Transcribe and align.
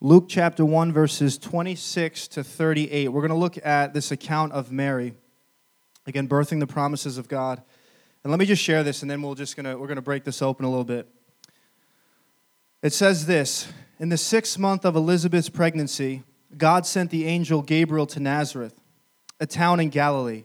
Luke 0.00 0.26
chapter 0.28 0.64
1, 0.64 0.92
verses 0.92 1.36
26 1.36 2.28
to 2.28 2.44
38. 2.44 3.08
We're 3.08 3.22
going 3.22 3.30
to 3.30 3.36
look 3.36 3.58
at 3.66 3.92
this 3.92 4.12
account 4.12 4.52
of 4.52 4.70
Mary, 4.70 5.14
again, 6.06 6.28
birthing 6.28 6.60
the 6.60 6.66
promises 6.66 7.18
of 7.18 7.26
God. 7.26 7.60
And 8.22 8.30
let 8.30 8.38
me 8.38 8.46
just 8.46 8.62
share 8.62 8.84
this, 8.84 9.02
and 9.02 9.10
then 9.10 9.20
we'll 9.20 9.34
just 9.34 9.56
gonna, 9.56 9.76
we're 9.76 9.88
going 9.88 9.96
to 9.96 10.02
break 10.02 10.22
this 10.22 10.42
open 10.42 10.64
a 10.64 10.68
little 10.68 10.84
bit. 10.84 11.08
It 12.82 12.92
says 12.92 13.26
this 13.26 13.72
In 13.98 14.10
the 14.10 14.16
sixth 14.16 14.58
month 14.60 14.84
of 14.84 14.94
Elizabeth's 14.94 15.48
pregnancy, 15.48 16.22
God 16.56 16.86
sent 16.86 17.10
the 17.10 17.26
angel 17.26 17.62
Gabriel 17.62 18.06
to 18.06 18.20
Nazareth, 18.20 18.78
a 19.40 19.46
town 19.46 19.80
in 19.80 19.88
Galilee, 19.88 20.44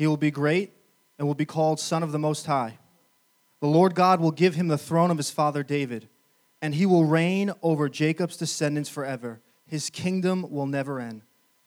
He 0.00 0.06
will 0.06 0.16
be 0.16 0.30
great 0.30 0.72
and 1.18 1.28
will 1.28 1.34
be 1.34 1.44
called 1.44 1.78
Son 1.78 2.02
of 2.02 2.10
the 2.10 2.18
Most 2.18 2.46
High. 2.46 2.78
The 3.60 3.66
Lord 3.66 3.94
God 3.94 4.18
will 4.18 4.30
give 4.30 4.54
him 4.54 4.68
the 4.68 4.78
throne 4.78 5.10
of 5.10 5.18
his 5.18 5.30
father 5.30 5.62
David 5.62 6.08
and 6.62 6.74
he 6.74 6.86
will 6.86 7.04
reign 7.04 7.52
over 7.62 7.86
Jacob's 7.86 8.38
descendants 8.38 8.88
forever. 8.88 9.42
His 9.66 9.90
kingdom 9.90 10.46
will 10.50 10.64
never 10.64 11.00
end. 11.00 11.20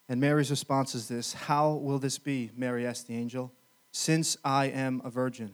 And 0.10 0.20
Mary's 0.20 0.50
response 0.50 0.96
is 0.96 1.08
this 1.08 1.34
How 1.34 1.74
will 1.74 2.00
this 2.00 2.18
be? 2.18 2.50
Mary 2.58 2.88
asked 2.88 3.06
the 3.06 3.16
angel, 3.16 3.54
since 3.92 4.36
I 4.44 4.66
am 4.66 5.04
a 5.06 5.12
virgin. 5.12 5.54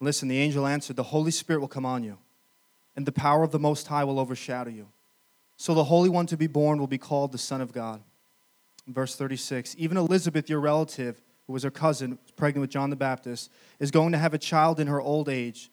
Listen, 0.00 0.26
the 0.26 0.38
angel 0.38 0.66
answered, 0.66 0.96
The 0.96 1.04
Holy 1.04 1.30
Spirit 1.30 1.60
will 1.60 1.68
come 1.68 1.86
on 1.86 2.02
you, 2.02 2.18
and 2.96 3.06
the 3.06 3.12
power 3.12 3.44
of 3.44 3.52
the 3.52 3.60
Most 3.60 3.86
High 3.86 4.02
will 4.02 4.18
overshadow 4.18 4.70
you. 4.70 4.88
So 5.56 5.74
the 5.74 5.84
Holy 5.84 6.08
One 6.08 6.26
to 6.26 6.36
be 6.36 6.48
born 6.48 6.80
will 6.80 6.88
be 6.88 6.98
called 6.98 7.30
the 7.30 7.38
Son 7.38 7.60
of 7.60 7.72
God. 7.72 8.02
Verse 8.88 9.14
36 9.14 9.76
Even 9.78 9.96
Elizabeth, 9.96 10.50
your 10.50 10.58
relative, 10.58 11.22
who 11.48 11.52
was 11.54 11.64
her 11.64 11.70
cousin, 11.72 12.20
pregnant 12.36 12.60
with 12.60 12.70
John 12.70 12.90
the 12.90 12.96
Baptist, 12.96 13.50
is 13.80 13.90
going 13.90 14.12
to 14.12 14.18
have 14.18 14.34
a 14.34 14.38
child 14.38 14.78
in 14.78 14.86
her 14.86 15.00
old 15.00 15.28
age 15.28 15.70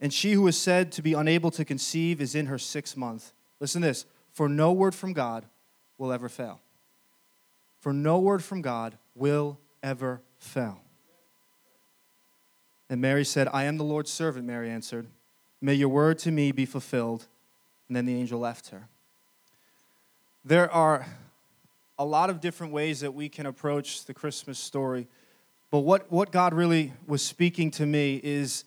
and 0.00 0.12
she 0.12 0.32
who 0.32 0.46
is 0.46 0.58
said 0.58 0.92
to 0.92 1.02
be 1.02 1.14
unable 1.14 1.50
to 1.52 1.64
conceive 1.64 2.20
is 2.20 2.34
in 2.34 2.46
her 2.46 2.58
sixth 2.58 2.96
month. 2.96 3.32
Listen 3.60 3.82
to 3.82 3.88
this 3.88 4.06
for 4.32 4.48
no 4.48 4.72
word 4.72 4.94
from 4.94 5.12
God 5.12 5.46
will 5.98 6.12
ever 6.12 6.28
fail. 6.28 6.60
For 7.80 7.92
no 7.92 8.18
word 8.18 8.44
from 8.44 8.60
God 8.60 8.98
will 9.14 9.58
ever 9.82 10.20
fail. 10.38 10.80
And 12.90 13.00
Mary 13.00 13.24
said, 13.24 13.48
I 13.52 13.64
am 13.64 13.78
the 13.78 13.84
Lord's 13.84 14.12
servant, 14.12 14.46
Mary 14.46 14.70
answered. 14.70 15.06
May 15.60 15.74
your 15.74 15.88
word 15.88 16.18
to 16.20 16.30
me 16.30 16.52
be 16.52 16.66
fulfilled. 16.66 17.26
And 17.88 17.96
then 17.96 18.06
the 18.06 18.14
angel 18.14 18.38
left 18.38 18.68
her. 18.68 18.88
There 20.44 20.70
are 20.70 21.06
a 21.98 22.04
lot 22.04 22.30
of 22.30 22.40
different 22.40 22.72
ways 22.72 23.00
that 23.00 23.14
we 23.14 23.28
can 23.28 23.46
approach 23.46 24.04
the 24.04 24.14
Christmas 24.14 24.58
story. 24.58 25.08
But 25.70 25.80
what, 25.80 26.10
what 26.12 26.30
God 26.30 26.54
really 26.54 26.92
was 27.06 27.22
speaking 27.22 27.70
to 27.72 27.86
me 27.86 28.20
is 28.22 28.64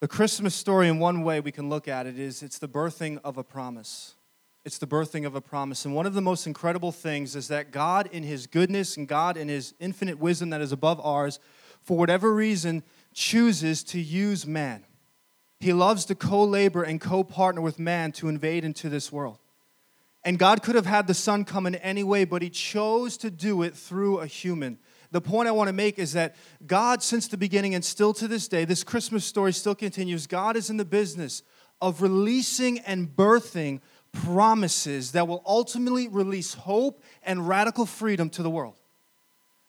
the 0.00 0.08
Christmas 0.08 0.54
story, 0.54 0.88
in 0.88 0.98
one 0.98 1.22
way 1.22 1.40
we 1.40 1.50
can 1.50 1.68
look 1.68 1.88
at 1.88 2.06
it, 2.06 2.18
is 2.18 2.42
it's 2.42 2.58
the 2.58 2.68
birthing 2.68 3.18
of 3.24 3.38
a 3.38 3.42
promise. 3.42 4.14
It's 4.64 4.78
the 4.78 4.86
birthing 4.86 5.26
of 5.26 5.34
a 5.34 5.40
promise. 5.40 5.84
And 5.84 5.94
one 5.94 6.06
of 6.06 6.14
the 6.14 6.20
most 6.20 6.46
incredible 6.46 6.92
things 6.92 7.34
is 7.34 7.48
that 7.48 7.70
God, 7.70 8.08
in 8.12 8.22
His 8.22 8.46
goodness 8.46 8.96
and 8.96 9.08
God, 9.08 9.36
in 9.36 9.48
His 9.48 9.74
infinite 9.80 10.18
wisdom 10.18 10.50
that 10.50 10.60
is 10.60 10.72
above 10.72 11.00
ours, 11.00 11.38
for 11.82 11.96
whatever 11.96 12.34
reason, 12.34 12.82
chooses 13.12 13.82
to 13.84 14.00
use 14.00 14.46
man. 14.46 14.84
He 15.60 15.72
loves 15.72 16.04
to 16.06 16.14
co 16.14 16.44
labor 16.44 16.82
and 16.82 17.00
co 17.00 17.24
partner 17.24 17.60
with 17.60 17.78
man 17.78 18.12
to 18.12 18.28
invade 18.28 18.64
into 18.64 18.88
this 18.88 19.10
world. 19.10 19.38
And 20.24 20.38
God 20.38 20.62
could 20.62 20.74
have 20.74 20.86
had 20.86 21.06
the 21.06 21.14
Son 21.14 21.44
come 21.44 21.66
in 21.66 21.74
any 21.76 22.02
way, 22.02 22.24
but 22.24 22.42
He 22.42 22.50
chose 22.50 23.16
to 23.18 23.30
do 23.30 23.62
it 23.62 23.74
through 23.74 24.18
a 24.18 24.26
human 24.26 24.78
the 25.14 25.20
point 25.20 25.46
I 25.46 25.52
want 25.52 25.68
to 25.68 25.72
make 25.72 26.00
is 26.00 26.14
that 26.14 26.34
God, 26.66 27.00
since 27.00 27.28
the 27.28 27.36
beginning 27.36 27.76
and 27.76 27.84
still 27.84 28.12
to 28.14 28.26
this 28.26 28.48
day, 28.48 28.64
this 28.64 28.82
Christmas 28.82 29.24
story 29.24 29.52
still 29.52 29.76
continues. 29.76 30.26
God 30.26 30.56
is 30.56 30.70
in 30.70 30.76
the 30.76 30.84
business 30.84 31.44
of 31.80 32.02
releasing 32.02 32.80
and 32.80 33.06
birthing 33.06 33.80
promises 34.12 35.12
that 35.12 35.28
will 35.28 35.40
ultimately 35.46 36.08
release 36.08 36.54
hope 36.54 37.00
and 37.22 37.46
radical 37.46 37.86
freedom 37.86 38.28
to 38.30 38.42
the 38.42 38.50
world. 38.50 38.80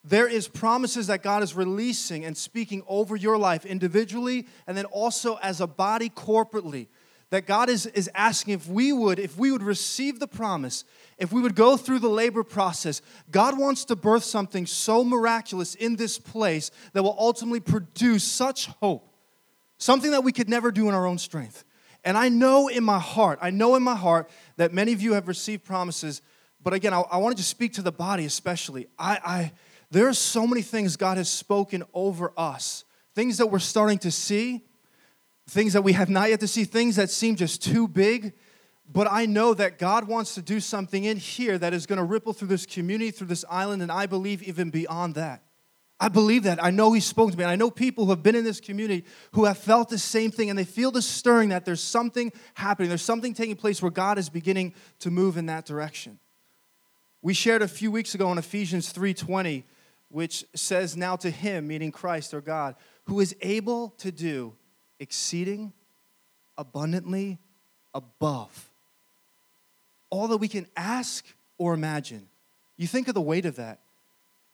There 0.04 0.28
is 0.28 0.48
promises 0.48 1.06
that 1.08 1.22
God 1.22 1.44
is 1.44 1.54
releasing 1.54 2.26
and 2.26 2.36
speaking 2.36 2.82
over 2.88 3.16
your 3.16 3.38
life 3.38 3.68
individually 3.68 4.48
and 4.66 4.76
then 4.76 4.86
also 4.86 5.36
as 5.44 5.62
a 5.62 5.68
body 5.68 6.10
corporately 6.10 6.88
that 7.36 7.46
God 7.46 7.70
is, 7.70 7.86
is 7.88 8.10
asking 8.16 8.54
if 8.54 8.66
we 8.66 8.94
would, 8.94 9.20
if 9.20 9.38
we 9.38 9.52
would 9.52 9.62
receive 9.62 10.22
the 10.22 10.28
promise, 10.28 10.86
if 11.18 11.34
we 11.34 11.42
would 11.42 11.54
go 11.54 11.76
through 11.76 12.00
the 12.00 12.08
labor 12.08 12.46
process, 12.46 13.02
God 13.30 13.60
wants 13.60 13.84
to 13.86 13.98
birth 13.98 14.24
something 14.24 14.66
so 14.66 15.04
miraculous 15.04 15.76
in 15.76 15.98
this 15.98 16.18
place 16.18 16.72
that 16.94 17.04
will 17.04 17.18
ultimately 17.20 17.60
produce 17.60 18.24
such 18.24 18.68
hope, 18.80 19.14
something 19.78 20.12
that 20.12 20.24
we 20.24 20.32
could 20.32 20.48
never 20.48 20.72
do 20.72 20.88
in 20.88 20.96
our 20.96 21.06
own 21.06 21.18
strength. 21.18 21.66
And 22.06 22.18
I 22.18 22.30
know 22.30 22.70
in 22.70 22.86
my 22.86 23.00
heart, 23.00 23.40
I 23.42 23.50
know 23.50 23.76
in 23.76 23.84
my 23.84 23.96
heart 23.96 24.30
that 24.56 24.72
many 24.72 24.94
of 24.94 25.02
you 25.02 25.12
have 25.12 25.28
received 25.28 25.66
promises, 25.66 26.22
but 26.64 26.74
again, 26.74 26.94
I, 26.94 27.02
I 27.02 27.34
to 27.34 27.44
speak 27.44 27.74
to 27.74 27.82
the 27.82 27.92
body 27.92 28.24
especially. 28.24 28.88
I, 28.98 29.20
I 29.26 29.52
there 29.92 30.08
are 30.08 30.14
so 30.14 30.48
many 30.48 30.62
things 30.62 30.96
God 30.96 31.18
has 31.18 31.30
spoken 31.30 31.84
over 31.94 32.32
us, 32.38 32.86
things 33.14 33.40
that 33.40 33.48
we're 33.48 33.60
starting 33.60 33.98
to 34.00 34.12
see 34.12 34.64
things 35.48 35.74
that 35.74 35.84
we 35.84 35.94
have 35.94 36.10
not 36.10 36.30
yet 36.30 36.40
to 36.40 36.48
see, 36.48 36.64
things 36.64 36.96
that 36.96 37.10
seem 37.10 37.36
just 37.36 37.64
too 37.64 37.88
big. 37.88 38.34
But 38.92 39.08
I 39.10 39.26
know 39.26 39.54
that 39.54 39.80
God 39.80 40.08
wants 40.08 40.36
to 40.36 40.42
do 40.42 40.60
something 40.60 41.04
in 41.06 41.18
here 41.18 41.58
that 41.58 41.74
is 41.74 41.86
going 41.86 41.98
to 41.98 42.04
ripple 42.04 42.34
through 42.34 42.50
this 42.50 42.66
community, 42.66 43.12
through 43.12 43.28
this 43.28 43.46
island, 43.50 43.82
and 43.82 43.92
I 43.92 44.06
believe 44.06 44.44
even 44.44 44.70
beyond 44.70 45.16
that. 45.16 45.42
I 46.00 46.10
believe 46.10 46.44
that. 46.44 46.64
I 46.64 46.72
know 46.72 46.92
He 46.92 47.00
spoke 47.00 47.32
to 47.32 47.38
me. 47.38 47.44
And 47.44 47.52
I 47.52 47.56
know 47.56 47.72
people 47.72 48.06
who 48.06 48.12
have 48.12 48.22
been 48.22 48.36
in 48.36 48.44
this 48.44 48.60
community 48.60 49.06
who 49.32 49.46
have 49.46 49.58
felt 49.58 49.90
the 49.90 49.98
same 49.98 50.30
thing 50.30 50.50
and 50.50 50.60
they 50.60 50.66
feel 50.66 50.92
the 50.92 51.02
stirring 51.02 51.50
that 51.50 51.66
there's 51.66 51.82
something 51.82 52.32
happening. 52.54 52.90
There's 52.90 53.02
something 53.02 53.34
taking 53.34 53.56
place 53.56 53.82
where 53.82 53.92
God 53.92 54.18
is 54.18 54.30
beginning 54.30 54.74
to 55.00 55.10
move 55.10 55.38
in 55.38 55.46
that 55.46 55.66
direction. 55.66 56.20
We 57.22 57.34
shared 57.34 57.62
a 57.62 57.68
few 57.68 57.92
weeks 57.92 58.14
ago 58.14 58.32
in 58.32 58.38
Ephesians 58.38 58.92
3:20, 58.94 59.64
which 60.10 60.46
says, 60.54 60.98
Now 60.98 61.16
to 61.16 61.30
him, 61.30 61.68
meaning 61.68 61.92
Christ 61.92 62.34
or 62.34 62.42
God, 62.42 62.76
who 63.06 63.20
is 63.20 63.36
able 63.42 63.92
to 63.98 64.12
do 64.12 64.54
exceeding 65.00 65.74
abundantly 66.58 67.40
above 67.94 68.70
all 70.10 70.28
that 70.30 70.38
we 70.38 70.48
can 70.48 70.66
ask 70.78 71.26
or 71.58 71.74
imagine. 71.74 72.28
You 72.78 72.88
think 72.88 73.08
of 73.08 73.14
the 73.14 73.22
weight 73.22 73.46
of 73.46 73.58
that. 73.58 73.80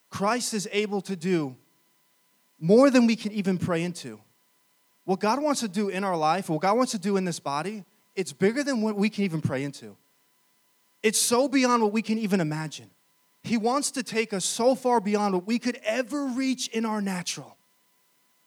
Christ 0.09 0.53
is 0.53 0.67
able 0.71 1.01
to 1.01 1.15
do 1.15 1.55
more 2.59 2.89
than 2.89 3.07
we 3.07 3.15
can 3.15 3.31
even 3.31 3.57
pray 3.57 3.83
into. 3.83 4.19
What 5.05 5.19
God 5.19 5.41
wants 5.41 5.61
to 5.61 5.67
do 5.67 5.89
in 5.89 6.03
our 6.03 6.17
life, 6.17 6.49
what 6.49 6.61
God 6.61 6.77
wants 6.77 6.91
to 6.91 6.99
do 6.99 7.17
in 7.17 7.25
this 7.25 7.39
body, 7.39 7.83
it's 8.15 8.33
bigger 8.33 8.63
than 8.63 8.81
what 8.81 8.95
we 8.95 9.09
can 9.09 9.23
even 9.23 9.41
pray 9.41 9.63
into. 9.63 9.95
It's 11.01 11.19
so 11.19 11.47
beyond 11.47 11.81
what 11.81 11.91
we 11.91 12.01
can 12.01 12.17
even 12.19 12.39
imagine. 12.39 12.89
He 13.44 13.57
wants 13.57 13.89
to 13.91 14.03
take 14.03 14.33
us 14.33 14.45
so 14.45 14.75
far 14.75 14.99
beyond 14.99 15.33
what 15.33 15.47
we 15.47 15.57
could 15.57 15.79
ever 15.83 16.25
reach 16.25 16.67
in 16.67 16.85
our 16.85 17.01
natural. 17.01 17.57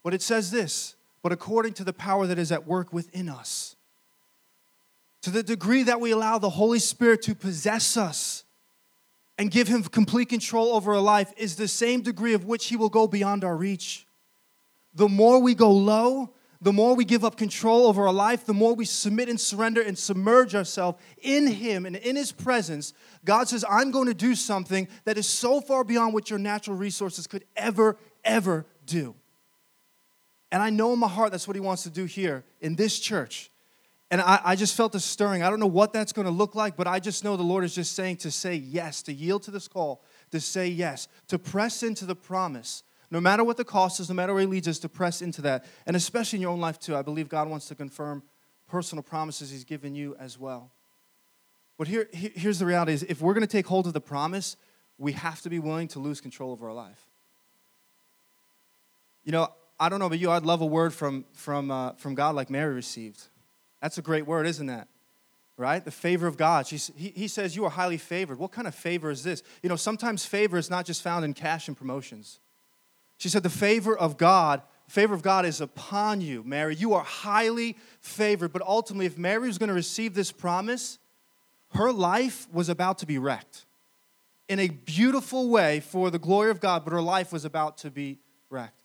But 0.05 0.14
it 0.14 0.23
says 0.23 0.50
this 0.50 0.94
but 1.25 1.32
according 1.32 1.73
to 1.73 1.85
the 1.85 1.93
power 1.94 2.26
that 2.26 2.38
is 2.38 2.53
at 2.53 2.67
work 2.67 2.93
within 2.93 3.31
us. 3.31 3.76
To 5.23 5.31
the 5.31 5.43
degree 5.43 5.82
that 5.85 5.99
we 5.99 6.11
allow 6.11 6.37
the 6.38 6.50
Holy 6.50 6.79
Spirit 6.79 7.23
to 7.23 7.35
possess 7.35 7.97
us, 7.97 8.44
and 9.38 9.50
give 9.50 9.67
him 9.67 9.82
complete 9.82 10.29
control 10.29 10.75
over 10.75 10.94
our 10.94 11.00
life 11.00 11.32
is 11.38 11.56
the 11.56 11.67
same 11.67 12.03
degree 12.03 12.35
of 12.35 12.44
which 12.44 12.67
he 12.67 12.76
will 12.76 12.91
go 12.91 13.06
beyond 13.06 13.43
our 13.43 13.56
reach. 13.56 14.06
The 14.94 15.09
more 15.09 15.41
we 15.41 15.55
go 15.55 15.73
low, 15.73 16.35
the 16.61 16.75
more 16.75 16.94
we 16.94 17.06
give 17.06 17.25
up 17.25 17.38
control 17.38 17.87
over 17.87 18.06
our 18.06 18.12
life, 18.12 18.44
the 18.44 18.53
more 18.53 18.75
we 18.75 18.85
submit 18.85 19.31
and 19.31 19.41
surrender 19.41 19.81
and 19.81 19.99
submerge 19.99 20.55
ourselves 20.55 20.99
in 21.23 21.47
Him 21.47 21.85
and 21.87 21.97
in 21.97 22.17
His 22.17 22.32
presence, 22.32 22.93
God 23.25 23.49
says, 23.49 23.65
I'm 23.69 23.91
going 23.91 24.09
to 24.09 24.15
do 24.15 24.35
something 24.35 24.88
that 25.05 25.17
is 25.19 25.26
so 25.26 25.62
far 25.62 25.85
beyond 25.85 26.12
what 26.12 26.29
your 26.29 26.38
natural 26.38 26.76
resources 26.76 27.26
could 27.26 27.44
ever, 27.56 27.97
ever 28.25 28.67
do. 28.87 29.15
And 30.52 30.62
I 30.62 30.70
know 30.70 30.93
in 30.93 30.99
my 30.99 31.08
heart 31.08 31.31
that's 31.31 31.49
what 31.49 31.56
He 31.56 31.61
wants 31.61 31.82
to 31.85 31.91
do 31.91 32.05
here 32.05 32.44
in 32.61 32.76
this 32.76 32.99
church. 32.99 33.50
And 34.11 34.20
I, 34.20 34.41
I 34.44 34.56
just 34.56 34.76
felt 34.76 34.94
a 34.94 35.00
stirring. 35.00 35.43
I 35.43 35.50
don't 35.50 35.61
know 35.61 35.67
what 35.67 35.93
that's 35.93 36.12
going 36.12 36.26
to 36.26 36.31
look 36.31 36.55
like, 36.55 36.76
but 36.76 36.87
I 36.87 37.00
just 37.00 37.25
know 37.25 37.37
the 37.37 37.43
Lord 37.43 37.64
is 37.64 37.75
just 37.75 37.94
saying 37.96 38.19
to 38.19 38.31
say 38.31 38.55
yes, 38.55 39.02
to 39.02 39.12
yield 39.12 39.43
to 39.44 39.50
this 39.50 39.67
call, 39.67 40.02
to 40.31 40.41
say 40.41 40.69
yes, 40.69 41.08
to 41.29 41.38
press 41.38 41.82
into 41.82 42.05
the 42.05 42.14
promise 42.14 42.85
no 43.14 43.20
matter 43.20 43.44
what 43.44 43.56
the 43.56 43.64
cost 43.64 44.00
is, 44.00 44.08
no 44.08 44.14
matter 44.17 44.35
where 44.35 44.41
He 44.41 44.46
leads 44.46 44.67
us, 44.67 44.81
to 44.81 44.88
press 44.88 45.23
into 45.23 45.41
that. 45.43 45.64
And 45.87 45.94
especially 45.94 46.38
in 46.38 46.43
your 46.43 46.50
own 46.50 46.61
life, 46.61 46.81
too. 46.81 46.97
I 46.97 47.02
believe 47.02 47.29
God 47.29 47.49
wants 47.49 47.69
to 47.69 47.76
confirm 47.76 48.25
personal 48.67 49.05
promises 49.05 49.50
He's 49.50 49.62
given 49.62 49.94
you 49.94 50.17
as 50.19 50.37
well. 50.37 50.73
But 51.79 51.87
here, 51.87 52.08
here's 52.12 52.58
the 52.58 52.67
reality 52.67 52.93
is 52.93 53.05
if 53.05 53.20
we're 53.20 53.35
going 53.35 53.47
to 53.47 53.52
take 53.52 53.67
hold 53.67 53.87
of 53.87 53.93
the 53.93 54.00
promise, 54.00 54.56
we 54.99 55.12
have 55.12 55.40
to 55.43 55.50
be 55.50 55.61
willing 55.61 55.87
to 55.88 56.00
lose 56.00 56.20
control 56.20 56.52
of 56.52 56.62
our 56.62 56.73
life. 56.73 57.06
You 59.25 59.31
know, 59.31 59.49
I 59.79 59.88
don't 59.88 59.99
know 59.99 60.06
about 60.06 60.19
you, 60.19 60.31
I'd 60.31 60.44
love 60.44 60.61
a 60.61 60.67
word 60.67 60.94
from, 60.94 61.25
from, 61.32 61.71
uh, 61.71 61.93
from 61.93 62.15
God 62.15 62.35
like 62.35 62.50
Mary 62.50 62.75
received. 62.75 63.23
That's 63.82 63.99
a 63.99 64.03
great 64.03 64.26
word, 64.26 64.47
isn't 64.47 64.67
that? 64.67 64.88
Right? 65.56 65.85
The 65.85 65.91
favor 65.91 66.26
of 66.26 66.37
God. 66.37 66.67
She's, 66.67 66.91
he, 66.97 67.11
he 67.11 67.29
says, 67.29 67.55
You 67.55 67.65
are 67.65 67.71
highly 67.71 67.97
favored. 67.97 68.38
What 68.38 68.50
kind 68.50 68.67
of 68.67 68.75
favor 68.75 69.11
is 69.11 69.23
this? 69.23 69.43
You 69.62 69.69
know, 69.69 69.76
sometimes 69.76 70.25
favor 70.25 70.56
is 70.56 70.69
not 70.69 70.85
just 70.85 71.03
found 71.03 71.25
in 71.25 71.32
cash 71.32 71.69
and 71.69 71.76
promotions. 71.76 72.41
She 73.19 73.29
said, 73.29 73.44
The 73.44 73.50
favor 73.50 73.97
of 73.97 74.17
God, 74.17 74.62
favor 74.88 75.15
of 75.15 75.23
God 75.23 75.44
is 75.44 75.61
upon 75.61 76.21
you, 76.21 76.43
Mary. 76.44 76.75
You 76.75 76.94
are 76.94 77.05
highly 77.05 77.76
favored. 78.00 78.53
But 78.53 78.62
ultimately, 78.62 79.06
if 79.06 79.17
Mary 79.17 79.47
was 79.47 79.59
going 79.59 79.69
to 79.69 79.75
receive 79.75 80.15
this 80.15 80.32
promise, 80.32 80.99
her 81.75 81.93
life 81.93 82.49
was 82.53 82.69
about 82.69 82.99
to 82.99 83.06
be 83.06 83.19
wrecked 83.19 83.65
in 84.49 84.59
a 84.59 84.69
beautiful 84.69 85.49
way 85.49 85.81
for 85.81 86.11
the 86.11 86.19
glory 86.19 86.50
of 86.50 86.61
God, 86.61 86.85
but 86.85 86.93
her 86.93 87.03
life 87.03 87.32
was 87.32 87.44
about 87.44 87.79
to 87.79 87.91
be 87.91 88.19
wrecked. 88.50 88.84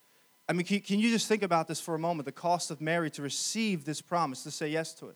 I 0.50 0.54
mean, 0.54 0.66
can, 0.66 0.80
can 0.80 1.00
you 1.00 1.12
just 1.12 1.28
think 1.28 1.44
about 1.44 1.68
this 1.68 1.80
for 1.80 1.94
a 1.94 2.00
moment? 2.00 2.26
The 2.26 2.32
cost 2.32 2.72
of 2.72 2.82
Mary 2.82 3.12
to 3.12 3.22
receive 3.22 3.86
this 3.86 4.02
promise, 4.02 4.42
to 4.44 4.52
say 4.52 4.68
yes 4.68 4.96
to 4.96 5.10
it. 5.10 5.16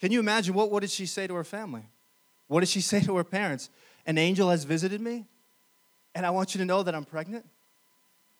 Can 0.00 0.12
you 0.12 0.20
imagine 0.20 0.54
what, 0.54 0.70
what 0.70 0.80
did 0.80 0.90
she 0.90 1.04
say 1.04 1.26
to 1.26 1.34
her 1.34 1.42
family? 1.42 1.82
What 2.46 2.60
did 2.60 2.68
she 2.68 2.80
say 2.92 3.00
to 3.02 3.16
her 3.16 3.24
parents? 3.24 3.70
An 4.06 4.16
angel 4.16 4.48
has 4.50 4.62
visited 4.62 5.00
me, 5.00 5.26
and 6.14 6.24
I 6.24 6.30
want 6.30 6.54
you 6.54 6.58
to 6.60 6.64
know 6.64 6.84
that 6.84 6.94
I'm 6.94 7.04
pregnant. 7.04 7.44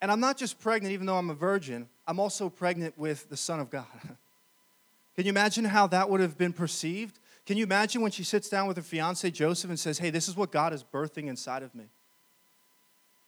And 0.00 0.12
I'm 0.12 0.20
not 0.20 0.38
just 0.38 0.60
pregnant, 0.60 0.94
even 0.94 1.06
though 1.06 1.16
I'm 1.16 1.28
a 1.28 1.34
virgin, 1.34 1.88
I'm 2.06 2.20
also 2.20 2.48
pregnant 2.48 2.96
with 2.96 3.28
the 3.28 3.36
Son 3.36 3.58
of 3.58 3.68
God. 3.68 3.84
Can 5.16 5.26
you 5.26 5.30
imagine 5.30 5.64
how 5.64 5.88
that 5.88 6.08
would 6.08 6.20
have 6.20 6.38
been 6.38 6.52
perceived? 6.52 7.18
Can 7.44 7.56
you 7.56 7.64
imagine 7.64 8.00
when 8.00 8.12
she 8.12 8.22
sits 8.22 8.48
down 8.48 8.68
with 8.68 8.76
her 8.76 8.82
fiance 8.82 9.28
Joseph 9.32 9.68
and 9.68 9.78
says, 9.78 9.98
Hey, 9.98 10.10
this 10.10 10.28
is 10.28 10.36
what 10.36 10.52
God 10.52 10.72
is 10.72 10.84
birthing 10.84 11.26
inside 11.26 11.64
of 11.64 11.74
me? 11.74 11.86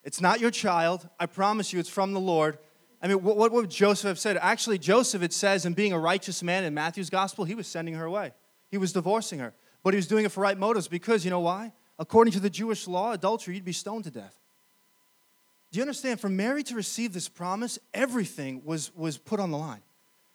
It's 0.04 0.20
not 0.20 0.40
your 0.40 0.50
child. 0.50 1.08
I 1.18 1.26
promise 1.26 1.72
you, 1.72 1.78
it's 1.78 1.88
from 1.88 2.12
the 2.12 2.20
Lord. 2.20 2.58
I 3.00 3.08
mean, 3.08 3.22
what, 3.22 3.36
what 3.36 3.52
would 3.52 3.70
Joseph 3.70 4.08
have 4.08 4.18
said? 4.18 4.36
Actually, 4.40 4.78
Joseph, 4.78 5.22
it 5.22 5.32
says, 5.32 5.64
in 5.64 5.74
being 5.74 5.92
a 5.92 5.98
righteous 5.98 6.42
man 6.42 6.64
in 6.64 6.74
Matthew's 6.74 7.10
gospel, 7.10 7.44
he 7.44 7.54
was 7.54 7.66
sending 7.66 7.94
her 7.94 8.04
away. 8.04 8.32
He 8.70 8.78
was 8.78 8.92
divorcing 8.92 9.38
her. 9.38 9.54
But 9.82 9.94
he 9.94 9.96
was 9.96 10.06
doing 10.06 10.24
it 10.24 10.32
for 10.32 10.40
right 10.40 10.58
motives 10.58 10.88
because, 10.88 11.24
you 11.24 11.30
know 11.30 11.40
why? 11.40 11.72
According 11.98 12.32
to 12.32 12.40
the 12.40 12.50
Jewish 12.50 12.86
law, 12.86 13.12
adultery, 13.12 13.54
you'd 13.54 13.64
be 13.64 13.72
stoned 13.72 14.04
to 14.04 14.10
death. 14.10 14.36
Do 15.70 15.78
you 15.78 15.82
understand? 15.82 16.20
For 16.20 16.28
Mary 16.28 16.62
to 16.64 16.74
receive 16.74 17.12
this 17.12 17.28
promise, 17.28 17.78
everything 17.94 18.62
was, 18.64 18.94
was 18.94 19.18
put 19.18 19.40
on 19.40 19.50
the 19.50 19.58
line. 19.58 19.80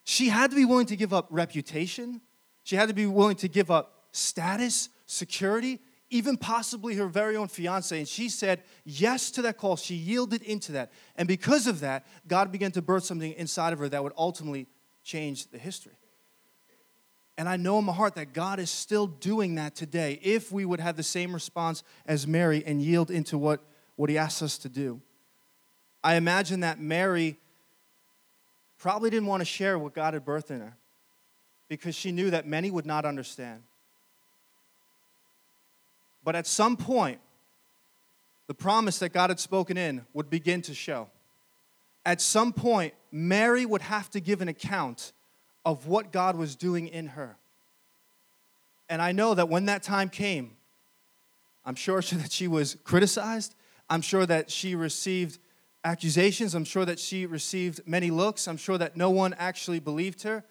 She 0.04 0.30
had 0.30 0.50
to 0.50 0.56
be 0.56 0.66
willing 0.66 0.88
to 0.88 0.96
give 0.96 1.14
up 1.14 1.28
reputation, 1.30 2.22
she 2.64 2.76
had 2.76 2.88
to 2.90 2.94
be 2.94 3.06
willing 3.06 3.36
to 3.38 3.48
give 3.48 3.70
up 3.72 4.06
status, 4.12 4.90
security, 5.06 5.80
even 6.10 6.38
possibly 6.38 6.96
her 6.96 7.08
very 7.08 7.36
own 7.36 7.48
fiance. 7.48 7.98
And 7.98 8.08
she 8.08 8.30
said 8.30 8.64
yes 8.86 9.30
to 9.32 9.42
that 9.44 9.58
call. 9.58 9.76
She 9.76 9.96
yielded 9.96 10.42
into 10.44 10.72
that. 10.74 10.92
And 11.16 11.28
because 11.28 11.68
of 11.68 11.82
that, 11.82 12.06
God 12.28 12.52
began 12.52 12.72
to 12.74 12.82
birth 12.82 13.04
something 13.04 13.34
inside 13.34 13.74
of 13.74 13.80
her 13.80 13.90
that 13.90 14.04
would 14.04 14.14
ultimately 14.18 14.68
change 15.04 15.48
the 15.52 15.58
history. 15.58 15.98
And 17.38 17.48
I 17.48 17.56
know 17.58 17.78
in 17.78 17.86
my 17.86 17.94
heart 17.94 18.16
that 18.16 18.34
God 18.34 18.60
is 18.60 18.72
still 18.72 19.06
doing 19.06 19.56
that 19.56 19.76
today 19.76 20.20
if 20.24 20.52
we 20.52 20.66
would 20.66 20.80
have 20.80 20.98
the 20.98 21.04
same 21.04 21.34
response 21.34 21.84
as 22.06 22.26
Mary 22.26 22.64
and 22.66 22.82
yield 22.82 23.12
into 23.12 23.38
what, 23.38 23.62
what 23.96 24.10
He 24.10 24.18
asks 24.18 24.42
us 24.42 24.58
to 24.60 24.70
do. 24.70 25.02
I 26.04 26.16
imagine 26.16 26.62
that 26.62 26.80
Mary 26.80 27.38
probably 28.78 29.10
didn't 29.10 29.28
want 29.28 29.42
to 29.42 29.46
share 29.46 29.78
what 29.78 29.94
God 29.94 30.14
had 30.14 30.26
birthed 30.26 30.52
in 30.52 30.62
her 30.62 30.78
because 31.68 31.96
she 31.96 32.12
knew 32.12 32.32
that 32.32 32.48
many 32.48 32.72
would 32.72 32.86
not 32.86 33.06
understand. 33.06 33.64
But 36.28 36.36
at 36.36 36.46
some 36.46 36.76
point, 36.76 37.22
the 38.48 38.54
promise 38.54 39.00
that 39.00 39.14
God 39.14 39.30
had 39.30 39.40
spoken 39.40 39.78
in 39.78 40.06
would 40.12 40.30
begin 40.30 40.62
to 40.64 40.74
show. 40.74 41.08
At 42.06 42.20
some 42.20 42.52
point, 42.52 42.94
Mary 43.14 43.66
would 43.66 43.82
have 43.82 44.10
to 44.10 44.20
give 44.20 44.42
an 44.42 44.50
account 44.50 45.14
of 45.66 45.88
what 45.88 46.12
God 46.12 46.36
was 46.36 46.58
doing 46.58 46.90
in 46.90 47.08
her. 47.08 47.38
And 48.90 49.02
I 49.02 49.14
know 49.14 49.36
that 49.36 49.48
when 49.48 49.68
that 49.68 49.84
time 49.84 50.10
came, 50.10 50.58
I'm 51.64 51.76
sure 51.76 52.02
that 52.12 52.34
she 52.34 52.50
was 52.50 52.76
criticized. 52.84 53.56
I'm 53.90 54.02
sure 54.02 54.26
that 54.26 54.52
she 54.52 54.76
received 54.76 55.40
accusations. 55.86 56.56
I'm 56.56 56.66
sure 56.66 56.84
that 56.84 57.00
she 57.00 57.26
received 57.26 57.88
many 57.88 58.12
looks. 58.12 58.50
I'm 58.50 58.58
sure 58.58 58.78
that 58.78 58.98
no 58.98 59.10
one 59.10 59.34
actually 59.40 59.80
believed 59.80 60.24
her. 60.24 60.44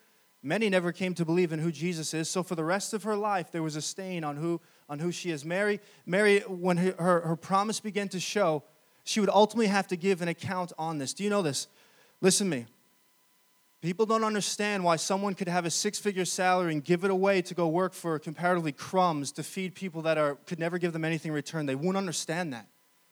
Many 0.43 0.71
never 0.71 0.91
came 0.91 1.13
to 1.13 1.27
believe 1.27 1.53
in 1.53 1.59
who 1.59 1.71
Jesus 1.71 2.15
is. 2.15 2.31
So 2.31 2.43
for 2.43 2.55
the 2.55 2.65
rest 2.65 2.95
of 2.95 3.03
her 3.03 3.15
life, 3.15 3.53
there 3.53 3.63
was 3.63 3.77
a 3.77 3.83
stain 3.83 4.25
on 4.25 4.37
who, 4.37 4.63
on 4.89 4.99
who 4.99 5.11
she 5.13 5.31
is. 5.31 5.45
Mary, 5.45 5.81
Mary, 6.05 6.41
when 6.41 6.77
her, 6.77 6.95
her, 6.99 7.21
her 7.21 7.37
promise 7.37 7.81
began 7.81 8.09
to 8.11 8.21
show, 8.21 8.63
she 9.05 9.21
would 9.21 9.29
ultimately 9.29 9.67
have 9.67 9.87
to 9.89 9.97
give 9.97 10.23
an 10.23 10.29
account 10.29 10.73
on 10.79 10.99
this. 10.99 11.15
Do 11.15 11.25
you 11.25 11.31
know 11.31 11.43
this? 11.43 11.69
Listen 12.21 12.51
to 12.51 12.57
me. 12.59 12.67
People 13.83 14.07
don't 14.07 14.25
understand 14.25 14.83
why 14.83 14.97
someone 14.97 15.35
could 15.35 15.49
have 15.49 15.65
a 15.65 15.71
six 15.71 15.99
figure 15.99 16.25
salary 16.25 16.73
and 16.73 16.83
give 16.83 17.05
it 17.05 17.11
away 17.11 17.43
to 17.43 17.55
go 17.55 17.69
work 17.69 17.93
for 17.93 18.19
comparatively 18.19 18.73
crumbs 18.73 19.31
to 19.33 19.43
feed 19.43 19.75
people 19.75 20.03
that 20.03 20.19
are, 20.19 20.37
could 20.47 20.59
never 20.59 20.79
give 20.79 20.93
them 20.93 21.05
anything 21.05 21.31
in 21.31 21.35
return. 21.35 21.67
They 21.67 21.75
won't 21.75 21.97
understand 21.97 22.53
that. 22.53 22.67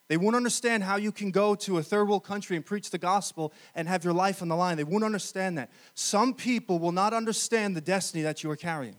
They 0.08 0.16
won't 0.16 0.36
understand 0.36 0.82
how 0.82 0.96
you 0.96 1.12
can 1.12 1.30
go 1.30 1.54
to 1.54 1.78
a 1.78 1.82
third 1.82 2.08
world 2.08 2.24
country 2.24 2.56
and 2.56 2.64
preach 2.64 2.90
the 2.90 2.98
gospel 2.98 3.52
and 3.74 3.88
have 3.88 4.04
your 4.04 4.12
life 4.12 4.42
on 4.42 4.48
the 4.48 4.56
line. 4.56 4.76
They 4.76 4.84
won't 4.84 5.04
understand 5.04 5.56
that. 5.58 5.70
Some 5.94 6.34
people 6.34 6.78
will 6.78 6.92
not 6.92 7.14
understand 7.14 7.76
the 7.76 7.80
destiny 7.80 8.22
that 8.22 8.42
you 8.42 8.50
are 8.50 8.56
carrying. 8.56 8.96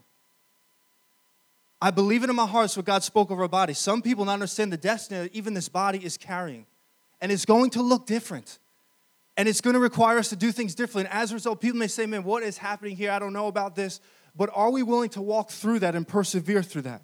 I 1.82 1.92
believe 1.92 2.24
it 2.24 2.30
in 2.30 2.36
my 2.36 2.48
heart, 2.48 2.66
it's 2.66 2.78
what 2.78 2.86
God 2.86 3.04
spoke 3.04 3.32
over 3.32 3.44
our 3.44 3.48
body. 3.48 3.74
Some 3.74 4.02
people 4.02 4.26
not 4.26 4.34
understand 4.34 4.72
the 4.72 4.78
destiny 4.78 5.22
that 5.22 5.36
even 5.36 5.54
this 5.54 5.70
body 5.70 6.04
is 6.04 6.18
carrying. 6.18 6.66
And 7.22 7.32
it's 7.32 7.46
going 7.46 7.70
to 7.72 7.82
look 7.82 8.06
different. 8.06 8.60
And 9.38 9.50
it's 9.50 9.62
going 9.62 9.74
to 9.74 9.80
require 9.80 10.18
us 10.18 10.30
to 10.30 10.36
do 10.36 10.52
things 10.52 10.76
differently. 10.76 11.10
And 11.12 11.14
as 11.22 11.32
a 11.32 11.36
result, 11.36 11.60
people 11.60 11.78
may 11.78 11.88
say, 11.88 12.06
man, 12.06 12.24
what 12.24 12.44
is 12.44 12.58
happening 12.58 12.96
here? 12.96 13.12
I 13.12 13.20
don't 13.20 13.34
know 13.34 13.48
about 13.48 13.76
this. 13.76 14.00
But 14.36 14.50
are 14.54 14.70
we 14.72 14.84
willing 14.84 15.10
to 15.12 15.22
walk 15.22 15.50
through 15.50 15.80
that 15.80 15.96
and 15.96 16.08
persevere 16.08 16.64
through 16.64 16.84
that? 16.84 17.02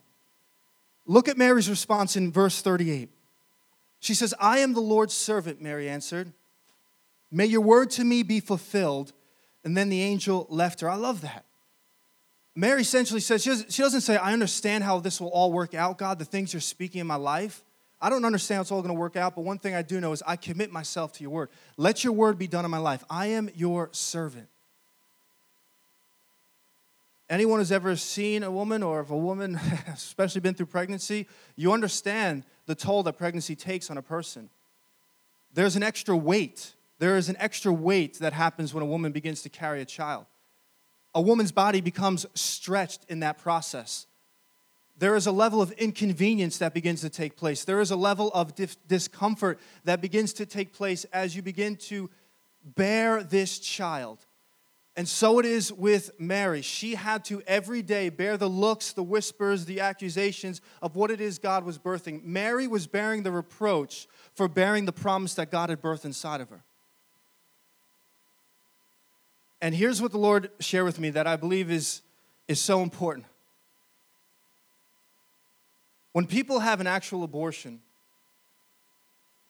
Look 1.06 1.28
at 1.28 1.38
Mary's 1.38 1.70
response 1.70 2.16
in 2.16 2.32
verse 2.32 2.62
38. 2.62 3.10
She 4.00 4.14
says, 4.14 4.34
I 4.40 4.60
am 4.60 4.74
the 4.74 4.82
Lord's 4.82 5.14
servant, 5.14 5.62
Mary 5.62 5.90
answered. 5.90 6.32
May 7.32 7.46
your 7.46 7.62
word 7.62 7.92
to 7.92 8.04
me 8.04 8.24
be 8.24 8.40
fulfilled. 8.40 9.14
And 9.64 9.78
then 9.78 9.90
the 9.90 10.02
angel 10.02 10.48
left 10.50 10.82
her. 10.82 10.90
I 10.90 10.96
love 10.96 11.22
that. 11.22 11.46
Mary 12.56 12.82
essentially 12.82 13.22
says, 13.22 13.44
she 13.44 13.82
doesn't, 13.82 14.02
say, 14.02 14.18
I 14.18 14.34
understand 14.34 14.84
how 14.84 15.00
this 15.00 15.22
will 15.22 15.30
all 15.30 15.54
work 15.54 15.74
out, 15.74 15.98
God, 15.98 16.20
the 16.20 16.26
things 16.26 16.54
you're 16.54 16.60
speaking 16.60 17.00
in 17.00 17.08
my 17.08 17.16
life. 17.16 17.64
I 18.02 18.10
don't 18.10 18.26
understand 18.26 18.58
how 18.58 18.62
it's 18.62 18.72
all 18.72 18.82
going 18.82 18.94
to 18.94 19.00
work 19.00 19.16
out, 19.16 19.36
but 19.36 19.44
one 19.44 19.60
thing 19.60 19.76
I 19.76 19.84
do 19.84 20.02
know 20.02 20.12
is 20.12 20.24
I 20.26 20.36
commit 20.36 20.72
myself 20.72 21.14
to 21.14 21.24
your 21.24 21.32
word. 21.32 21.50
Let 21.78 22.04
your 22.04 22.14
word 22.14 22.38
be 22.38 22.48
done 22.48 22.66
in 22.66 22.72
my 22.72 22.80
life. 22.80 23.04
I 23.10 23.28
am 23.28 23.50
your 23.56 23.90
servant. 23.94 24.48
Anyone 27.30 27.60
who's 27.60 27.72
ever 27.72 27.96
seen 27.96 28.44
a 28.44 28.52
woman 28.52 28.84
or 28.84 29.00
if 29.00 29.10
a 29.10 29.18
woman, 29.18 29.56
especially 29.88 30.42
been 30.42 30.56
through 30.56 30.66
pregnancy, 30.66 31.28
you 31.56 31.72
understand 31.72 32.44
the 32.66 32.76
toll 32.76 33.04
that 33.04 33.14
pregnancy 33.14 33.56
takes 33.56 33.90
on 33.90 33.98
a 33.98 34.02
person. 34.02 34.50
There's 35.54 35.78
an 35.78 35.84
extra 35.84 36.18
weight. 36.18 36.74
There 37.00 37.16
is 37.16 37.30
an 37.30 37.38
extra 37.40 37.72
weight 37.72 38.20
that 38.20 38.34
happens 38.34 38.74
when 38.74 38.84
a 38.84 38.86
woman 38.86 39.14
begins 39.14 39.42
to 39.44 39.50
carry 39.50 39.80
a 39.80 39.86
child. 39.86 40.26
A 41.14 41.22
woman's 41.22 41.52
body 41.52 41.82
becomes 41.82 42.26
stretched 42.34 43.06
in 43.10 43.20
that 43.20 43.38
process. 43.38 44.08
There 44.98 45.16
is 45.16 45.26
a 45.26 45.32
level 45.32 45.62
of 45.62 45.72
inconvenience 45.74 46.60
that 46.60 46.74
begins 46.74 47.02
to 47.02 47.10
take 47.10 47.36
place. 47.36 47.64
There 47.64 47.82
is 47.82 47.92
a 47.92 47.96
level 47.96 48.30
of 48.34 48.54
dif- 48.56 48.78
discomfort 48.88 49.60
that 49.84 50.00
begins 50.00 50.32
to 50.34 50.46
take 50.46 50.74
place 50.74 51.06
as 51.06 51.36
you 51.36 51.42
begin 51.42 51.76
to 51.78 52.10
bear 52.64 53.24
this 53.24 53.58
child. 53.60 54.26
And 54.96 55.08
so 55.08 55.40
it 55.40 55.46
is 55.46 55.72
with 55.72 56.12
Mary. 56.20 56.62
She 56.62 56.96
had 56.96 57.24
to 57.26 57.42
every 57.48 57.82
day 57.82 58.10
bear 58.10 58.38
the 58.38 58.50
looks, 58.50 58.92
the 58.92 59.04
whispers, 59.04 59.66
the 59.66 59.80
accusations 59.80 60.62
of 60.82 60.96
what 60.96 61.10
it 61.10 61.22
is 61.22 61.40
God 61.40 61.64
was 61.64 61.80
birthing. 61.80 62.24
Mary 62.24 62.68
was 62.68 62.88
bearing 62.88 63.24
the 63.24 63.32
reproach 63.32 64.08
for 64.36 64.48
bearing 64.48 64.86
the 64.86 64.92
promise 64.92 65.34
that 65.36 65.50
God 65.50 65.70
had 65.70 65.82
birthed 65.82 66.06
inside 66.06 66.42
of 66.42 66.50
her. 66.50 66.64
And 69.62 69.76
here's 69.76 70.02
what 70.02 70.12
the 70.12 70.18
Lord 70.18 70.50
shared 70.60 70.86
with 70.86 71.00
me 71.00 71.12
that 71.12 71.28
I 71.28 71.36
believe 71.36 71.70
is, 71.70 72.02
is 72.48 72.60
so 72.60 72.82
important. 72.82 73.26
When 76.14 76.26
people 76.26 76.60
have 76.60 76.82
an 76.82 76.88
actual 76.88 77.24
abortion, 77.24 77.80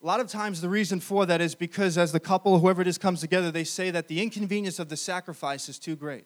a 0.02 0.06
lot 0.06 0.20
of 0.20 0.28
times, 0.28 0.62
the 0.62 0.70
reason 0.70 1.00
for 1.00 1.26
that 1.26 1.42
is 1.42 1.56
because 1.56 1.98
as 1.98 2.12
the 2.12 2.20
couple, 2.20 2.60
whoever 2.60 2.82
it 2.82 2.88
is, 2.88 2.98
comes 2.98 3.22
together, 3.22 3.52
they 3.52 3.64
say 3.64 3.92
that 3.92 4.08
the 4.08 4.22
inconvenience 4.22 4.80
of 4.80 4.90
the 4.90 4.98
sacrifice 4.98 5.70
is 5.70 5.80
too 5.80 5.96
great. 5.96 6.26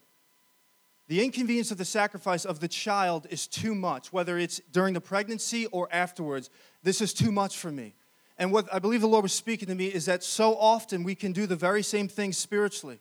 The 1.07 1.23
inconvenience 1.23 1.71
of 1.71 1.77
the 1.77 1.85
sacrifice 1.85 2.45
of 2.45 2.61
the 2.61 2.67
child 2.67 3.27
is 3.29 3.47
too 3.47 3.75
much, 3.75 4.11
whether 4.11 4.37
it's 4.39 4.59
during 4.71 4.93
the 4.93 5.01
pregnancy 5.01 5.67
or 5.67 5.87
afterwards. 5.91 6.49
This 6.83 7.01
is 7.01 7.13
too 7.13 7.31
much 7.31 7.57
for 7.57 7.71
me. 7.71 7.93
And 8.37 8.51
what 8.51 8.67
I 8.73 8.79
believe 8.79 9.01
the 9.01 9.07
Lord 9.07 9.23
was 9.23 9.33
speaking 9.33 9.67
to 9.67 9.75
me 9.75 9.87
is 9.87 10.05
that 10.05 10.23
so 10.23 10.55
often 10.57 11.03
we 11.03 11.13
can 11.13 11.31
do 11.31 11.45
the 11.45 11.55
very 11.55 11.83
same 11.83 12.07
thing 12.07 12.33
spiritually. 12.33 12.99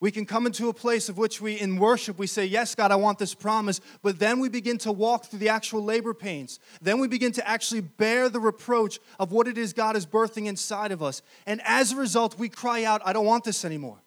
We 0.00 0.12
can 0.12 0.26
come 0.26 0.46
into 0.46 0.68
a 0.68 0.72
place 0.72 1.08
of 1.08 1.18
which 1.18 1.40
we, 1.40 1.58
in 1.58 1.76
worship, 1.76 2.18
we 2.18 2.28
say, 2.28 2.44
Yes, 2.44 2.74
God, 2.76 2.92
I 2.92 2.96
want 2.96 3.18
this 3.18 3.34
promise. 3.34 3.80
But 4.00 4.20
then 4.20 4.38
we 4.38 4.48
begin 4.48 4.78
to 4.78 4.92
walk 4.92 5.26
through 5.26 5.40
the 5.40 5.48
actual 5.48 5.82
labor 5.82 6.14
pains. 6.14 6.60
Then 6.80 7.00
we 7.00 7.08
begin 7.08 7.32
to 7.32 7.48
actually 7.48 7.80
bear 7.80 8.28
the 8.28 8.38
reproach 8.38 9.00
of 9.18 9.32
what 9.32 9.48
it 9.48 9.58
is 9.58 9.72
God 9.72 9.96
is 9.96 10.06
birthing 10.06 10.46
inside 10.46 10.92
of 10.92 11.02
us. 11.02 11.22
And 11.46 11.60
as 11.64 11.92
a 11.92 11.96
result, 11.96 12.38
we 12.38 12.48
cry 12.48 12.84
out, 12.84 13.02
I 13.04 13.12
don't 13.12 13.26
want 13.26 13.42
this 13.42 13.64
anymore. 13.64 13.98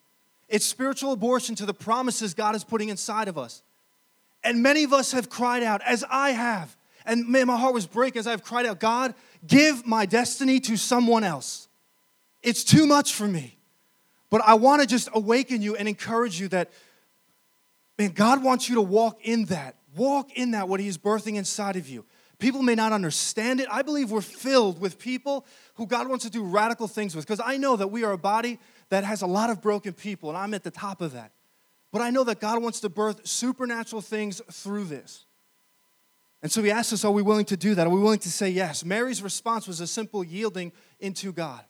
It's 0.48 0.66
spiritual 0.66 1.12
abortion 1.12 1.56
to 1.56 1.66
the 1.66 1.74
promises 1.74 2.34
God 2.34 2.56
is 2.56 2.64
putting 2.64 2.90
inside 2.90 3.28
of 3.28 3.38
us. 3.38 3.62
And 4.44 4.64
many 4.64 4.84
of 4.84 4.94
us 4.94 5.12
have 5.12 5.30
cried 5.30 5.62
out, 5.62 5.82
as 5.86 6.04
I 6.10 6.32
have. 6.32 6.76
And 7.06 7.28
man, 7.28 7.48
my 7.48 7.58
heart 7.58 7.74
was 7.74 7.86
breaking 7.86 8.20
as 8.20 8.28
I've 8.28 8.44
cried 8.44 8.66
out, 8.66 8.80
God, 8.80 9.14
give 9.46 9.86
my 9.86 10.06
destiny 10.06 10.60
to 10.62 10.78
someone 10.78 11.24
else. 11.24 11.68
It's 12.42 12.64
too 12.64 12.88
much 12.88 13.14
for 13.14 13.28
me. 13.28 13.58
But 14.32 14.42
I 14.44 14.56
want 14.56 14.82
to 14.82 14.88
just 14.88 15.10
awaken 15.14 15.62
you 15.62 15.76
and 15.76 15.88
encourage 15.88 16.40
you 16.40 16.48
that, 16.48 16.72
man, 18.00 18.12
God 18.12 18.44
wants 18.44 18.68
you 18.68 18.76
to 18.76 18.82
walk 18.82 19.20
in 19.22 19.46
that. 19.46 19.76
Walk 19.96 20.32
in 20.34 20.52
that, 20.52 20.68
what 20.68 20.80
He 20.80 20.88
is 20.88 20.98
birthing 20.98 21.36
inside 21.36 21.76
of 21.76 21.88
you. 21.88 22.06
People 22.40 22.64
may 22.64 22.74
not 22.74 22.92
understand 22.92 23.60
it. 23.60 23.68
I 23.70 23.84
believe 23.84 24.10
we're 24.10 24.22
filled 24.22 24.82
with 24.82 24.98
people 24.98 25.46
who 25.76 25.86
God 25.86 26.08
wants 26.08 26.24
to 26.26 26.32
do 26.32 26.44
radical 26.44 26.88
things 26.88 27.16
with 27.16 27.28
because 27.28 27.42
I 27.46 27.58
know 27.58 27.76
that 27.76 27.90
we 27.90 28.04
are 28.04 28.14
a 28.14 28.18
body 28.18 28.58
that 28.90 29.04
has 29.04 29.22
a 29.22 29.28
lot 29.28 29.52
of 29.52 29.62
broken 29.62 29.94
people, 29.94 30.30
and 30.30 30.38
I'm 30.38 30.54
at 30.56 30.64
the 30.64 30.72
top 30.72 31.02
of 31.02 31.12
that. 31.12 31.34
But 31.92 32.02
I 32.02 32.10
know 32.10 32.24
that 32.24 32.40
God 32.40 32.64
wants 32.64 32.80
to 32.80 32.90
birth 32.90 33.28
supernatural 33.28 34.02
things 34.02 34.42
through 34.50 34.86
this. 34.86 35.26
And 36.42 36.52
so 36.52 36.64
he 36.64 36.72
asked 36.72 36.94
us, 36.94 37.06
Are 37.06 37.12
we 37.12 37.22
willing 37.22 37.46
to 37.46 37.58
do 37.58 37.76
that? 37.76 37.86
Are 37.86 37.90
we 37.90 38.00
willing 38.00 38.20
to 38.20 38.32
say 38.32 38.50
yes? 38.50 38.84
Mary's 38.84 39.22
response 39.22 39.68
was 39.68 39.82
a 39.82 39.88
simple 39.88 40.24
yielding 40.24 40.72
into 41.00 41.32
God. 41.32 41.62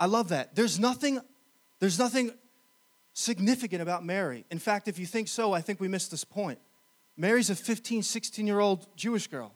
I 0.00 0.06
love 0.06 0.30
that. 0.30 0.56
There's 0.56 0.80
nothing, 0.80 1.20
there's 1.78 1.98
nothing 1.98 2.32
significant 3.12 3.82
about 3.82 4.04
Mary. 4.04 4.46
In 4.50 4.58
fact, 4.58 4.88
if 4.88 4.98
you 4.98 5.06
think 5.06 5.28
so, 5.28 5.52
I 5.52 5.60
think 5.60 5.78
we 5.78 5.88
missed 5.88 6.10
this 6.10 6.24
point. 6.24 6.58
Mary's 7.16 7.50
a 7.50 7.54
15, 7.54 8.02
16 8.02 8.46
year 8.46 8.60
old 8.60 8.86
Jewish 8.96 9.26
girl. 9.26 9.54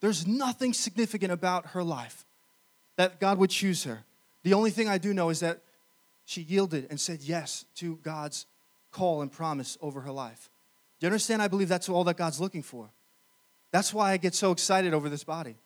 There's 0.00 0.26
nothing 0.26 0.74
significant 0.74 1.32
about 1.32 1.68
her 1.68 1.82
life 1.82 2.26
that 2.96 3.18
God 3.18 3.38
would 3.38 3.50
choose 3.50 3.84
her. 3.84 4.04
The 4.42 4.52
only 4.52 4.70
thing 4.70 4.88
I 4.88 4.98
do 4.98 5.14
know 5.14 5.30
is 5.30 5.40
that 5.40 5.62
she 6.26 6.42
yielded 6.42 6.88
and 6.90 7.00
said 7.00 7.22
yes 7.22 7.64
to 7.76 7.96
God's 8.02 8.46
call 8.90 9.22
and 9.22 9.32
promise 9.32 9.78
over 9.80 10.02
her 10.02 10.12
life. 10.12 10.50
Do 11.00 11.06
you 11.06 11.08
understand? 11.08 11.40
I 11.40 11.48
believe 11.48 11.68
that's 11.68 11.88
all 11.88 12.04
that 12.04 12.16
God's 12.16 12.40
looking 12.40 12.62
for. 12.62 12.90
That's 13.72 13.94
why 13.94 14.12
I 14.12 14.16
get 14.16 14.34
so 14.34 14.52
excited 14.52 14.92
over 14.94 15.08
this 15.08 15.24
body. 15.24 15.56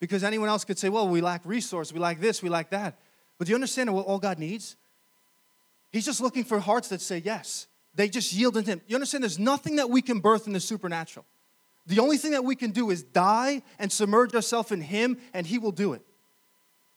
Because 0.00 0.24
anyone 0.24 0.48
else 0.48 0.64
could 0.64 0.78
say, 0.78 0.88
well, 0.88 1.08
we 1.08 1.20
lack 1.20 1.42
resource, 1.44 1.92
we 1.92 2.00
lack 2.00 2.20
this, 2.20 2.42
we 2.42 2.48
lack 2.48 2.70
that. 2.70 2.98
But 3.42 3.46
do 3.46 3.50
you 3.50 3.56
understand 3.56 3.92
what 3.92 4.06
all 4.06 4.20
God 4.20 4.38
needs? 4.38 4.76
He's 5.90 6.04
just 6.04 6.20
looking 6.20 6.44
for 6.44 6.60
hearts 6.60 6.90
that 6.90 7.00
say 7.00 7.18
yes. 7.24 7.66
They 7.92 8.08
just 8.08 8.32
yield 8.32 8.54
to 8.54 8.62
Him. 8.62 8.80
You 8.86 8.94
understand? 8.94 9.24
There's 9.24 9.36
nothing 9.36 9.74
that 9.74 9.90
we 9.90 10.00
can 10.00 10.20
birth 10.20 10.46
in 10.46 10.52
the 10.52 10.60
supernatural. 10.60 11.26
The 11.88 11.98
only 11.98 12.18
thing 12.18 12.30
that 12.30 12.44
we 12.44 12.54
can 12.54 12.70
do 12.70 12.90
is 12.90 13.02
die 13.02 13.62
and 13.80 13.90
submerge 13.90 14.32
ourselves 14.32 14.70
in 14.70 14.80
Him, 14.80 15.18
and 15.34 15.44
He 15.44 15.58
will 15.58 15.72
do 15.72 15.92
it. 15.92 16.02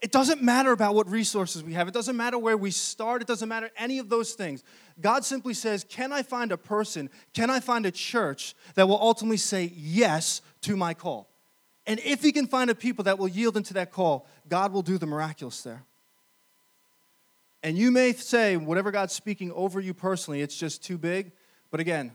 It 0.02 0.12
doesn't 0.12 0.44
matter 0.44 0.72
about 0.72 0.94
what 0.94 1.10
resources 1.10 1.64
we 1.64 1.74
have. 1.74 1.88
It 1.88 1.96
doesn't 1.96 2.16
matter 2.16 2.38
where 2.38 2.58
we 2.58 2.70
start. 2.70 3.24
It 3.24 3.28
doesn't 3.28 3.50
matter 3.50 3.72
any 3.76 3.98
of 3.98 4.10
those 4.10 4.34
things. 4.36 4.64
God 5.02 5.26
simply 5.26 5.56
says, 5.56 5.84
Can 5.84 6.14
I 6.14 6.22
find 6.22 6.52
a 6.52 6.58
person? 6.58 7.10
Can 7.34 7.50
I 7.50 7.60
find 7.60 7.88
a 7.88 7.92
church 7.92 8.54
that 8.76 8.88
will 8.88 9.02
ultimately 9.02 9.38
say 9.38 9.72
yes 9.76 10.44
to 10.62 10.78
my 10.78 10.94
call? 10.94 11.28
And 11.88 12.00
if 12.02 12.22
He 12.22 12.32
can 12.32 12.46
find 12.46 12.70
a 12.70 12.76
people 12.76 13.06
that 13.06 13.18
will 13.18 13.30
yield 13.30 13.58
into 13.58 13.74
that 13.74 13.92
call, 13.92 14.28
God 14.48 14.74
will 14.74 14.84
do 14.84 15.00
the 15.00 15.08
miraculous 15.08 15.64
there. 15.64 15.82
And 17.66 17.80
you 17.80 17.90
may 17.90 18.14
say, 18.14 18.58
whatever 18.58 18.92
God's 18.92 19.16
speaking 19.16 19.52
over 19.52 19.80
you 19.80 19.96
personally, 19.96 20.44
it's 20.44 20.56
just 20.56 20.84
too 20.84 21.00
big. 21.00 21.32
But 21.72 21.80
again, 21.80 22.12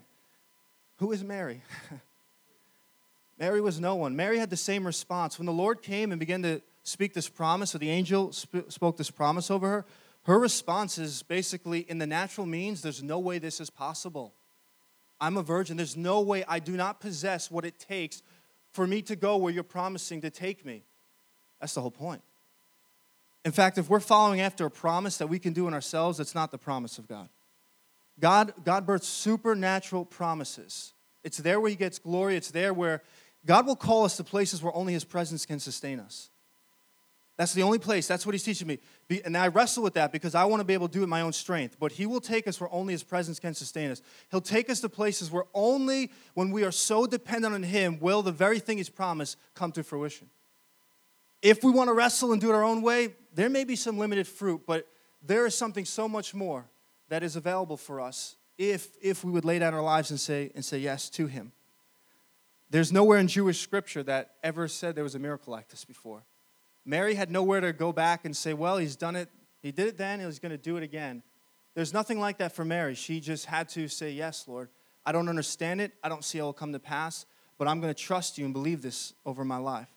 who 0.99 1.11
is 1.11 1.25
Mary? 1.25 1.65
Mary 3.39 3.61
was 3.61 3.81
no 3.81 3.97
one. 3.97 4.15
Mary 4.15 4.39
had 4.39 4.49
the 4.49 4.57
same 4.57 4.87
response. 4.87 5.41
When 5.41 5.47
the 5.47 5.53
Lord 5.53 5.83
came 5.83 6.13
and 6.13 6.21
began 6.21 6.43
to 6.43 6.63
speak 6.85 7.15
this 7.15 7.29
promise, 7.29 7.75
or 7.75 7.79
the 7.79 7.91
angel 7.91 8.31
sp- 8.31 8.71
spoke 8.71 8.97
this 8.97 9.11
promise 9.11 9.51
over 9.51 9.69
her, 9.69 9.87
her 10.23 10.39
response 10.39 10.99
is 10.99 11.25
basically 11.25 11.81
in 11.81 11.99
the 11.99 12.07
natural 12.07 12.47
means, 12.47 12.81
there's 12.81 13.03
no 13.03 13.19
way 13.19 13.41
this 13.41 13.61
is 13.61 13.71
possible. 13.71 14.33
I'm 15.21 15.37
a 15.37 15.43
virgin. 15.43 15.77
There's 15.77 15.97
no 15.97 16.21
way 16.21 16.45
I 16.47 16.61
do 16.61 16.77
not 16.77 17.01
possess 17.01 17.51
what 17.51 17.65
it 17.65 17.77
takes 17.77 18.23
for 18.71 18.87
me 18.87 19.03
to 19.03 19.17
go 19.17 19.37
where 19.37 19.53
you're 19.53 19.65
promising 19.65 20.21
to 20.21 20.31
take 20.31 20.65
me. 20.65 20.85
That's 21.61 21.75
the 21.75 21.81
whole 21.81 21.91
point. 21.91 22.23
In 23.45 23.53
fact, 23.53 23.79
if 23.79 23.89
we're 23.89 24.01
following 24.01 24.41
after 24.41 24.67
a 24.67 24.71
promise 24.71 25.17
that 25.19 25.29
we 25.29 25.39
can 25.39 25.53
do 25.53 25.67
in 25.67 25.75
ourselves, 25.75 26.21
it's 26.21 26.35
not 26.35 26.51
the 26.51 26.59
promise 26.59 26.99
of 26.99 27.09
God. 27.09 27.29
God, 28.19 28.53
God 28.65 28.87
births 28.87 29.09
supernatural 29.09 30.05
promises. 30.05 30.93
It's 31.25 31.39
there 31.39 31.61
where 31.61 31.71
He 31.71 31.77
gets 31.77 31.99
glory. 31.99 32.37
It's 32.37 32.51
there 32.51 32.75
where 32.75 33.03
God 33.47 33.67
will 33.67 33.77
call 33.77 34.05
us 34.05 34.17
to 34.19 34.25
places 34.25 34.63
where 34.63 34.75
only 34.75 34.93
His 34.93 35.05
presence 35.05 35.47
can 35.47 35.59
sustain 35.59 36.01
us. 36.01 36.29
That's 37.39 37.55
the 37.55 37.63
only 37.63 37.79
place. 37.79 38.07
That's 38.07 38.27
what 38.27 38.35
He's 38.35 38.43
teaching 38.43 38.69
me. 38.69 38.79
And 39.25 39.35
I 39.35 39.49
wrestle 39.49 39.83
with 39.83 39.95
that 39.95 40.13
because 40.13 40.35
I 40.35 40.45
want 40.45 40.61
to 40.61 40.65
be 40.65 40.75
able 40.75 40.89
to 40.89 40.93
do 40.93 41.01
it 41.01 41.05
in 41.05 41.09
my 41.09 41.23
own 41.23 41.33
strength. 41.33 41.77
But 41.81 41.93
He 41.93 42.05
will 42.05 42.21
take 42.21 42.47
us 42.47 42.61
where 42.61 42.71
only 42.71 42.93
His 42.93 43.03
presence 43.03 43.41
can 43.41 43.55
sustain 43.55 43.91
us. 43.91 44.03
He'll 44.31 44.43
take 44.43 44.69
us 44.69 44.81
to 44.81 44.91
places 44.91 45.31
where 45.31 45.45
only 45.55 46.11
when 46.35 46.51
we 46.51 46.65
are 46.65 46.73
so 46.73 47.07
dependent 47.07 47.55
on 47.55 47.63
Him 47.63 47.99
will 47.99 48.21
the 48.21 48.33
very 48.33 48.59
thing 48.59 48.77
He's 48.77 48.91
promised 48.91 49.39
come 49.55 49.73
to 49.73 49.83
fruition. 49.83 50.29
If 51.43 51.65
we 51.65 51.71
want 51.71 51.89
to 51.89 51.95
wrestle 51.95 52.33
and 52.33 52.41
do 52.41 52.51
it 52.51 52.55
our 52.55 52.63
own 52.63 52.83
way, 52.83 53.15
there 53.35 53.49
may 53.49 53.65
be 53.65 53.77
some 53.77 53.99
limited 53.99 54.27
fruit, 54.27 54.63
but 54.67 54.87
there 55.23 55.47
is 55.47 55.55
something 55.55 55.85
so 55.85 56.09
much 56.09 56.35
more 56.35 56.67
that 57.09 57.23
is 57.23 57.37
available 57.37 57.77
for 57.77 58.01
us 58.01 58.37
if, 58.59 58.89
if 59.03 59.25
we 59.25 59.31
would 59.31 59.45
lay 59.45 59.59
down 59.59 59.75
our 59.75 59.83
lives 59.83 60.11
and 60.11 60.21
say, 60.21 60.51
and 60.55 60.65
say 60.65 60.79
yes 60.79 61.09
to 61.11 61.27
Him. 61.27 61.53
There's 62.69 62.93
nowhere 62.93 63.19
in 63.19 63.27
Jewish 63.27 63.61
scripture 63.61 64.03
that 64.05 64.35
ever 64.43 64.69
said 64.69 64.95
there 64.95 65.05
was 65.05 65.15
a 65.15 65.19
miracle 65.19 65.53
like 65.53 65.69
this 65.69 65.85
before. 65.85 66.25
Mary 66.85 67.15
had 67.15 67.31
nowhere 67.31 67.61
to 67.61 67.73
go 67.73 67.93
back 67.93 68.25
and 68.25 68.37
say, 68.37 68.55
well, 68.55 68.79
he's 68.79 68.97
done 68.97 69.17
it. 69.17 69.29
He 69.63 69.73
did 69.73 69.89
it 69.89 69.99
then, 69.99 70.21
he's 70.21 70.39
going 70.39 70.53
to 70.53 70.59
do 70.59 70.77
it 70.77 70.83
again. 70.83 71.23
There's 71.75 71.93
nothing 71.93 72.19
like 72.19 72.39
that 72.39 72.53
for 72.53 72.65
Mary. 72.65 72.95
She 72.95 73.21
just 73.21 73.47
had 73.47 73.69
to 73.71 73.89
say, 73.89 74.11
Yes, 74.11 74.47
Lord. 74.49 74.69
I 75.07 75.13
don't 75.13 75.29
understand 75.29 75.81
it. 75.81 75.93
I 76.03 76.09
don't 76.09 76.25
see 76.25 76.39
how 76.39 76.45
it 76.45 76.47
will 76.49 76.53
come 76.53 76.73
to 76.73 76.79
pass, 76.79 77.25
but 77.59 77.67
I'm 77.67 77.81
going 77.81 77.93
to 77.93 77.99
trust 77.99 78.37
you 78.37 78.45
and 78.45 78.53
believe 78.53 78.83
this 78.83 79.15
over 79.25 79.45
my 79.45 79.57
life. 79.57 79.89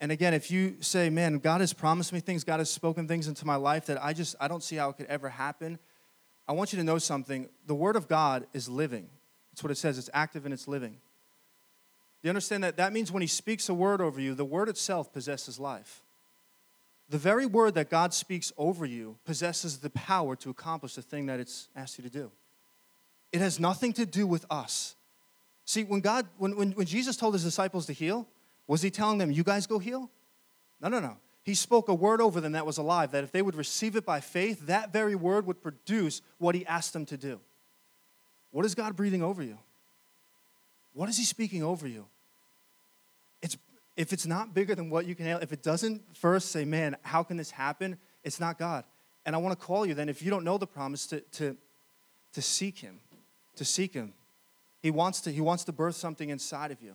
And 0.00 0.10
again, 0.10 0.32
if 0.32 0.50
you 0.50 0.76
say, 0.80 1.10
man, 1.10 1.38
God 1.38 1.60
has 1.60 1.72
promised 1.72 2.12
me 2.12 2.20
things, 2.20 2.42
God 2.42 2.58
has 2.58 2.70
spoken 2.70 3.06
things 3.06 3.28
into 3.28 3.46
my 3.46 3.56
life 3.56 3.86
that 3.86 4.02
I 4.02 4.12
just 4.12 4.34
I 4.40 4.48
don't 4.48 4.62
see 4.62 4.76
how 4.76 4.88
it 4.90 4.96
could 4.96 5.06
ever 5.06 5.28
happen. 5.28 5.78
I 6.48 6.52
want 6.52 6.72
you 6.72 6.78
to 6.78 6.84
know 6.84 6.98
something. 6.98 7.48
The 7.66 7.74
word 7.74 7.96
of 7.96 8.08
God 8.08 8.46
is 8.54 8.68
living. 8.68 9.08
That's 9.52 9.62
what 9.62 9.70
it 9.70 9.76
says. 9.76 9.98
It's 9.98 10.10
active 10.14 10.46
and 10.46 10.54
it's 10.54 10.66
living. 10.66 10.92
Do 10.92 12.26
you 12.26 12.30
understand 12.30 12.64
that? 12.64 12.76
That 12.76 12.92
means 12.92 13.12
when 13.12 13.20
he 13.20 13.26
speaks 13.26 13.68
a 13.68 13.74
word 13.74 14.00
over 14.00 14.20
you, 14.20 14.34
the 14.34 14.44
word 14.44 14.68
itself 14.68 15.12
possesses 15.12 15.58
life. 15.58 16.02
The 17.08 17.18
very 17.18 17.46
word 17.46 17.74
that 17.74 17.90
God 17.90 18.14
speaks 18.14 18.52
over 18.56 18.86
you 18.86 19.16
possesses 19.24 19.78
the 19.78 19.90
power 19.90 20.36
to 20.36 20.50
accomplish 20.50 20.94
the 20.94 21.02
thing 21.02 21.26
that 21.26 21.40
it's 21.40 21.68
asked 21.74 21.98
you 21.98 22.04
to 22.04 22.10
do. 22.10 22.30
It 23.32 23.40
has 23.40 23.60
nothing 23.60 23.92
to 23.94 24.06
do 24.06 24.26
with 24.26 24.44
us. 24.50 24.94
See, 25.64 25.84
when 25.84 26.00
God, 26.00 26.26
when, 26.38 26.56
when, 26.56 26.72
when 26.72 26.86
Jesus 26.86 27.16
told 27.16 27.34
his 27.34 27.44
disciples 27.44 27.86
to 27.86 27.92
heal, 27.92 28.26
was 28.70 28.82
he 28.82 28.90
telling 28.90 29.18
them, 29.18 29.32
you 29.32 29.42
guys 29.42 29.66
go 29.66 29.80
heal? 29.80 30.08
No, 30.80 30.88
no, 30.88 31.00
no. 31.00 31.16
He 31.42 31.54
spoke 31.54 31.88
a 31.88 31.94
word 31.94 32.20
over 32.20 32.40
them 32.40 32.52
that 32.52 32.64
was 32.64 32.78
alive, 32.78 33.10
that 33.10 33.24
if 33.24 33.32
they 33.32 33.42
would 33.42 33.56
receive 33.56 33.96
it 33.96 34.06
by 34.06 34.20
faith, 34.20 34.68
that 34.68 34.92
very 34.92 35.16
word 35.16 35.44
would 35.46 35.60
produce 35.60 36.22
what 36.38 36.54
he 36.54 36.64
asked 36.66 36.92
them 36.92 37.04
to 37.06 37.16
do. 37.16 37.40
What 38.52 38.64
is 38.64 38.76
God 38.76 38.94
breathing 38.94 39.24
over 39.24 39.42
you? 39.42 39.58
What 40.92 41.08
is 41.08 41.18
he 41.18 41.24
speaking 41.24 41.64
over 41.64 41.88
you? 41.88 42.06
It's, 43.42 43.58
if 43.96 44.12
it's 44.12 44.24
not 44.24 44.54
bigger 44.54 44.76
than 44.76 44.88
what 44.88 45.04
you 45.04 45.16
can 45.16 45.24
handle, 45.24 45.42
if 45.42 45.52
it 45.52 45.64
doesn't 45.64 46.02
first 46.16 46.52
say, 46.52 46.64
man, 46.64 46.96
how 47.02 47.24
can 47.24 47.36
this 47.36 47.50
happen? 47.50 47.98
It's 48.22 48.38
not 48.38 48.56
God. 48.56 48.84
And 49.26 49.34
I 49.34 49.40
want 49.40 49.58
to 49.58 49.66
call 49.66 49.84
you 49.84 49.94
then, 49.94 50.08
if 50.08 50.22
you 50.22 50.30
don't 50.30 50.44
know 50.44 50.58
the 50.58 50.68
promise, 50.68 51.08
to, 51.08 51.18
to, 51.18 51.56
to 52.34 52.40
seek 52.40 52.78
Him, 52.78 53.00
to 53.56 53.64
seek 53.64 53.94
Him. 53.94 54.12
He 54.80 54.92
wants 54.92 55.22
to, 55.22 55.32
he 55.32 55.40
wants 55.40 55.64
to 55.64 55.72
birth 55.72 55.96
something 55.96 56.30
inside 56.30 56.70
of 56.70 56.80
you. 56.80 56.94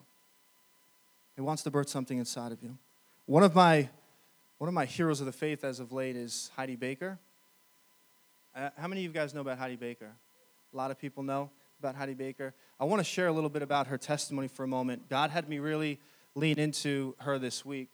He 1.35 1.41
wants 1.41 1.63
to 1.63 1.71
birth 1.71 1.89
something 1.89 2.17
inside 2.17 2.51
of 2.51 2.63
you. 2.63 2.77
One 3.25 3.43
of 3.43 3.53
my, 3.53 3.89
one 4.57 4.67
of 4.67 4.73
my 4.73 4.85
heroes 4.85 5.19
of 5.19 5.25
the 5.25 5.33
faith 5.33 5.63
as 5.63 5.79
of 5.79 5.91
late 5.91 6.15
is 6.15 6.49
Heidi 6.55 6.75
Baker. 6.75 7.19
Uh, 8.55 8.69
how 8.77 8.87
many 8.87 9.01
of 9.01 9.13
you 9.13 9.19
guys 9.19 9.33
know 9.33 9.41
about 9.41 9.57
Heidi 9.57 9.75
Baker? 9.75 10.11
A 10.73 10.77
lot 10.77 10.91
of 10.91 10.99
people 10.99 11.23
know 11.23 11.49
about 11.79 11.95
Heidi 11.95 12.13
Baker. 12.13 12.53
I 12.79 12.85
want 12.85 13.01
to 13.01 13.03
share 13.03 13.27
a 13.27 13.31
little 13.33 13.49
bit 13.49 13.61
about 13.61 13.87
her 13.87 13.97
testimony 13.97 14.47
for 14.47 14.63
a 14.63 14.67
moment. 14.67 15.09
God 15.09 15.29
had 15.29 15.49
me 15.49 15.59
really 15.59 15.99
lean 16.35 16.57
into 16.57 17.15
her 17.19 17.37
this 17.37 17.65
week. 17.65 17.89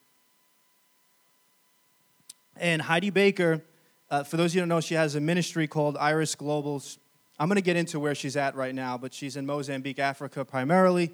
And 2.58 2.82
Heidi 2.82 3.10
Baker, 3.10 3.62
uh, 4.12 4.24
for 4.24 4.38
those 4.38 4.52
of 4.52 4.56
you 4.56 4.62
who 4.62 4.68
don't 4.68 4.70
know, 4.70 4.82
she 4.82 4.94
has 4.96 5.16
a 5.16 5.22
ministry 5.22 5.68
called 5.68 5.98
Iris 5.98 6.36
Globals. 6.36 6.98
I'm 7.40 7.48
going 7.48 7.56
to 7.56 7.62
get 7.64 7.76
into 7.76 8.00
where 8.00 8.14
she's 8.14 8.38
at 8.38 8.56
right 8.56 8.76
now, 8.76 9.00
but 9.00 9.16
she's 9.16 9.36
in 9.36 9.48
Mozambique, 9.48 9.98
Africa 9.98 10.46
primarily. 10.46 11.12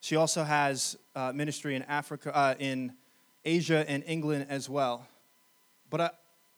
She 0.00 0.16
also 0.16 0.42
has 0.44 0.96
uh, 1.14 1.32
ministry 1.32 1.76
in 1.76 1.82
Africa, 1.82 2.34
uh, 2.34 2.54
in 2.58 2.94
Asia 3.44 3.84
and 3.88 4.02
England 4.06 4.46
as 4.48 4.68
well. 4.68 5.06
But 5.90 6.00
uh, 6.00 6.10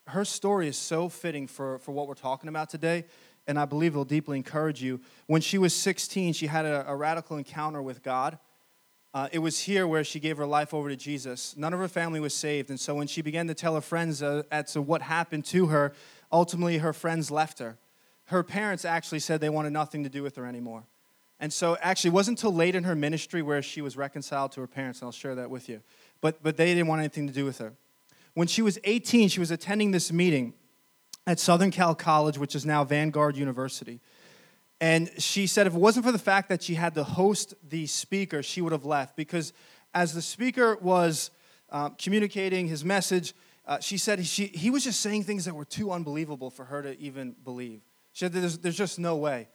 her 0.06 0.24
story 0.24 0.68
is 0.68 0.76
so 0.76 1.08
fitting 1.08 1.48
for, 1.48 1.78
for 1.80 1.92
what 1.92 2.06
we're 2.06 2.14
talking 2.14 2.48
about 2.48 2.70
today, 2.70 3.04
and 3.46 3.58
I 3.58 3.64
believe 3.64 3.92
it'll 3.92 4.04
deeply 4.04 4.36
encourage 4.36 4.80
you. 4.80 5.00
When 5.26 5.40
she 5.40 5.58
was 5.58 5.74
16, 5.74 6.34
she 6.34 6.46
had 6.46 6.64
a, 6.64 6.88
a 6.88 6.94
radical 6.94 7.36
encounter 7.36 7.82
with 7.82 8.02
God. 8.02 8.38
Uh, 9.14 9.28
it 9.32 9.40
was 9.40 9.58
here 9.58 9.86
where 9.86 10.04
she 10.04 10.20
gave 10.20 10.36
her 10.36 10.46
life 10.46 10.72
over 10.72 10.88
to 10.88 10.96
Jesus. 10.96 11.54
None 11.56 11.74
of 11.74 11.80
her 11.80 11.88
family 11.88 12.20
was 12.20 12.32
saved, 12.32 12.70
and 12.70 12.78
so 12.78 12.94
when 12.94 13.06
she 13.06 13.22
began 13.22 13.46
to 13.48 13.54
tell 13.54 13.74
her 13.74 13.80
friends 13.80 14.22
uh, 14.22 14.44
as 14.50 14.72
to 14.72 14.80
what 14.80 15.02
happened 15.02 15.44
to 15.46 15.66
her, 15.66 15.92
ultimately 16.30 16.78
her 16.78 16.92
friends 16.92 17.30
left 17.30 17.58
her. 17.58 17.76
Her 18.26 18.42
parents 18.42 18.84
actually 18.84 19.18
said 19.18 19.40
they 19.40 19.50
wanted 19.50 19.72
nothing 19.72 20.04
to 20.04 20.08
do 20.08 20.22
with 20.22 20.36
her 20.36 20.46
anymore. 20.46 20.84
And 21.42 21.52
so, 21.52 21.76
actually, 21.80 22.10
it 22.10 22.14
wasn't 22.14 22.38
until 22.38 22.54
late 22.54 22.76
in 22.76 22.84
her 22.84 22.94
ministry 22.94 23.42
where 23.42 23.60
she 23.62 23.82
was 23.82 23.96
reconciled 23.96 24.52
to 24.52 24.60
her 24.60 24.68
parents, 24.68 25.00
and 25.00 25.08
I'll 25.08 25.12
share 25.12 25.34
that 25.34 25.50
with 25.50 25.68
you. 25.68 25.82
But, 26.20 26.40
but 26.40 26.56
they 26.56 26.66
didn't 26.66 26.86
want 26.86 27.00
anything 27.00 27.26
to 27.26 27.32
do 27.32 27.44
with 27.44 27.58
her. 27.58 27.72
When 28.34 28.46
she 28.46 28.62
was 28.62 28.78
18, 28.84 29.28
she 29.28 29.40
was 29.40 29.50
attending 29.50 29.90
this 29.90 30.12
meeting 30.12 30.54
at 31.26 31.40
Southern 31.40 31.72
Cal 31.72 31.96
College, 31.96 32.38
which 32.38 32.54
is 32.54 32.64
now 32.64 32.84
Vanguard 32.84 33.36
University. 33.36 33.98
And 34.80 35.10
she 35.18 35.48
said 35.48 35.66
if 35.66 35.74
it 35.74 35.80
wasn't 35.80 36.06
for 36.06 36.12
the 36.12 36.18
fact 36.18 36.48
that 36.48 36.62
she 36.62 36.74
had 36.74 36.94
to 36.94 37.02
host 37.02 37.54
the 37.68 37.86
speaker, 37.86 38.40
she 38.44 38.60
would 38.60 38.72
have 38.72 38.84
left 38.84 39.16
because 39.16 39.52
as 39.94 40.14
the 40.14 40.22
speaker 40.22 40.76
was 40.80 41.32
uh, 41.70 41.90
communicating 41.90 42.68
his 42.68 42.84
message, 42.84 43.34
uh, 43.66 43.80
she 43.80 43.98
said 43.98 44.24
she, 44.26 44.46
he 44.46 44.70
was 44.70 44.84
just 44.84 45.00
saying 45.00 45.24
things 45.24 45.44
that 45.44 45.54
were 45.54 45.64
too 45.64 45.90
unbelievable 45.90 46.50
for 46.50 46.66
her 46.66 46.82
to 46.82 46.98
even 47.00 47.34
believe. 47.44 47.80
She 48.12 48.24
said 48.24 48.32
there's, 48.32 48.58
there's 48.58 48.76
just 48.76 49.00
no 49.00 49.16
way. 49.16 49.48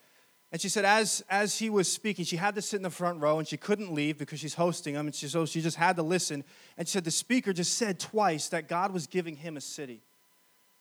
And 0.51 0.61
she 0.61 0.69
said, 0.69 0.85
as, 0.85 1.23
as 1.29 1.59
he 1.59 1.69
was 1.69 1.91
speaking, 1.91 2.23
she 2.23 2.37
had 2.37 2.55
to 2.55 2.61
sit 2.61 2.77
in 2.77 2.83
the 2.83 2.89
front 2.89 3.21
row 3.21 3.37
and 3.37 3.47
she 3.47 3.57
couldn't 3.57 3.93
leave 3.93 4.17
because 4.17 4.39
she's 4.39 4.53
hosting 4.53 4.95
him. 4.95 5.07
And 5.07 5.13
she, 5.13 5.27
so 5.27 5.45
she 5.45 5.61
just 5.61 5.75
had 5.75 5.97
to 5.97 6.03
listen. 6.03 6.43
And 6.77 6.87
she 6.87 6.93
said, 6.93 7.03
the 7.03 7.11
speaker 7.11 7.51
just 7.51 7.77
said 7.77 7.99
twice 7.99 8.47
that 8.49 8.69
God 8.69 8.93
was 8.93 9.07
giving 9.07 9.35
him 9.35 9.57
a 9.57 9.61
city. 9.61 10.03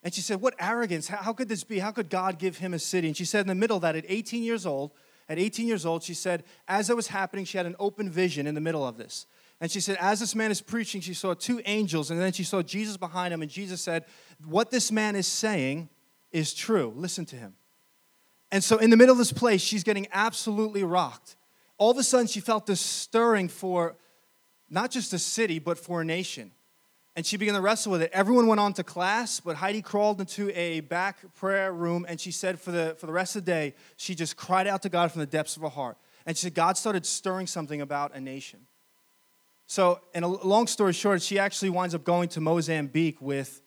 And 0.06 0.14
she 0.14 0.20
said, 0.20 0.40
What 0.40 0.54
arrogance? 0.60 1.08
How, 1.08 1.16
how 1.16 1.32
could 1.32 1.48
this 1.48 1.64
be? 1.64 1.80
How 1.80 1.90
could 1.90 2.10
God 2.10 2.38
give 2.38 2.58
him 2.58 2.74
a 2.74 2.78
city? 2.78 3.08
And 3.08 3.16
she 3.16 3.24
said, 3.24 3.40
in 3.40 3.48
the 3.48 3.56
middle 3.56 3.80
that, 3.80 3.96
at 3.96 4.04
18 4.06 4.44
years 4.44 4.64
old, 4.64 4.92
at 5.28 5.36
18 5.36 5.66
years 5.66 5.84
old, 5.84 6.04
she 6.04 6.14
said, 6.14 6.44
as 6.68 6.88
it 6.88 6.94
was 6.94 7.08
happening, 7.08 7.44
she 7.44 7.56
had 7.56 7.66
an 7.66 7.74
open 7.80 8.08
vision 8.08 8.46
in 8.46 8.54
the 8.54 8.60
middle 8.60 8.86
of 8.86 8.96
this. 8.96 9.26
And 9.60 9.68
she 9.68 9.80
said, 9.80 9.96
as 10.00 10.20
this 10.20 10.36
man 10.36 10.52
is 10.52 10.60
preaching, 10.60 11.00
she 11.00 11.12
saw 11.14 11.34
two 11.34 11.60
angels, 11.64 12.12
and 12.12 12.20
then 12.20 12.32
she 12.32 12.44
saw 12.44 12.62
Jesus 12.62 12.96
behind 12.96 13.34
him, 13.34 13.42
and 13.42 13.50
Jesus 13.50 13.80
said, 13.80 14.04
What 14.44 14.70
this 14.70 14.92
man 14.92 15.16
is 15.16 15.26
saying 15.26 15.88
is 16.30 16.54
true. 16.54 16.92
Listen 16.94 17.24
to 17.26 17.36
him. 17.36 17.54
And 18.56 18.64
so, 18.64 18.78
in 18.78 18.88
the 18.88 18.96
middle 18.96 19.12
of 19.12 19.18
this 19.18 19.34
place, 19.34 19.60
she's 19.60 19.84
getting 19.84 20.06
absolutely 20.12 20.82
rocked. 20.82 21.36
All 21.76 21.90
of 21.90 21.98
a 21.98 22.02
sudden, 22.02 22.26
she 22.26 22.40
felt 22.40 22.64
this 22.64 22.80
stirring 22.80 23.48
for 23.48 23.96
not 24.70 24.90
just 24.90 25.12
a 25.12 25.18
city, 25.18 25.58
but 25.58 25.78
for 25.78 26.00
a 26.00 26.06
nation. 26.06 26.52
And 27.14 27.26
she 27.26 27.36
began 27.36 27.52
to 27.52 27.60
wrestle 27.60 27.92
with 27.92 28.00
it. 28.00 28.10
Everyone 28.14 28.46
went 28.46 28.58
on 28.58 28.72
to 28.72 28.82
class, 28.82 29.40
but 29.40 29.56
Heidi 29.56 29.82
crawled 29.82 30.20
into 30.20 30.50
a 30.58 30.80
back 30.80 31.18
prayer 31.34 31.70
room 31.70 32.06
and 32.08 32.18
she 32.18 32.30
said, 32.30 32.58
for 32.58 32.70
the, 32.70 32.96
for 32.98 33.04
the 33.04 33.12
rest 33.12 33.36
of 33.36 33.44
the 33.44 33.50
day, 33.50 33.74
she 33.98 34.14
just 34.14 34.38
cried 34.38 34.66
out 34.66 34.80
to 34.84 34.88
God 34.88 35.12
from 35.12 35.20
the 35.20 35.26
depths 35.26 35.56
of 35.56 35.62
her 35.62 35.68
heart. 35.68 35.98
And 36.24 36.34
she 36.34 36.44
said, 36.44 36.54
God 36.54 36.78
started 36.78 37.04
stirring 37.04 37.46
something 37.46 37.82
about 37.82 38.14
a 38.14 38.22
nation. 38.22 38.60
So, 39.66 40.00
in 40.14 40.22
a 40.22 40.28
long 40.28 40.66
story 40.66 40.94
short, 40.94 41.20
she 41.20 41.38
actually 41.38 41.68
winds 41.68 41.94
up 41.94 42.04
going 42.04 42.30
to 42.30 42.40
Mozambique 42.40 43.20
with 43.20 43.60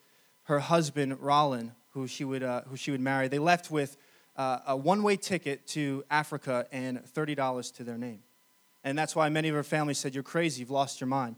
her 0.45 0.57
husband, 0.57 1.19
Rolland, 1.19 1.73
who 1.91 2.07
she 2.07 2.23
would, 2.23 2.41
uh, 2.41 2.61
who 2.63 2.75
she 2.75 2.89
would 2.89 3.01
marry. 3.01 3.27
They 3.27 3.37
left 3.37 3.69
with 3.69 3.95
uh, 4.39 4.59
a 4.67 4.77
one 4.77 5.03
way 5.03 5.17
ticket 5.17 5.67
to 5.67 6.05
Africa 6.09 6.65
and 6.71 7.03
$30 7.13 7.75
to 7.75 7.83
their 7.83 7.97
name. 7.97 8.23
And 8.85 8.97
that's 8.97 9.13
why 9.13 9.27
many 9.27 9.49
of 9.49 9.55
her 9.55 9.63
family 9.63 9.93
said, 9.93 10.15
You're 10.15 10.23
crazy, 10.23 10.61
you've 10.61 10.71
lost 10.71 11.01
your 11.01 11.09
mind. 11.09 11.35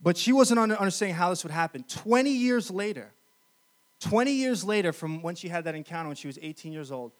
But 0.00 0.16
she 0.16 0.32
wasn't 0.32 0.60
understanding 0.60 1.16
how 1.16 1.30
this 1.30 1.42
would 1.42 1.50
happen. 1.50 1.82
20 1.88 2.30
years 2.30 2.70
later, 2.70 3.10
20 4.00 4.30
years 4.30 4.62
later 4.62 4.92
from 4.92 5.22
when 5.22 5.34
she 5.34 5.48
had 5.48 5.64
that 5.64 5.74
encounter 5.74 6.08
when 6.08 6.16
she 6.16 6.28
was 6.28 6.38
18 6.40 6.72
years 6.72 6.92
old, 6.92 7.10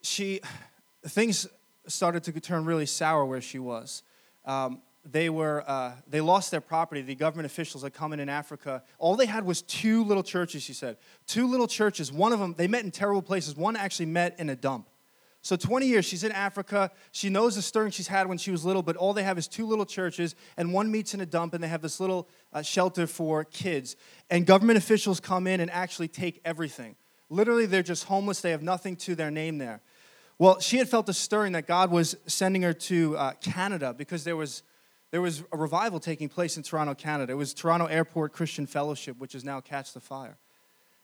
she, 0.00 0.40
things 1.06 1.46
started 1.86 2.24
to 2.24 2.40
turn 2.40 2.64
really 2.64 2.86
sour 2.86 3.26
where 3.26 3.42
she 3.42 3.58
was. 3.58 4.02
Um, 4.46 4.80
they 5.10 5.30
were 5.30 5.62
uh, 5.66 5.92
they 6.08 6.20
lost 6.20 6.50
their 6.50 6.60
property. 6.60 7.00
The 7.00 7.14
government 7.14 7.46
officials 7.46 7.82
had 7.82 7.94
come 7.94 8.12
in 8.12 8.20
in 8.20 8.28
africa. 8.28 8.82
All 8.98 9.16
they 9.16 9.26
had 9.26 9.44
was 9.44 9.62
two 9.62 10.04
little 10.04 10.22
churches 10.22 10.62
she 10.62 10.72
said. 10.72 10.96
Two 11.26 11.46
little 11.46 11.68
churches. 11.68 12.12
One 12.12 12.32
of 12.32 12.40
them 12.40 12.54
they 12.56 12.66
met 12.66 12.84
in 12.84 12.90
terrible 12.90 13.22
places. 13.22 13.56
One 13.56 13.76
actually 13.76 14.06
met 14.06 14.38
in 14.38 14.48
a 14.50 14.56
dump. 14.56 14.88
So 15.42 15.54
20 15.54 15.86
years 15.86 16.04
she's 16.04 16.24
in 16.24 16.32
africa. 16.32 16.90
She 17.12 17.30
knows 17.30 17.54
the 17.54 17.62
stirring 17.62 17.92
she's 17.92 18.08
had 18.08 18.26
when 18.26 18.38
she 18.38 18.50
was 18.50 18.64
little 18.64 18.82
but 18.82 18.96
all 18.96 19.12
they 19.12 19.22
have 19.22 19.38
is 19.38 19.46
two 19.46 19.66
little 19.66 19.86
churches 19.86 20.34
and 20.56 20.72
one 20.72 20.90
meets 20.90 21.14
in 21.14 21.20
a 21.20 21.26
dump 21.26 21.54
and 21.54 21.62
they 21.62 21.68
have 21.68 21.82
this 21.82 22.00
little 22.00 22.28
uh, 22.52 22.62
shelter 22.62 23.06
for 23.06 23.44
kids. 23.44 23.96
And 24.28 24.44
government 24.44 24.78
officials 24.78 25.20
come 25.20 25.46
in 25.46 25.60
and 25.60 25.70
actually 25.70 26.08
take 26.08 26.40
everything. 26.44 26.96
Literally 27.30 27.66
they're 27.66 27.82
just 27.82 28.04
homeless. 28.04 28.40
They 28.40 28.50
have 28.50 28.62
nothing 28.62 28.96
to 28.96 29.14
their 29.14 29.30
name 29.30 29.58
there. 29.58 29.80
Well 30.38 30.58
she 30.58 30.78
had 30.78 30.88
felt 30.88 31.08
a 31.08 31.14
stirring 31.14 31.52
that 31.52 31.68
god 31.68 31.92
was 31.92 32.16
sending 32.26 32.62
her 32.62 32.72
to 32.72 33.16
uh, 33.16 33.32
canada 33.40 33.94
because 33.96 34.24
there 34.24 34.36
was 34.36 34.64
there 35.10 35.22
was 35.22 35.44
a 35.52 35.56
revival 35.56 36.00
taking 36.00 36.28
place 36.28 36.56
in 36.56 36.62
Toronto, 36.62 36.94
Canada. 36.94 37.32
It 37.32 37.36
was 37.36 37.54
Toronto 37.54 37.86
Airport 37.86 38.32
Christian 38.32 38.66
Fellowship, 38.66 39.18
which 39.18 39.34
is 39.34 39.44
now 39.44 39.60
Catch 39.60 39.92
the 39.92 40.00
Fire. 40.00 40.36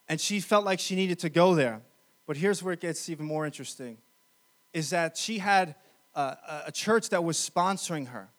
And 0.09 0.21
she 0.21 0.41
felt 0.41 0.65
like 0.65 0.81
she 0.81 0.97
needed 0.97 1.19
to 1.21 1.31
go 1.31 1.55
there. 1.55 1.83
But 2.27 2.37
here's 2.37 2.63
where 2.63 2.73
it 2.73 2.81
gets 2.81 3.09
even 3.09 3.27
more 3.27 3.47
interesting 3.47 3.99
is 4.73 4.91
that 4.91 5.17
she 5.17 5.39
had 5.39 5.75
a, 6.15 6.37
a 6.67 6.73
church 6.73 7.11
that 7.11 7.23
was 7.23 7.37
sponsoring 7.37 8.09
her. 8.09 8.31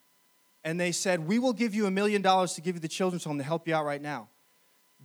And 0.63 0.79
they 0.79 0.91
said, 0.91 1.27
We 1.27 1.39
will 1.39 1.53
give 1.53 1.75
you 1.75 1.85
a 1.85 1.91
million 1.91 2.21
dollars 2.21 2.53
to 2.53 2.61
give 2.61 2.75
you 2.75 2.79
the 2.79 2.87
children's 2.87 3.23
home 3.23 3.37
to 3.37 3.43
help 3.43 3.67
you 3.67 3.75
out 3.75 3.85
right 3.85 4.01
now. 4.01 4.29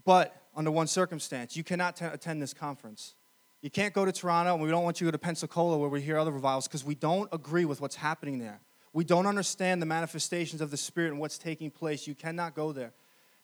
But 0.05 0.35
under 0.57 0.71
one 0.71 0.87
circumstance, 0.87 1.57
you 1.57 1.65
cannot 1.65 1.97
t- 1.97 2.05
attend 2.05 2.41
this 2.41 2.55
conference. 2.55 3.15
You 3.61 3.71
can't 3.71 3.93
go 3.93 4.05
to 4.05 4.13
Toronto, 4.13 4.55
and 4.55 4.63
we 4.63 4.71
don't 4.71 4.85
want 4.85 5.01
you 5.01 5.07
to 5.07 5.09
go 5.09 5.13
to 5.13 5.19
Pensacola 5.19 5.77
where 5.79 5.89
we 5.89 6.01
hear 6.01 6.17
other 6.17 6.31
revivals 6.31 6.69
because 6.69 6.85
we 6.85 6.95
don't 6.95 7.29
agree 7.33 7.65
with 7.65 7.81
what's 7.81 7.97
happening 7.97 8.39
there. 8.39 8.61
We 8.93 9.05
don't 9.05 9.27
understand 9.27 9.83
the 9.83 9.87
manifestations 9.87 10.61
of 10.61 10.71
the 10.71 10.77
Spirit 10.77 11.13
and 11.13 11.21
what's 11.21 11.39
taking 11.39 11.71
place. 11.71 12.07
You 12.07 12.15
cannot 12.15 12.55
go 12.55 12.73
there. 12.73 12.93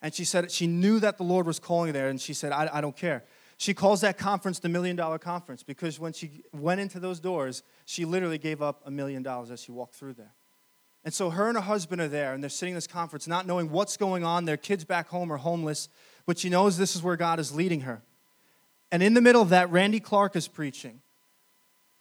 And 0.03 0.15
she 0.15 0.25
said 0.25 0.51
she 0.51 0.67
knew 0.67 1.01
that 1.01 1.17
the 1.17 1.25
Lord 1.25 1.47
was 1.47 1.59
calling 1.59 1.93
there, 1.93 2.09
and 2.09 2.21
she 2.21 2.35
said, 2.35 2.53
I, 2.53 2.69
I 2.73 2.81
don't 2.81 2.97
care. 2.97 3.25
She 3.57 3.73
calls 3.73 4.01
that 4.01 4.19
conference 4.19 4.59
the 4.59 4.69
Million 4.69 4.97
Dollar 4.97 5.19
Conference 5.19 5.63
because 5.63 6.01
when 6.01 6.13
she 6.13 6.43
went 6.53 6.81
into 6.81 6.99
those 6.99 7.21
doors, 7.21 7.63
she 7.85 8.05
literally 8.05 8.39
gave 8.39 8.61
up 8.61 8.83
a 8.85 8.91
million 8.91 9.23
dollars 9.23 9.51
as 9.51 9.63
she 9.63 9.73
walked 9.73 9.95
through 9.95 10.15
there. 10.15 10.35
And 11.05 11.13
so 11.13 11.31
her 11.31 11.49
and 11.49 11.57
her 11.57 11.63
husband 11.63 12.01
are 12.01 12.09
there, 12.09 12.33
and 12.33 12.43
they're 12.43 12.51
sitting 12.51 12.73
in 12.73 12.77
this 12.77 12.87
conference, 12.87 13.29
not 13.29 13.47
knowing 13.47 13.71
what's 13.71 13.97
going 13.97 14.25
on. 14.25 14.47
Their 14.47 14.57
kids 14.57 14.85
back 14.85 15.09
home 15.09 15.33
are 15.33 15.37
homeless, 15.37 15.89
but 16.27 16.39
she 16.39 16.49
knows 16.49 16.79
this 16.79 16.97
is 16.97 17.03
where 17.03 17.17
God 17.17 17.39
is 17.39 17.55
leading 17.55 17.83
her. 17.83 18.03
And 18.91 19.03
in 19.03 19.15
the 19.15 19.21
middle 19.21 19.43
of 19.43 19.51
that, 19.51 19.71
Randy 19.71 20.01
Clark 20.01 20.35
is 20.35 20.49
preaching. 20.49 21.01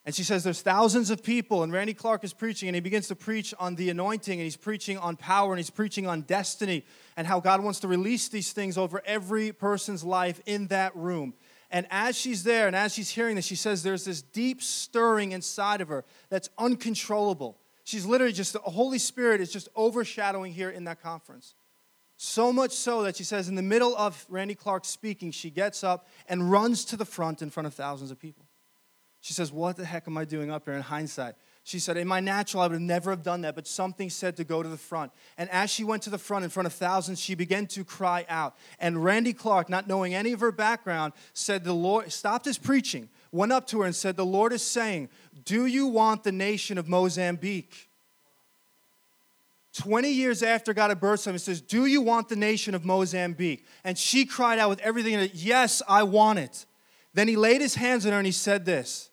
And 0.05 0.13
she 0.13 0.23
says 0.23 0.43
there's 0.43 0.61
thousands 0.61 1.09
of 1.09 1.23
people, 1.23 1.63
and 1.63 1.71
Randy 1.71 1.93
Clark 1.93 2.25
is 2.25 2.33
preaching, 2.33 2.67
and 2.67 2.75
he 2.75 2.81
begins 2.81 3.07
to 3.07 3.15
preach 3.15 3.53
on 3.57 3.75
the 3.75 3.89
anointing, 3.89 4.37
and 4.37 4.43
he's 4.43 4.57
preaching 4.57 4.97
on 4.97 5.15
power, 5.15 5.53
and 5.53 5.59
he's 5.59 5.69
preaching 5.69 6.07
on 6.07 6.21
destiny, 6.21 6.85
and 7.15 7.25
how 7.25 7.39
God 7.39 7.63
wants 7.63 7.79
to 7.81 7.87
release 7.87 8.27
these 8.27 8.51
things 8.51 8.77
over 8.77 9.01
every 9.05 9.53
person's 9.53 10.03
life 10.03 10.41
in 10.45 10.67
that 10.67 10.93
room. 10.95 11.33
And 11.71 11.87
as 11.89 12.17
she's 12.17 12.43
there, 12.43 12.67
and 12.67 12.75
as 12.75 12.93
she's 12.93 13.09
hearing 13.09 13.35
this, 13.35 13.45
she 13.45 13.55
says 13.55 13.81
there's 13.81 14.03
this 14.03 14.21
deep 14.21 14.61
stirring 14.61 15.31
inside 15.31 15.79
of 15.79 15.87
her 15.87 16.03
that's 16.29 16.49
uncontrollable. 16.57 17.57
She's 17.85 18.05
literally 18.05 18.33
just, 18.33 18.53
the 18.53 18.59
Holy 18.59 18.99
Spirit 18.99 19.39
is 19.39 19.51
just 19.51 19.69
overshadowing 19.75 20.53
here 20.53 20.69
in 20.69 20.83
that 20.83 21.01
conference. 21.01 21.55
So 22.17 22.53
much 22.53 22.71
so 22.71 23.03
that 23.03 23.15
she 23.15 23.23
says, 23.23 23.49
in 23.49 23.55
the 23.55 23.61
middle 23.61 23.95
of 23.97 24.25
Randy 24.29 24.55
Clark 24.55 24.85
speaking, 24.85 25.31
she 25.31 25.49
gets 25.49 25.83
up 25.83 26.07
and 26.27 26.51
runs 26.51 26.85
to 26.85 26.97
the 26.97 27.05
front 27.05 27.41
in 27.41 27.49
front 27.49 27.67
of 27.67 27.73
thousands 27.73 28.11
of 28.11 28.19
people. 28.19 28.45
She 29.23 29.31
says, 29.31 29.53
What 29.53 29.77
the 29.77 29.85
heck 29.85 30.05
am 30.05 30.17
I 30.17 30.25
doing 30.25 30.51
up 30.51 30.65
here 30.65 30.73
in 30.73 30.81
hindsight? 30.81 31.35
She 31.63 31.79
said, 31.79 31.95
In 31.95 32.09
my 32.09 32.19
natural, 32.19 32.61
I 32.61 32.67
would 32.67 32.81
never 32.81 33.09
have 33.09 33.23
done 33.23 33.39
that, 33.43 33.55
but 33.55 33.65
something 33.65 34.09
said 34.09 34.35
to 34.35 34.43
go 34.43 34.61
to 34.61 34.67
the 34.67 34.77
front. 34.77 35.13
And 35.37 35.49
as 35.49 35.69
she 35.69 35.85
went 35.85 36.03
to 36.03 36.09
the 36.09 36.17
front 36.17 36.43
in 36.43 36.49
front 36.49 36.67
of 36.67 36.73
thousands, 36.73 37.21
she 37.21 37.33
began 37.33 37.65
to 37.67 37.85
cry 37.85 38.25
out. 38.27 38.57
And 38.79 39.01
Randy 39.01 39.31
Clark, 39.31 39.69
not 39.69 39.87
knowing 39.87 40.13
any 40.13 40.33
of 40.33 40.41
her 40.41 40.51
background, 40.51 41.13
said, 41.33 41.63
The 41.63 41.71
Lord 41.71 42.11
stopped 42.11 42.43
his 42.43 42.57
preaching, 42.57 43.07
went 43.31 43.53
up 43.53 43.65
to 43.67 43.79
her 43.79 43.85
and 43.85 43.95
said, 43.95 44.17
The 44.17 44.25
Lord 44.25 44.51
is 44.51 44.61
saying, 44.61 45.07
Do 45.45 45.67
you 45.67 45.87
want 45.87 46.25
the 46.25 46.33
nation 46.33 46.77
of 46.77 46.89
Mozambique? 46.89 47.89
20 49.77 50.09
years 50.09 50.43
after 50.43 50.73
God 50.73 50.89
had 50.89 50.99
birthed 50.99 51.25
him, 51.25 51.33
he 51.33 51.39
says, 51.39 51.61
Do 51.61 51.85
you 51.85 52.01
want 52.01 52.27
the 52.27 52.35
nation 52.35 52.75
of 52.75 52.83
Mozambique? 52.83 53.65
And 53.85 53.97
she 53.97 54.25
cried 54.25 54.59
out 54.59 54.67
with 54.67 54.81
everything 54.81 55.13
in 55.13 55.21
it, 55.21 55.33
Yes, 55.33 55.81
I 55.87 56.03
want 56.03 56.39
it. 56.39 56.65
Then 57.13 57.29
he 57.29 57.37
laid 57.37 57.61
his 57.61 57.75
hands 57.75 58.05
on 58.05 58.11
her 58.11 58.17
and 58.17 58.25
he 58.25 58.33
said 58.33 58.65
this. 58.65 59.11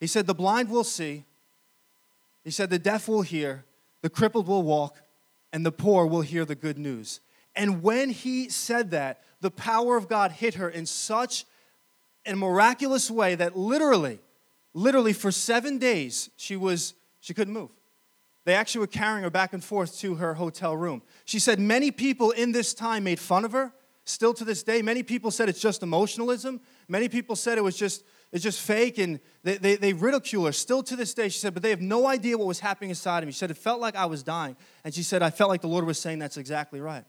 He 0.00 0.06
said, 0.06 0.26
The 0.26 0.34
blind 0.34 0.68
will 0.68 0.84
see. 0.84 1.24
He 2.44 2.50
said, 2.50 2.70
The 2.70 2.78
deaf 2.78 3.08
will 3.08 3.22
hear, 3.22 3.64
the 4.02 4.10
crippled 4.10 4.46
will 4.46 4.62
walk, 4.62 5.02
and 5.52 5.64
the 5.64 5.72
poor 5.72 6.06
will 6.06 6.20
hear 6.20 6.44
the 6.44 6.54
good 6.54 6.78
news. 6.78 7.20
And 7.54 7.82
when 7.82 8.10
he 8.10 8.48
said 8.50 8.90
that, 8.90 9.22
the 9.40 9.50
power 9.50 9.96
of 9.96 10.08
God 10.08 10.32
hit 10.32 10.54
her 10.54 10.68
in 10.68 10.86
such 10.86 11.46
a 12.26 12.34
miraculous 12.34 13.10
way 13.10 13.34
that 13.34 13.56
literally, 13.56 14.18
literally 14.74 15.12
for 15.12 15.30
seven 15.30 15.78
days, 15.78 16.30
she 16.36 16.56
was 16.56 16.94
she 17.20 17.34
couldn't 17.34 17.54
move. 17.54 17.70
They 18.44 18.54
actually 18.54 18.80
were 18.80 18.86
carrying 18.86 19.24
her 19.24 19.30
back 19.30 19.52
and 19.52 19.64
forth 19.64 19.98
to 19.98 20.14
her 20.16 20.34
hotel 20.34 20.76
room. 20.76 21.02
She 21.24 21.40
said 21.40 21.58
many 21.58 21.90
people 21.90 22.30
in 22.30 22.52
this 22.52 22.74
time 22.74 23.02
made 23.02 23.18
fun 23.18 23.44
of 23.44 23.52
her. 23.52 23.72
Still 24.04 24.32
to 24.34 24.44
this 24.44 24.62
day, 24.62 24.82
many 24.82 25.02
people 25.02 25.32
said 25.32 25.48
it's 25.48 25.60
just 25.60 25.82
emotionalism. 25.82 26.60
Many 26.86 27.08
people 27.08 27.34
said 27.34 27.58
it 27.58 27.64
was 27.64 27.76
just 27.76 28.04
it's 28.36 28.42
just 28.42 28.60
fake 28.60 28.98
and 28.98 29.18
they, 29.44 29.56
they, 29.56 29.76
they, 29.76 29.92
ridicule 29.94 30.44
her. 30.44 30.52
Still 30.52 30.82
to 30.82 30.94
this 30.94 31.14
day, 31.14 31.30
she 31.30 31.38
said, 31.38 31.54
but 31.54 31.62
they 31.62 31.70
have 31.70 31.80
no 31.80 32.06
idea 32.06 32.36
what 32.36 32.46
was 32.46 32.60
happening 32.60 32.90
inside 32.90 33.22
of 33.22 33.26
me. 33.26 33.32
She 33.32 33.38
said, 33.38 33.50
it 33.50 33.56
felt 33.56 33.80
like 33.80 33.96
I 33.96 34.04
was 34.04 34.22
dying. 34.22 34.56
And 34.84 34.92
she 34.92 35.02
said, 35.02 35.22
I 35.22 35.30
felt 35.30 35.48
like 35.48 35.62
the 35.62 35.68
Lord 35.68 35.86
was 35.86 35.98
saying 35.98 36.18
that's 36.18 36.36
exactly 36.36 36.78
right. 36.78 37.06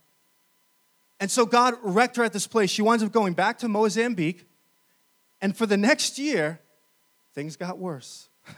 And 1.20 1.30
so 1.30 1.44
God 1.44 1.74
wrecked 1.82 2.16
her 2.16 2.24
at 2.24 2.32
this 2.32 2.46
place. 2.46 2.70
She 2.70 2.80
winds 2.80 3.04
up 3.04 3.12
going 3.12 3.34
back 3.34 3.58
to 3.58 3.68
Mozambique. 3.68 4.46
And 5.42 5.54
for 5.54 5.66
the 5.66 5.76
next 5.76 6.18
year, 6.18 6.60
things 7.34 7.56
got 7.56 7.76
worse 7.78 8.30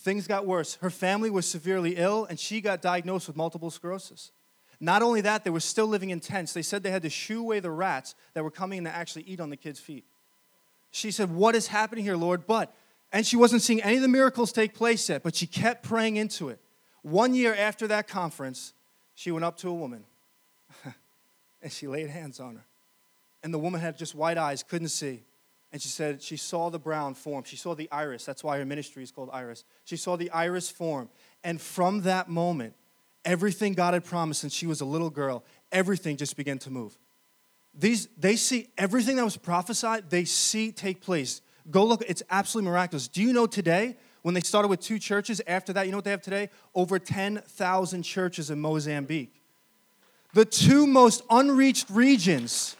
things 0.00 0.26
got 0.26 0.46
worse. 0.46 0.74
Her 0.82 0.90
family 0.90 1.30
was 1.30 1.46
severely 1.46 1.94
ill, 1.96 2.24
and 2.24 2.40
she 2.40 2.60
got 2.60 2.82
diagnosed 2.82 3.28
with 3.28 3.36
multiple 3.36 3.70
sclerosis. 3.70 4.32
Not 4.80 5.02
only 5.02 5.20
that, 5.20 5.44
they 5.44 5.50
were 5.50 5.60
still 5.60 5.86
living 5.86 6.10
in 6.10 6.18
tents. 6.18 6.52
They 6.52 6.62
said 6.62 6.82
they 6.82 6.90
had 6.90 7.02
to 7.02 7.10
shoo 7.10 7.40
away 7.40 7.60
the 7.60 7.70
rats 7.70 8.16
that 8.34 8.42
were 8.42 8.50
coming 8.50 8.78
in 8.78 8.84
to 8.84 8.90
actually 8.90 9.22
eat 9.22 9.38
on 9.38 9.50
the 9.50 9.56
kids' 9.56 9.78
feet. 9.78 10.04
She 10.90 11.10
said, 11.10 11.30
What 11.30 11.54
is 11.54 11.68
happening 11.68 12.04
here, 12.04 12.16
Lord? 12.16 12.46
But, 12.46 12.74
and 13.12 13.26
she 13.26 13.36
wasn't 13.36 13.62
seeing 13.62 13.82
any 13.82 13.96
of 13.96 14.02
the 14.02 14.08
miracles 14.08 14.52
take 14.52 14.74
place 14.74 15.08
yet, 15.08 15.22
but 15.22 15.34
she 15.34 15.46
kept 15.46 15.82
praying 15.82 16.16
into 16.16 16.48
it. 16.48 16.60
One 17.02 17.34
year 17.34 17.54
after 17.54 17.86
that 17.88 18.08
conference, 18.08 18.74
she 19.14 19.30
went 19.30 19.44
up 19.44 19.56
to 19.58 19.68
a 19.68 19.74
woman 19.74 20.04
and 21.62 21.72
she 21.72 21.86
laid 21.88 22.10
hands 22.10 22.40
on 22.40 22.56
her. 22.56 22.64
And 23.42 23.54
the 23.54 23.58
woman 23.58 23.80
had 23.80 23.96
just 23.96 24.14
white 24.14 24.36
eyes, 24.36 24.62
couldn't 24.62 24.88
see. 24.88 25.22
And 25.72 25.80
she 25.80 25.88
said 25.88 26.22
she 26.22 26.36
saw 26.36 26.70
the 26.70 26.78
brown 26.78 27.14
form. 27.14 27.44
She 27.44 27.56
saw 27.56 27.74
the 27.74 27.90
iris. 27.92 28.24
That's 28.24 28.42
why 28.42 28.58
her 28.58 28.64
ministry 28.64 29.02
is 29.02 29.10
called 29.10 29.30
Iris. 29.32 29.64
She 29.84 29.96
saw 29.96 30.16
the 30.16 30.30
iris 30.30 30.70
form. 30.70 31.10
And 31.44 31.60
from 31.60 32.02
that 32.02 32.28
moment, 32.28 32.74
everything 33.24 33.74
God 33.74 33.94
had 33.94 34.04
promised 34.04 34.40
since 34.40 34.54
she 34.54 34.66
was 34.66 34.80
a 34.80 34.86
little 34.86 35.10
girl, 35.10 35.44
everything 35.70 36.16
just 36.16 36.36
began 36.36 36.58
to 36.60 36.70
move. 36.70 36.98
These, 37.78 38.08
they 38.18 38.36
see 38.36 38.68
everything 38.76 39.16
that 39.16 39.24
was 39.24 39.36
prophesied, 39.36 40.10
they 40.10 40.24
see 40.24 40.72
take 40.72 41.00
place. 41.00 41.40
Go 41.70 41.84
look, 41.84 42.02
it's 42.08 42.22
absolutely 42.28 42.70
miraculous. 42.70 43.06
Do 43.06 43.22
you 43.22 43.32
know 43.32 43.46
today, 43.46 43.96
when 44.22 44.34
they 44.34 44.40
started 44.40 44.68
with 44.68 44.80
two 44.80 44.98
churches, 44.98 45.40
after 45.46 45.72
that, 45.72 45.86
you 45.86 45.92
know 45.92 45.98
what 45.98 46.04
they 46.04 46.10
have 46.10 46.22
today? 46.22 46.50
Over 46.74 46.98
10,000 46.98 48.02
churches 48.02 48.50
in 48.50 48.60
Mozambique. 48.60 49.42
The 50.34 50.44
two 50.44 50.86
most 50.86 51.22
unreached 51.30 51.88
regions 51.88 52.76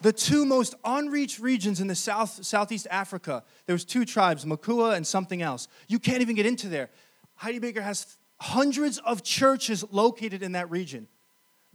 the 0.00 0.12
two 0.12 0.44
most 0.44 0.74
unreached 0.84 1.40
regions 1.40 1.80
in 1.80 1.88
the 1.88 1.94
South, 1.94 2.44
Southeast 2.44 2.86
Africa. 2.90 3.42
There 3.66 3.74
was 3.74 3.84
two 3.84 4.04
tribes, 4.04 4.46
Makua 4.46 4.90
and 4.92 5.06
something 5.06 5.42
else. 5.42 5.66
You 5.88 5.98
can't 5.98 6.20
even 6.20 6.36
get 6.36 6.46
into 6.46 6.68
there. 6.68 6.90
Heidi 7.34 7.58
Baker 7.58 7.82
has 7.82 8.16
hundreds 8.40 8.98
of 8.98 9.24
churches 9.24 9.84
located 9.90 10.42
in 10.42 10.52
that 10.52 10.70
region. 10.70 11.08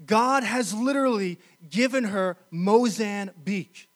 God 0.05 0.43
has 0.43 0.73
literally 0.73 1.39
given 1.69 2.05
her 2.05 2.37
Mozambique. 2.51 3.87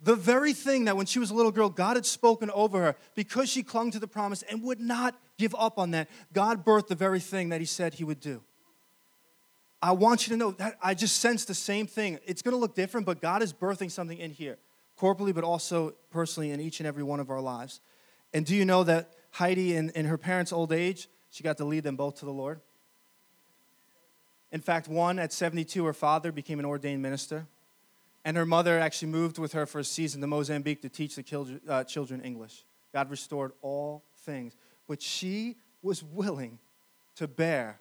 The 0.00 0.14
very 0.14 0.52
thing 0.52 0.84
that 0.84 0.96
when 0.96 1.06
she 1.06 1.18
was 1.18 1.30
a 1.30 1.34
little 1.34 1.50
girl, 1.50 1.68
God 1.68 1.96
had 1.96 2.06
spoken 2.06 2.50
over 2.52 2.80
her 2.80 2.96
because 3.14 3.48
she 3.48 3.62
clung 3.62 3.90
to 3.90 3.98
the 3.98 4.06
promise 4.06 4.42
and 4.42 4.62
would 4.62 4.80
not 4.80 5.16
give 5.38 5.54
up 5.58 5.78
on 5.78 5.90
that. 5.90 6.08
God 6.32 6.64
birthed 6.64 6.86
the 6.86 6.94
very 6.94 7.20
thing 7.20 7.48
that 7.48 7.60
He 7.60 7.66
said 7.66 7.94
He 7.94 8.04
would 8.04 8.20
do. 8.20 8.42
I 9.82 9.92
want 9.92 10.26
you 10.26 10.32
to 10.32 10.36
know 10.36 10.50
that 10.52 10.76
I 10.82 10.94
just 10.94 11.18
sense 11.18 11.44
the 11.44 11.54
same 11.54 11.86
thing. 11.86 12.18
It's 12.26 12.42
going 12.42 12.52
to 12.52 12.58
look 12.58 12.74
different, 12.74 13.06
but 13.06 13.20
God 13.20 13.42
is 13.42 13.52
birthing 13.52 13.90
something 13.90 14.18
in 14.18 14.30
here, 14.32 14.58
corporally, 14.96 15.32
but 15.32 15.44
also 15.44 15.94
personally 16.10 16.50
in 16.50 16.60
each 16.60 16.80
and 16.80 16.86
every 16.86 17.02
one 17.02 17.20
of 17.20 17.30
our 17.30 17.40
lives. 17.40 17.80
And 18.32 18.44
do 18.44 18.54
you 18.54 18.64
know 18.64 18.84
that 18.84 19.10
Heidi, 19.32 19.74
in, 19.74 19.90
in 19.90 20.06
her 20.06 20.18
parents' 20.18 20.52
old 20.52 20.72
age, 20.72 21.08
she 21.30 21.44
got 21.44 21.56
to 21.58 21.64
lead 21.64 21.84
them 21.84 21.96
both 21.96 22.16
to 22.20 22.24
the 22.24 22.32
Lord? 22.32 22.60
In 24.50 24.60
fact, 24.60 24.88
one 24.88 25.18
at 25.18 25.32
72, 25.32 25.84
her 25.84 25.92
father 25.92 26.32
became 26.32 26.58
an 26.58 26.64
ordained 26.64 27.02
minister. 27.02 27.46
And 28.24 28.36
her 28.36 28.46
mother 28.46 28.78
actually 28.78 29.08
moved 29.08 29.38
with 29.38 29.52
her 29.52 29.66
for 29.66 29.78
a 29.78 29.84
season 29.84 30.20
to 30.20 30.26
Mozambique 30.26 30.82
to 30.82 30.88
teach 30.88 31.16
the 31.16 31.60
uh, 31.68 31.84
children 31.84 32.20
English. 32.20 32.64
God 32.92 33.10
restored 33.10 33.52
all 33.62 34.02
things. 34.24 34.56
But 34.86 35.00
she 35.00 35.56
was 35.82 36.02
willing 36.02 36.58
to 37.16 37.28
bear 37.28 37.78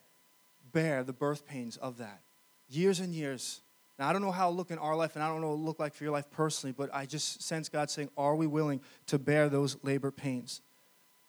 bear 0.72 1.04
the 1.04 1.14
birth 1.14 1.46
pains 1.46 1.78
of 1.78 1.98
that. 1.98 2.22
Years 2.70 3.00
and 3.00 3.14
years. 3.14 3.62
Now, 3.98 4.10
I 4.10 4.14
don't 4.14 4.22
know 4.22 4.32
how 4.32 4.48
it'll 4.48 4.58
look 4.58 4.70
in 4.70 4.78
our 4.78 4.96
life, 4.96 5.16
and 5.16 5.24
I 5.24 5.28
don't 5.28 5.42
know 5.42 5.48
what 5.48 5.54
it'll 5.54 5.66
look 5.66 5.80
like 5.80 5.96
for 5.96 6.04
your 6.04 6.14
life 6.14 6.30
personally, 6.30 6.74
but 6.78 6.94
I 6.94 7.06
just 7.06 7.42
sense 7.42 7.68
God 7.68 7.90
saying, 7.90 8.10
Are 8.18 8.36
we 8.36 8.46
willing 8.46 8.82
to 9.08 9.18
bear 9.18 9.50
those 9.50 9.78
labor 9.84 10.12
pains? 10.12 10.62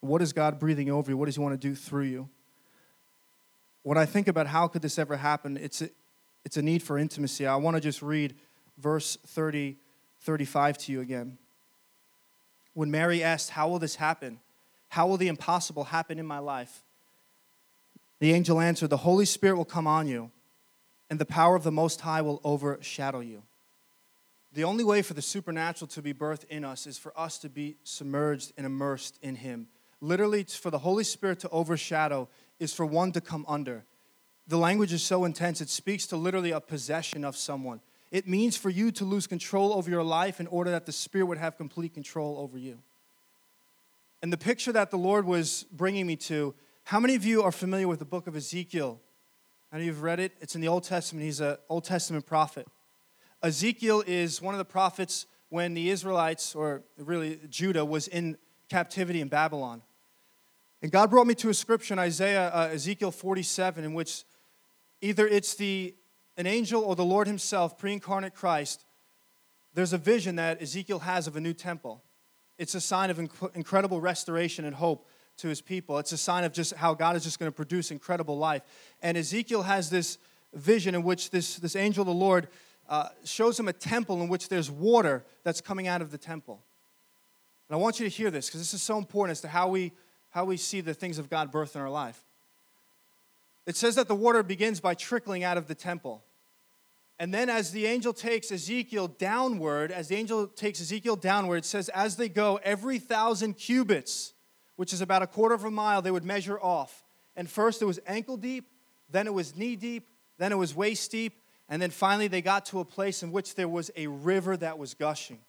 What 0.01 0.21
is 0.21 0.33
God 0.33 0.59
breathing 0.59 0.91
over 0.91 1.11
you? 1.11 1.17
What 1.17 1.27
does 1.27 1.37
He 1.37 1.41
want 1.41 1.59
to 1.59 1.69
do 1.69 1.75
through 1.75 2.05
you? 2.05 2.29
When 3.83 3.97
I 3.99 4.07
think 4.07 4.29
about 4.29 4.47
how 4.47 4.69
could 4.69 4.83
this 4.83 4.99
ever 4.99 5.17
happen, 5.17 5.57
it's 5.57 5.83
a, 5.83 5.91
it's 6.45 6.57
a 6.57 6.63
need 6.63 6.83
for 6.83 6.99
intimacy. 6.99 7.47
I 7.47 7.57
want 7.57 7.77
to 7.77 7.81
just 7.81 8.03
read 8.03 8.35
verse 8.79 9.17
30, 9.27 9.77
35 10.21 10.79
to 10.79 10.93
you 10.93 11.01
again. 11.01 11.39
When 12.75 12.91
Mary 12.91 13.23
asked, 13.23 13.51
How 13.51 13.69
will 13.69 13.79
this 13.79 13.97
happen? 13.97 14.41
How 14.91 15.07
will 15.07 15.17
the 15.17 15.29
impossible 15.29 15.85
happen 15.85 16.19
in 16.19 16.27
my 16.27 16.39
life? 16.39 16.83
The 18.21 18.33
angel 18.33 18.61
answered, 18.61 18.91
The 18.91 18.99
Holy 18.99 19.25
Spirit 19.25 19.57
will 19.57 19.65
come 19.65 19.87
on 19.87 20.09
you, 20.09 20.31
and 21.11 21.19
the 21.19 21.27
power 21.27 21.55
of 21.55 21.63
the 21.63 21.73
Most 21.73 22.01
High 22.01 22.23
will 22.23 22.41
overshadow 22.45 23.21
you. 23.21 23.43
The 24.53 24.65
only 24.65 24.83
way 24.83 25.03
for 25.03 25.15
the 25.15 25.23
supernatural 25.23 25.89
to 25.89 26.03
be 26.03 26.15
birthed 26.15 26.45
in 26.45 26.65
us 26.65 26.87
is 26.87 26.99
for 26.99 27.13
us 27.19 27.39
to 27.39 27.49
be 27.49 27.77
submerged 27.85 28.53
and 28.57 28.65
immersed 28.65 29.19
in 29.23 29.37
Him. 29.37 29.69
Literally, 30.01 30.45
for 30.45 30.71
the 30.71 30.79
Holy 30.79 31.05
Spirit 31.05 31.41
to 31.41 31.49
overshadow 31.51 32.29
is 32.59 32.73
for 32.73 32.87
one 32.87 33.13
to 33.13 33.21
come 33.21 33.45
under. 33.49 33.85
The 34.47 34.59
language 34.59 34.93
is 34.93 35.03
so 35.03 35.25
intense, 35.25 35.61
it 35.61 35.69
speaks 35.69 36.07
to 36.07 36.17
literally 36.17 36.53
a 36.53 36.61
possession 36.61 37.25
of 37.25 37.37
someone. 37.37 37.81
It 38.11 38.27
means 38.27 38.57
for 38.57 38.71
you 38.71 38.91
to 38.93 39.05
lose 39.05 39.27
control 39.27 39.75
over 39.75 39.91
your 39.91 40.03
life 40.03 40.41
in 40.41 40.47
order 40.47 40.71
that 40.71 40.87
the 40.87 40.93
Spirit 40.93 41.27
would 41.27 41.39
have 41.39 41.59
complete 41.59 41.93
control 41.93 42.39
over 42.39 42.57
you. 42.57 42.79
And 44.23 44.33
the 44.33 44.39
picture 44.39 44.73
that 44.73 44.91
the 44.91 44.97
Lord 44.97 45.27
was 45.27 45.67
bringing 45.71 46.07
me 46.07 46.17
to 46.17 46.55
how 46.85 46.99
many 46.99 47.15
of 47.15 47.25
you 47.25 47.43
are 47.43 47.53
familiar 47.53 47.87
with 47.87 47.99
the 47.99 48.07
book 48.07 48.27
of 48.27 48.35
Ezekiel? 48.35 48.99
How 49.71 49.77
many 49.77 49.85
you 49.85 49.93
have 49.93 50.03
read 50.03 50.21
it? 50.21 50.33
It's 50.41 50.55
in 50.55 50.63
the 50.63 50.69
Old 50.69 50.85
Testament. 50.85 51.23
He's 51.23 51.41
an 51.41 51.59
Old 51.69 51.85
Testament 51.85 52.25
prophet. 52.25 52.67
Ezekiel 53.43 54.03
is 54.07 54.41
one 54.41 54.55
of 54.55 54.59
the 54.59 54.65
prophets 54.65 55.27
when 55.51 55.75
the 55.75 55.91
Israelites, 55.91 56.55
or 56.55 56.83
really 56.97 57.41
Judah, 57.51 57.85
was 57.85 58.09
in 58.09 58.39
captivity 58.71 59.21
in 59.21 59.29
Babylon. 59.29 59.83
And 60.81 60.93
God 60.93 61.11
brought 61.11 61.27
me 61.27 61.35
to 61.37 61.49
a 61.49 61.55
scripture 61.55 61.95
in 61.95 61.99
Isaiah, 61.99 62.51
uh, 62.55 62.69
Ezekiel 62.73 63.11
47, 63.11 63.85
in 63.85 63.95
which 63.95 64.25
either 65.01 65.27
it's 65.27 65.55
the 65.55 65.95
an 66.37 66.47
angel 66.47 66.83
or 66.83 66.95
the 66.95 67.05
Lord 67.05 67.27
Himself, 67.27 67.77
pre-incarnate 67.77 68.33
Christ. 68.33 68.85
There's 69.75 69.93
a 69.93 69.99
vision 69.99 70.37
that 70.37 70.63
Ezekiel 70.63 71.01
has 71.01 71.27
of 71.27 71.35
a 71.35 71.41
new 71.41 71.53
temple. 71.53 72.05
It's 72.59 72.77
a 72.77 72.81
sign 72.81 73.11
of 73.11 73.19
inc- 73.19 73.57
incredible 73.57 74.01
restoration 74.01 74.65
and 74.65 74.75
hope 74.75 75.09
to 75.39 75.49
his 75.49 75.61
people. 75.61 75.99
It's 75.99 76.13
a 76.13 76.19
sign 76.19 76.45
of 76.45 76.53
just 76.53 76.75
how 76.75 76.95
God 76.95 77.17
is 77.17 77.25
just 77.25 77.39
going 77.39 77.51
to 77.51 77.55
produce 77.55 77.91
incredible 77.91 78.39
life. 78.39 78.63
And 79.03 79.17
Ezekiel 79.17 79.63
has 79.63 79.91
this 79.91 80.19
vision 80.55 80.95
in 80.95 81.03
which 81.03 81.31
this, 81.31 81.57
this 81.57 81.77
angel 81.77 82.03
of 82.03 82.07
the 82.07 82.13
Lord 82.13 82.49
uh, 82.89 83.09
shows 83.25 83.59
him 83.59 83.69
a 83.69 83.73
temple 83.73 84.21
in 84.23 84.29
which 84.29 84.49
there's 84.49 84.71
water 84.71 85.25
that's 85.45 85.61
coming 85.61 85.87
out 85.87 86.03
of 86.03 86.11
the 86.11 86.19
temple. 86.19 86.63
And 87.69 87.77
I 87.77 87.79
want 87.79 88.01
you 88.01 88.09
to 88.09 88.15
hear 88.15 88.31
this 88.31 88.47
because 88.47 88.61
this 88.61 88.75
is 88.75 88.83
so 88.83 88.99
important 88.99 89.33
as 89.33 89.41
to 89.43 89.49
how 89.49 89.69
we, 89.69 89.93
how 90.31 90.45
we 90.45 90.57
see 90.57 90.81
the 90.81 90.95
things 90.95 91.19
of 91.19 91.31
God 91.31 91.51
birth 91.51 91.75
in 91.75 91.83
our 91.83 91.91
life. 91.91 92.23
It 93.67 93.77
says 93.77 93.97
that 93.97 94.09
the 94.09 94.15
water 94.15 94.43
begins 94.43 94.81
by 94.81 94.95
trickling 94.95 95.45
out 95.45 95.59
of 95.59 95.69
the 95.69 95.75
temple. 95.75 96.23
And 97.19 97.35
then, 97.35 97.51
as 97.51 97.73
the 97.73 97.87
angel 97.87 98.13
takes 98.13 98.53
Ezekiel 98.53 99.09
downward, 99.09 99.91
as 99.91 100.09
the 100.09 100.15
angel 100.15 100.47
takes 100.47 100.81
Ezekiel 100.81 101.17
downward, 101.17 101.57
it 101.57 101.65
says, 101.65 101.89
as 101.89 102.17
they 102.17 102.29
go, 102.29 102.61
every 102.63 102.99
thousand 102.99 103.55
cubits 103.55 104.35
which 104.79 104.93
is 104.93 105.01
about 105.01 105.23
a 105.23 105.27
quarter 105.27 105.57
of 105.57 105.65
a 105.65 105.71
mile, 105.73 106.01
they 106.01 106.11
would 106.13 106.25
measure 106.25 106.57
off. 106.61 107.03
And 107.35 107.51
first 107.51 107.83
it 107.83 107.85
was 107.85 107.99
ankle 108.07 108.37
deep, 108.37 108.71
then 109.11 109.27
it 109.27 109.35
was 109.35 109.57
knee 109.57 109.75
deep, 109.75 110.07
then 110.39 110.53
it 110.53 110.55
was 110.55 110.73
waist 110.73 111.11
deep, 111.11 111.33
and 111.69 111.83
then 111.83 111.91
finally 111.91 112.29
they 112.29 112.41
got 112.41 112.65
to 112.67 112.79
a 112.79 112.85
place 112.85 113.25
in 113.25 113.33
which 113.33 113.57
there 113.57 113.67
was 113.67 113.91
a 113.97 114.07
river 114.07 114.57
that 114.57 114.79
was 114.79 114.95
gushing. 114.95 115.41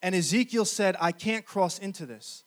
And 0.00 0.14
Ezekiel 0.14 0.64
said, 0.64 0.96
I 0.98 1.12
can't 1.12 1.44
cross 1.44 1.78
into 1.78 2.06
this. 2.06 2.44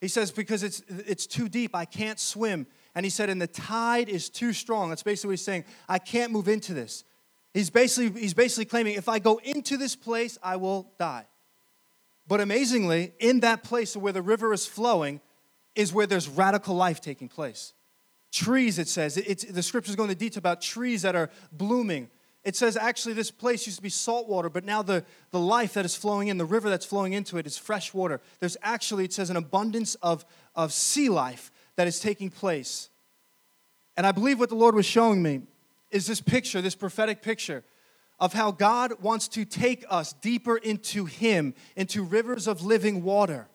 He 0.00 0.08
says, 0.08 0.30
because 0.30 0.62
it's, 0.62 0.82
it's 0.88 1.26
too 1.26 1.48
deep, 1.48 1.74
I 1.74 1.84
can't 1.84 2.18
swim. 2.18 2.66
And 2.94 3.04
he 3.04 3.10
said, 3.10 3.28
and 3.28 3.40
the 3.40 3.46
tide 3.46 4.08
is 4.08 4.30
too 4.30 4.52
strong. 4.52 4.88
That's 4.88 5.02
basically 5.02 5.28
what 5.28 5.32
he's 5.32 5.44
saying. 5.44 5.64
I 5.88 5.98
can't 5.98 6.32
move 6.32 6.48
into 6.48 6.72
this. 6.72 7.04
He's 7.52 7.70
basically, 7.70 8.20
he's 8.20 8.34
basically 8.34 8.64
claiming, 8.64 8.94
if 8.94 9.08
I 9.08 9.18
go 9.18 9.40
into 9.44 9.76
this 9.76 9.96
place, 9.96 10.38
I 10.42 10.56
will 10.56 10.90
die. 10.98 11.26
But 12.26 12.40
amazingly, 12.40 13.12
in 13.18 13.40
that 13.40 13.62
place 13.64 13.96
where 13.96 14.12
the 14.12 14.22
river 14.22 14.52
is 14.52 14.66
flowing 14.66 15.20
is 15.74 15.92
where 15.92 16.06
there's 16.06 16.28
radical 16.28 16.76
life 16.76 17.00
taking 17.00 17.28
place. 17.28 17.72
Trees, 18.32 18.78
it 18.78 18.88
says, 18.88 19.16
it's, 19.16 19.44
the 19.44 19.62
scriptures 19.62 19.96
go 19.96 20.04
into 20.04 20.14
detail 20.14 20.38
about 20.38 20.60
trees 20.60 21.02
that 21.02 21.16
are 21.16 21.30
blooming, 21.50 22.08
it 22.42 22.56
says 22.56 22.76
actually 22.76 23.14
this 23.14 23.30
place 23.30 23.66
used 23.66 23.78
to 23.78 23.82
be 23.82 23.90
salt 23.90 24.28
water, 24.28 24.48
but 24.48 24.64
now 24.64 24.82
the, 24.82 25.04
the 25.30 25.40
life 25.40 25.74
that 25.74 25.84
is 25.84 25.94
flowing 25.94 26.28
in, 26.28 26.38
the 26.38 26.44
river 26.44 26.70
that's 26.70 26.86
flowing 26.86 27.12
into 27.12 27.36
it 27.36 27.46
is 27.46 27.58
fresh 27.58 27.92
water. 27.92 28.20
There's 28.38 28.56
actually, 28.62 29.04
it 29.04 29.12
says, 29.12 29.28
an 29.30 29.36
abundance 29.36 29.94
of, 29.96 30.24
of 30.54 30.72
sea 30.72 31.08
life 31.08 31.52
that 31.76 31.86
is 31.86 32.00
taking 32.00 32.30
place. 32.30 32.88
And 33.96 34.06
I 34.06 34.12
believe 34.12 34.38
what 34.38 34.48
the 34.48 34.54
Lord 34.54 34.74
was 34.74 34.86
showing 34.86 35.22
me 35.22 35.42
is 35.90 36.06
this 36.06 36.20
picture, 36.20 36.62
this 36.62 36.74
prophetic 36.74 37.20
picture 37.20 37.62
of 38.18 38.32
how 38.32 38.50
God 38.52 39.02
wants 39.02 39.28
to 39.28 39.44
take 39.44 39.84
us 39.88 40.12
deeper 40.12 40.56
into 40.56 41.06
Him, 41.06 41.54
into 41.76 42.02
rivers 42.02 42.46
of 42.46 42.62
living 42.62 43.02
water. 43.02 43.48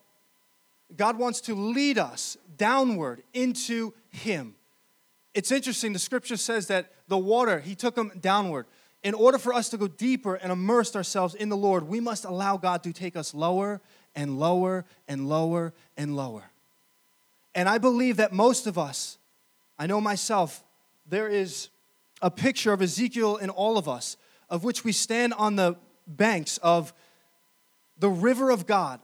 God 0.96 1.18
wants 1.18 1.42
to 1.42 1.56
lead 1.56 1.98
us 1.98 2.38
downward 2.58 3.24
into 3.34 3.94
Him. 4.10 4.56
It's 5.34 5.52
interesting, 5.52 5.94
the 5.94 6.00
scripture 6.00 6.38
says 6.38 6.68
that 6.68 6.92
the 7.08 7.18
water, 7.18 7.60
He 7.60 7.76
took 7.76 7.96
them 7.96 8.12
downward 8.20 8.66
in 9.06 9.14
order 9.14 9.38
for 9.38 9.54
us 9.54 9.70
to 9.70 9.78
go 9.78 9.88
deeper 9.88 10.34
and 10.34 10.52
immerse 10.52 10.96
ourselves 10.96 11.36
in 11.36 11.50
the 11.50 11.56
Lord, 11.56 11.88
we 11.88 12.00
must 12.00 12.26
allow 12.26 12.58
God 12.58 12.82
to 12.84 12.92
take 12.92 13.16
us 13.16 13.36
lower 13.36 13.80
and 14.16 14.40
lower 14.40 14.84
and 15.08 15.30
lower 15.30 15.76
and 15.96 16.16
lower. 16.16 16.50
And 17.54 17.70
I 17.70 17.78
believe 17.78 18.18
that 18.18 18.34
most 18.34 18.66
of 18.66 18.80
us, 18.80 19.20
I 19.78 19.86
know 19.86 20.02
myself, 20.02 20.64
there 21.06 21.28
is 21.28 21.70
a 22.20 22.32
picture 22.32 22.74
of 22.74 22.82
Ezekiel 22.82 23.38
in 23.38 23.52
all 23.52 23.78
of 23.78 23.88
us, 23.88 24.18
of 24.50 24.64
which 24.64 24.84
we 24.84 24.92
stand 24.92 25.36
on 25.36 25.56
the 25.56 25.76
banks 26.08 26.58
of 26.58 26.92
the 28.00 28.10
river 28.10 28.50
of 28.50 28.66
God, 28.66 29.00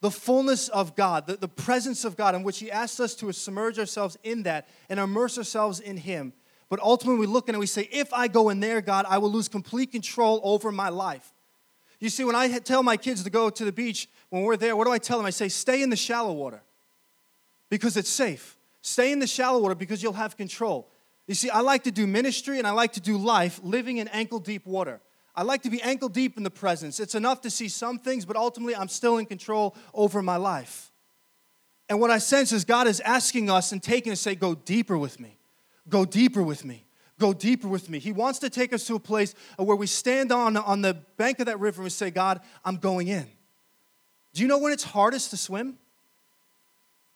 the 0.00 0.12
fullness 0.12 0.68
of 0.68 0.94
God, 0.94 1.26
the, 1.26 1.36
the 1.36 1.48
presence 1.48 2.04
of 2.04 2.16
God, 2.16 2.36
in 2.36 2.44
which 2.44 2.60
He 2.60 2.70
asks 2.70 3.00
us 3.00 3.16
to 3.16 3.32
submerge 3.32 3.80
ourselves 3.80 4.16
in 4.22 4.44
that 4.44 4.68
and 4.88 5.00
immerse 5.00 5.36
ourselves 5.38 5.80
in 5.80 5.96
Him. 5.96 6.34
But 6.70 6.80
ultimately, 6.80 7.18
we 7.18 7.26
look 7.26 7.46
at 7.46 7.50
it 7.50 7.56
and 7.56 7.60
we 7.60 7.66
say, 7.66 7.88
if 7.92 8.12
I 8.14 8.28
go 8.28 8.48
in 8.48 8.60
there, 8.60 8.80
God, 8.80 9.04
I 9.08 9.18
will 9.18 9.30
lose 9.30 9.48
complete 9.48 9.92
control 9.92 10.40
over 10.42 10.72
my 10.72 10.88
life. 10.88 11.32
You 11.98 12.08
see, 12.08 12.24
when 12.24 12.36
I 12.36 12.58
tell 12.60 12.82
my 12.82 12.96
kids 12.96 13.24
to 13.24 13.30
go 13.30 13.50
to 13.50 13.64
the 13.64 13.72
beach, 13.72 14.08
when 14.30 14.42
we're 14.44 14.56
there, 14.56 14.74
what 14.76 14.86
do 14.86 14.92
I 14.92 14.98
tell 14.98 15.18
them? 15.18 15.26
I 15.26 15.30
say, 15.30 15.48
stay 15.48 15.82
in 15.82 15.90
the 15.90 15.96
shallow 15.96 16.32
water 16.32 16.62
because 17.68 17.96
it's 17.96 18.08
safe. 18.08 18.56
Stay 18.82 19.12
in 19.12 19.18
the 19.18 19.26
shallow 19.26 19.58
water 19.58 19.74
because 19.74 20.02
you'll 20.02 20.14
have 20.14 20.36
control. 20.36 20.88
You 21.26 21.34
see, 21.34 21.50
I 21.50 21.60
like 21.60 21.84
to 21.84 21.90
do 21.90 22.06
ministry 22.06 22.58
and 22.58 22.66
I 22.66 22.70
like 22.70 22.92
to 22.94 23.00
do 23.00 23.18
life 23.18 23.60
living 23.62 23.98
in 23.98 24.08
ankle 24.08 24.38
deep 24.38 24.64
water. 24.64 25.00
I 25.34 25.42
like 25.42 25.62
to 25.62 25.70
be 25.70 25.82
ankle 25.82 26.08
deep 26.08 26.36
in 26.36 26.44
the 26.44 26.50
presence. 26.50 27.00
It's 27.00 27.14
enough 27.14 27.40
to 27.42 27.50
see 27.50 27.68
some 27.68 27.98
things, 27.98 28.24
but 28.24 28.36
ultimately 28.36 28.76
I'm 28.76 28.88
still 28.88 29.18
in 29.18 29.26
control 29.26 29.76
over 29.92 30.22
my 30.22 30.36
life. 30.36 30.90
And 31.88 32.00
what 32.00 32.10
I 32.10 32.18
sense 32.18 32.52
is 32.52 32.64
God 32.64 32.86
is 32.86 33.00
asking 33.00 33.50
us 33.50 33.72
and 33.72 33.82
taking 33.82 34.12
us, 34.12 34.18
to 34.20 34.22
say, 34.22 34.34
go 34.36 34.54
deeper 34.54 34.96
with 34.96 35.18
me. 35.18 35.36
Go 35.88 36.04
deeper 36.04 36.42
with 36.42 36.64
me. 36.64 36.84
Go 37.18 37.32
deeper 37.32 37.68
with 37.68 37.90
me. 37.90 37.98
He 37.98 38.12
wants 38.12 38.38
to 38.40 38.50
take 38.50 38.72
us 38.72 38.86
to 38.86 38.94
a 38.94 39.00
place 39.00 39.34
where 39.56 39.76
we 39.76 39.86
stand 39.86 40.32
on, 40.32 40.56
on 40.56 40.80
the 40.80 40.94
bank 41.16 41.38
of 41.40 41.46
that 41.46 41.60
river 41.60 41.82
and 41.82 41.92
say, 41.92 42.10
God, 42.10 42.40
I'm 42.64 42.76
going 42.76 43.08
in. 43.08 43.26
Do 44.32 44.42
you 44.42 44.48
know 44.48 44.58
when 44.58 44.72
it's 44.72 44.84
hardest 44.84 45.30
to 45.30 45.36
swim? 45.36 45.78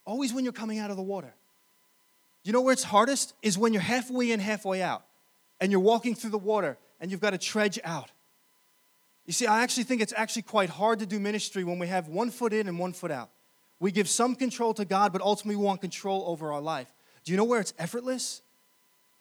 Always 0.05 0.35
when 0.35 0.45
you're 0.45 0.53
coming 0.53 0.79
out 0.79 0.91
of 0.91 0.97
the 0.97 1.03
water. 1.03 1.33
You 2.43 2.53
know 2.53 2.61
where 2.61 2.73
it's 2.75 2.83
hardest? 2.83 3.35
Is 3.43 3.57
when 3.57 3.73
you're 3.73 3.83
halfway 3.83 4.31
in, 4.31 4.41
halfway 4.41 4.83
out, 4.83 5.05
and 5.61 5.73
you're 5.73 5.81
walking 5.81 6.15
through 6.15 6.31
the 6.31 6.39
water 6.39 6.77
and 7.01 7.11
you've 7.11 7.21
got 7.21 7.31
to 7.31 7.39
trudge 7.39 7.79
out. 7.85 8.11
You 9.27 9.33
see, 9.33 9.47
I 9.47 9.63
actually 9.63 9.85
think 9.85 10.03
it's 10.03 10.13
actually 10.15 10.43
quite 10.43 10.69
hard 10.69 10.99
to 10.99 11.07
do 11.07 11.19
ministry 11.19 11.65
when 11.65 11.79
we 11.79 11.87
have 11.87 12.09
one 12.09 12.31
foot 12.31 12.53
in 12.53 12.69
and 12.69 12.79
one 12.79 12.93
foot 12.93 13.11
out. 13.11 13.31
We 13.81 13.91
give 13.91 14.09
some 14.09 14.35
control 14.37 14.75
to 14.75 14.85
God, 14.85 15.13
but 15.13 15.23
ultimately 15.23 15.57
we 15.57 15.65
want 15.65 15.81
control 15.81 16.25
over 16.27 16.53
our 16.53 16.61
life. 16.61 16.93
Do 17.25 17.33
you 17.33 17.39
know 17.39 17.45
where 17.45 17.61
it's 17.61 17.73
effortless? 17.79 18.43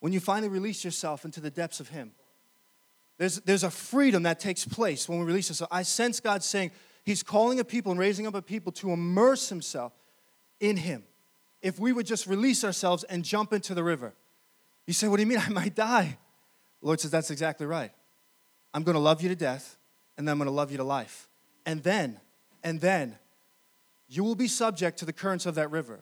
When 0.04 0.12
you 0.12 0.20
finally 0.20 0.50
release 0.50 0.84
yourself 0.84 1.24
into 1.24 1.40
the 1.40 1.50
depths 1.50 1.80
of 1.80 1.88
Him. 1.88 2.12
There's, 3.18 3.40
there's 3.40 3.64
a 3.64 3.72
freedom 3.72 4.24
that 4.24 4.38
takes 4.38 4.66
place 4.66 5.08
when 5.08 5.18
we 5.18 5.24
release 5.24 5.50
ourselves. 5.50 5.72
I 5.72 5.84
sense 5.84 6.20
God 6.20 6.44
saying 6.44 6.72
He's 7.06 7.24
calling 7.24 7.62
a 7.62 7.64
people 7.64 7.94
and 7.94 7.98
raising 7.98 8.28
up 8.28 8.36
a 8.36 8.42
people 8.42 8.74
to 8.74 8.92
immerse 8.92 9.48
Himself 9.48 9.94
in 10.60 10.76
Him. 10.76 11.06
If 11.62 11.80
we 11.80 11.94
would 11.94 12.06
just 12.06 12.28
release 12.28 12.66
ourselves 12.66 13.06
and 13.06 13.24
jump 13.24 13.54
into 13.54 13.74
the 13.74 13.82
river. 13.82 14.12
You 14.88 14.94
say, 14.94 15.08
What 15.08 15.16
do 15.16 15.24
you 15.24 15.28
mean? 15.28 15.38
I 15.38 15.48
might 15.48 15.74
die. 15.74 16.18
The 16.82 16.86
Lord 16.86 17.00
says, 17.00 17.12
That's 17.12 17.32
exactly 17.32 17.66
right. 17.66 17.94
I'm 18.74 18.84
going 18.84 18.96
to 18.96 19.02
love 19.02 19.22
you 19.22 19.30
to 19.30 19.38
death, 19.38 19.78
and 20.18 20.28
then 20.28 20.34
I'm 20.34 20.38
going 20.38 20.50
to 20.50 20.54
love 20.54 20.70
you 20.70 20.78
to 20.80 20.84
life. 20.84 21.30
And 21.66 21.82
then, 21.82 22.20
and 22.62 22.82
then, 22.82 23.18
you 24.10 24.26
will 24.26 24.36
be 24.36 24.50
subject 24.50 25.00
to 25.00 25.06
the 25.06 25.14
currents 25.14 25.46
of 25.46 25.56
that 25.56 25.72
river. 25.72 26.02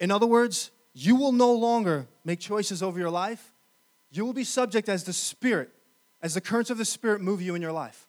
In 0.00 0.10
other 0.10 0.26
words, 0.26 0.70
you 0.94 1.16
will 1.16 1.32
no 1.32 1.52
longer 1.52 2.06
make 2.24 2.40
choices 2.40 2.82
over 2.82 2.98
your 2.98 3.10
life. 3.10 3.52
You 4.10 4.24
will 4.24 4.32
be 4.32 4.44
subject 4.44 4.88
as 4.88 5.04
the 5.04 5.12
Spirit, 5.12 5.70
as 6.22 6.34
the 6.34 6.40
currents 6.40 6.70
of 6.70 6.78
the 6.78 6.84
Spirit 6.84 7.20
move 7.20 7.42
you 7.42 7.54
in 7.54 7.62
your 7.62 7.72
life. 7.72 8.06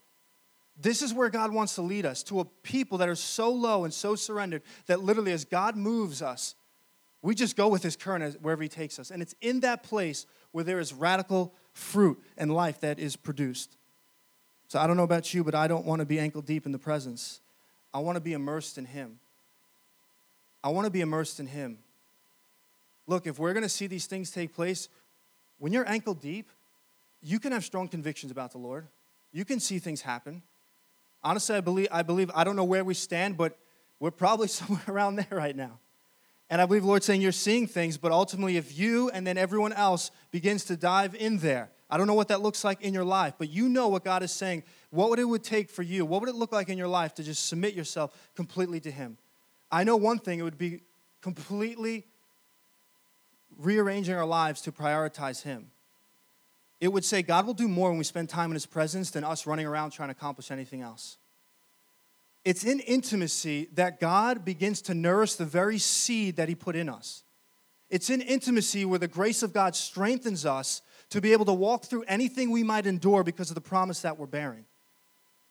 This 0.81 1.01
is 1.01 1.13
where 1.13 1.29
God 1.29 1.53
wants 1.53 1.75
to 1.75 1.81
lead 1.81 2.05
us 2.05 2.23
to 2.23 2.39
a 2.39 2.45
people 2.45 2.99
that 2.99 3.09
are 3.09 3.15
so 3.15 3.51
low 3.51 3.83
and 3.83 3.93
so 3.93 4.15
surrendered 4.15 4.61
that 4.85 5.03
literally, 5.03 5.33
as 5.33 5.43
God 5.43 5.75
moves 5.75 6.21
us, 6.21 6.55
we 7.21 7.35
just 7.35 7.57
go 7.57 7.67
with 7.67 7.83
His 7.83 7.97
current 7.97 8.41
wherever 8.41 8.63
He 8.63 8.69
takes 8.69 8.97
us. 8.97 9.11
And 9.11 9.21
it's 9.21 9.35
in 9.41 9.59
that 9.59 9.83
place 9.83 10.25
where 10.51 10.63
there 10.63 10.79
is 10.79 10.93
radical 10.93 11.53
fruit 11.73 12.17
and 12.37 12.53
life 12.53 12.79
that 12.79 12.97
is 12.97 13.17
produced. 13.17 13.75
So 14.69 14.79
I 14.79 14.87
don't 14.87 14.95
know 14.95 15.03
about 15.03 15.33
you, 15.33 15.43
but 15.43 15.53
I 15.53 15.67
don't 15.67 15.85
want 15.85 15.99
to 15.99 16.05
be 16.05 16.17
ankle 16.17 16.41
deep 16.41 16.65
in 16.65 16.71
the 16.71 16.79
presence. 16.79 17.41
I 17.93 17.99
want 17.99 18.15
to 18.15 18.21
be 18.21 18.33
immersed 18.33 18.77
in 18.77 18.85
Him. 18.85 19.19
I 20.63 20.69
want 20.69 20.85
to 20.85 20.91
be 20.91 21.01
immersed 21.01 21.39
in 21.39 21.47
Him. 21.47 21.79
Look, 23.09 23.25
if 23.25 23.39
we're 23.39 23.53
going 23.53 23.63
to 23.63 23.69
see 23.69 23.87
these 23.87 24.05
things 24.05 24.29
take 24.29 24.53
place, 24.53 24.87
when 25.57 25.73
you're 25.73 25.89
ankle 25.89 26.13
deep, 26.13 26.47
you 27.23 27.39
can 27.39 27.51
have 27.51 27.65
strong 27.65 27.87
convictions 27.87 28.31
about 28.31 28.51
the 28.51 28.59
Lord. 28.59 28.85
You 29.31 29.45
can 29.45 29.59
see 29.59 29.79
things 29.79 30.01
happen. 30.01 30.43
Honestly, 31.23 31.55
I 31.55 31.61
believe, 31.61 31.87
I 31.91 32.03
believe, 32.03 32.29
I 32.35 32.43
don't 32.43 32.55
know 32.55 32.63
where 32.63 32.83
we 32.83 32.93
stand, 32.93 33.35
but 33.35 33.57
we're 33.99 34.11
probably 34.11 34.47
somewhere 34.59 34.83
around 34.87 35.15
there 35.15 35.27
right 35.31 35.55
now. 35.55 35.79
And 36.51 36.61
I 36.61 36.67
believe 36.67 36.85
Lord 36.85 37.03
saying 37.03 37.21
you're 37.21 37.31
seeing 37.31 37.65
things, 37.65 37.97
but 37.97 38.11
ultimately, 38.11 38.57
if 38.57 38.77
you 38.77 39.09
and 39.09 39.25
then 39.25 39.39
everyone 39.39 39.73
else 39.73 40.11
begins 40.29 40.65
to 40.65 40.77
dive 40.77 41.15
in 41.15 41.39
there, 41.39 41.71
I 41.89 41.97
don't 41.97 42.05
know 42.05 42.13
what 42.13 42.27
that 42.27 42.41
looks 42.41 42.63
like 42.63 42.83
in 42.83 42.93
your 42.93 43.03
life, 43.03 43.33
but 43.39 43.49
you 43.49 43.69
know 43.69 43.87
what 43.87 44.03
God 44.03 44.21
is 44.21 44.31
saying. 44.31 44.61
What 44.91 45.09
would 45.09 45.17
it 45.17 45.25
would 45.25 45.43
take 45.43 45.71
for 45.71 45.81
you? 45.81 46.05
What 46.05 46.21
would 46.21 46.29
it 46.29 46.35
look 46.35 46.51
like 46.51 46.69
in 46.69 46.77
your 46.77 46.87
life 46.87 47.15
to 47.15 47.23
just 47.23 47.47
submit 47.47 47.73
yourself 47.73 48.15
completely 48.35 48.79
to 48.81 48.91
Him? 48.91 49.17
I 49.71 49.83
know 49.83 49.95
one 49.95 50.19
thing, 50.19 50.37
it 50.37 50.43
would 50.43 50.59
be 50.59 50.81
completely 51.21 52.05
rearranging 53.59 54.15
our 54.15 54.25
lives 54.25 54.61
to 54.61 54.71
prioritize 54.71 55.43
Him. 55.43 55.71
It 56.79 56.87
would 56.87 57.03
say 57.03 57.21
God 57.21 57.45
will 57.45 57.53
do 57.53 57.67
more 57.67 57.89
when 57.89 57.97
we 57.97 58.03
spend 58.03 58.29
time 58.29 58.51
in 58.51 58.55
His 58.55 58.65
presence 58.65 59.11
than 59.11 59.23
us 59.23 59.45
running 59.45 59.65
around 59.65 59.91
trying 59.91 60.09
to 60.09 60.11
accomplish 60.11 60.49
anything 60.49 60.81
else. 60.81 61.17
It's 62.45 62.63
in 62.63 62.79
intimacy 62.79 63.67
that 63.73 63.99
God 63.99 64.45
begins 64.45 64.81
to 64.83 64.93
nourish 64.93 65.35
the 65.35 65.45
very 65.45 65.77
seed 65.77 66.37
that 66.37 66.47
He 66.47 66.55
put 66.55 66.75
in 66.75 66.87
us. 66.87 67.23
It's 67.89 68.09
in 68.09 68.21
intimacy 68.21 68.85
where 68.85 68.99
the 68.99 69.07
grace 69.07 69.43
of 69.43 69.51
God 69.51 69.75
strengthens 69.75 70.45
us 70.45 70.81
to 71.09 71.19
be 71.19 71.33
able 71.33 71.45
to 71.45 71.53
walk 71.53 71.85
through 71.85 72.03
anything 72.03 72.51
we 72.51 72.63
might 72.63 72.85
endure 72.85 73.23
because 73.23 73.49
of 73.49 73.55
the 73.55 73.61
promise 73.61 74.01
that 74.01 74.17
we're 74.17 74.27
bearing. 74.27 74.65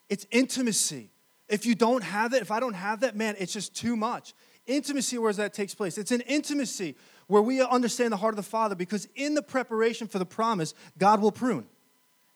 It's 0.08 0.26
intimacy. 0.30 1.10
If 1.48 1.66
you 1.66 1.74
don't 1.74 2.04
have 2.04 2.32
it, 2.32 2.42
if 2.42 2.50
I 2.50 2.60
don't 2.60 2.74
have 2.74 3.00
that, 3.00 3.16
man, 3.16 3.34
it's 3.38 3.52
just 3.52 3.74
too 3.74 3.96
much. 3.96 4.34
Intimacy, 4.68 5.16
where 5.16 5.32
that 5.32 5.54
takes 5.54 5.74
place? 5.74 5.96
It's 5.96 6.12
an 6.12 6.20
intimacy 6.20 6.94
where 7.26 7.40
we 7.40 7.62
understand 7.62 8.12
the 8.12 8.18
heart 8.18 8.34
of 8.34 8.36
the 8.36 8.42
Father 8.42 8.74
because 8.74 9.08
in 9.16 9.34
the 9.34 9.42
preparation 9.42 10.06
for 10.06 10.18
the 10.18 10.26
promise, 10.26 10.74
God 10.98 11.22
will 11.22 11.32
prune. 11.32 11.66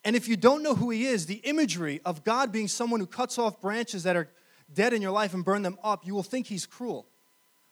And 0.03 0.17
if 0.17 0.27
you 0.27 0.37
don't 0.37 0.63
know 0.63 0.75
who 0.75 0.89
He 0.89 1.05
is, 1.05 1.27
the 1.27 1.43
imagery 1.45 2.01
of 2.07 2.25
God 2.25 2.51
being 2.51 2.69
someone 2.69 3.01
who 3.01 3.07
cuts 3.07 3.39
off 3.39 3.61
branches 3.61 4.03
that 4.05 4.17
are 4.17 4.31
dead 4.73 4.95
in 4.95 5.03
your 5.03 5.11
life 5.11 5.35
and 5.35 5.45
burn 5.45 5.61
them 5.61 5.79
up, 5.85 6.07
you 6.07 6.15
will 6.15 6.23
think 6.23 6.47
He's 6.47 6.65
cruel. 6.65 7.07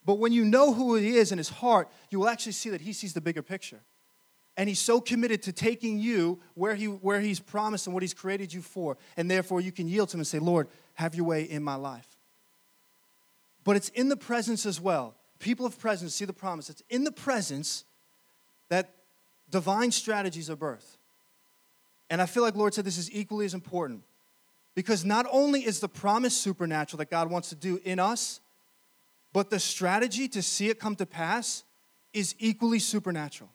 But 0.05 0.19
when 0.19 0.33
you 0.33 0.45
know 0.45 0.75
who 0.75 0.95
He 0.95 1.17
is 1.17 1.33
in 1.33 1.39
His 1.39 1.49
heart, 1.49 1.91
you 2.11 2.21
will 2.21 2.29
actually 2.29 2.53
see 2.53 2.69
that 2.69 2.83
He 2.83 2.93
sees 2.93 3.15
the 3.15 3.21
bigger 3.23 3.43
picture. 3.43 3.81
And 4.59 4.69
He's 4.69 4.79
so 4.79 5.01
committed 5.01 5.43
to 5.45 5.53
taking 5.53 5.99
you 5.99 6.39
where, 6.53 6.75
he, 6.75 6.85
where 6.85 7.23
He's 7.23 7.41
promised 7.41 7.87
and 7.87 7.95
what 7.95 8.03
He's 8.03 8.15
created 8.15 8.53
you 8.53 8.61
for. 8.61 8.99
And 9.17 9.31
therefore, 9.31 9.63
you 9.63 9.73
can 9.73 9.89
yield 9.89 10.11
to 10.11 10.17
Him 10.17 10.21
and 10.21 10.27
say, 10.27 10.39
Lord, 10.39 10.69
have 10.95 11.15
your 11.15 11.25
way 11.25 11.45
in 11.45 11.63
my 11.63 11.77
life. 11.77 12.10
But 13.65 13.77
it's 13.77 13.89
in 13.91 14.09
the 14.09 14.17
presence 14.17 14.67
as 14.67 14.81
well 14.81 15.15
people 15.41 15.67
of 15.67 15.79
presence 15.79 16.15
see 16.15 16.25
the 16.25 16.33
promise. 16.33 16.71
It's 16.71 16.83
in 16.89 17.03
the 17.03 17.11
presence 17.11 17.85
that 18.69 18.95
divine 19.51 19.91
strategies 19.91 20.49
are 20.49 20.57
birthed. 20.57 20.99
And 22.09 22.23
I 22.23 22.27
feel 22.27 22.43
like 22.43 22.55
Lord 22.55 22.75
said 22.75 22.85
this 22.85 22.99
is 22.99 23.11
equally 23.11 23.47
as 23.47 23.55
important 23.55 24.03
because 24.75 25.05
not 25.05 25.27
only 25.33 25.65
is 25.65 25.81
the 25.81 25.89
promise 25.89 26.37
supernatural 26.37 26.99
that 26.99 27.11
God 27.11 27.31
wants 27.31 27.49
to 27.49 27.55
do 27.55 27.81
in 27.85 27.99
us, 27.99 28.41
but 29.33 29.51
the 29.51 29.59
strategy 29.59 30.29
to 30.29 30.43
see 30.43 30.69
it 30.69 30.79
come 30.79 30.95
to 30.97 31.07
pass 31.07 31.65
is 32.13 32.35
equally 32.39 32.79
supernatural. 32.79 33.51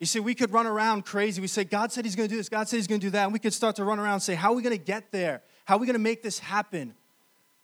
You 0.00 0.06
see, 0.06 0.20
we 0.20 0.34
could 0.34 0.52
run 0.52 0.66
around 0.66 1.04
crazy. 1.04 1.40
We 1.40 1.46
say, 1.46 1.64
God 1.64 1.92
said 1.92 2.04
He's 2.04 2.16
going 2.16 2.28
to 2.28 2.32
do 2.32 2.36
this, 2.36 2.48
God 2.48 2.68
said 2.68 2.76
He's 2.76 2.88
going 2.88 3.00
to 3.00 3.06
do 3.06 3.10
that. 3.12 3.24
And 3.24 3.32
we 3.32 3.38
could 3.38 3.52
start 3.52 3.76
to 3.76 3.84
run 3.84 3.98
around 3.98 4.14
and 4.14 4.22
say, 4.22 4.34
How 4.34 4.52
are 4.52 4.56
we 4.56 4.62
going 4.62 4.76
to 4.76 4.84
get 4.84 5.12
there? 5.12 5.40
How 5.64 5.76
are 5.76 5.78
we 5.78 5.86
going 5.86 5.94
to 5.94 6.00
make 6.00 6.22
this 6.22 6.40
happen? 6.40 6.94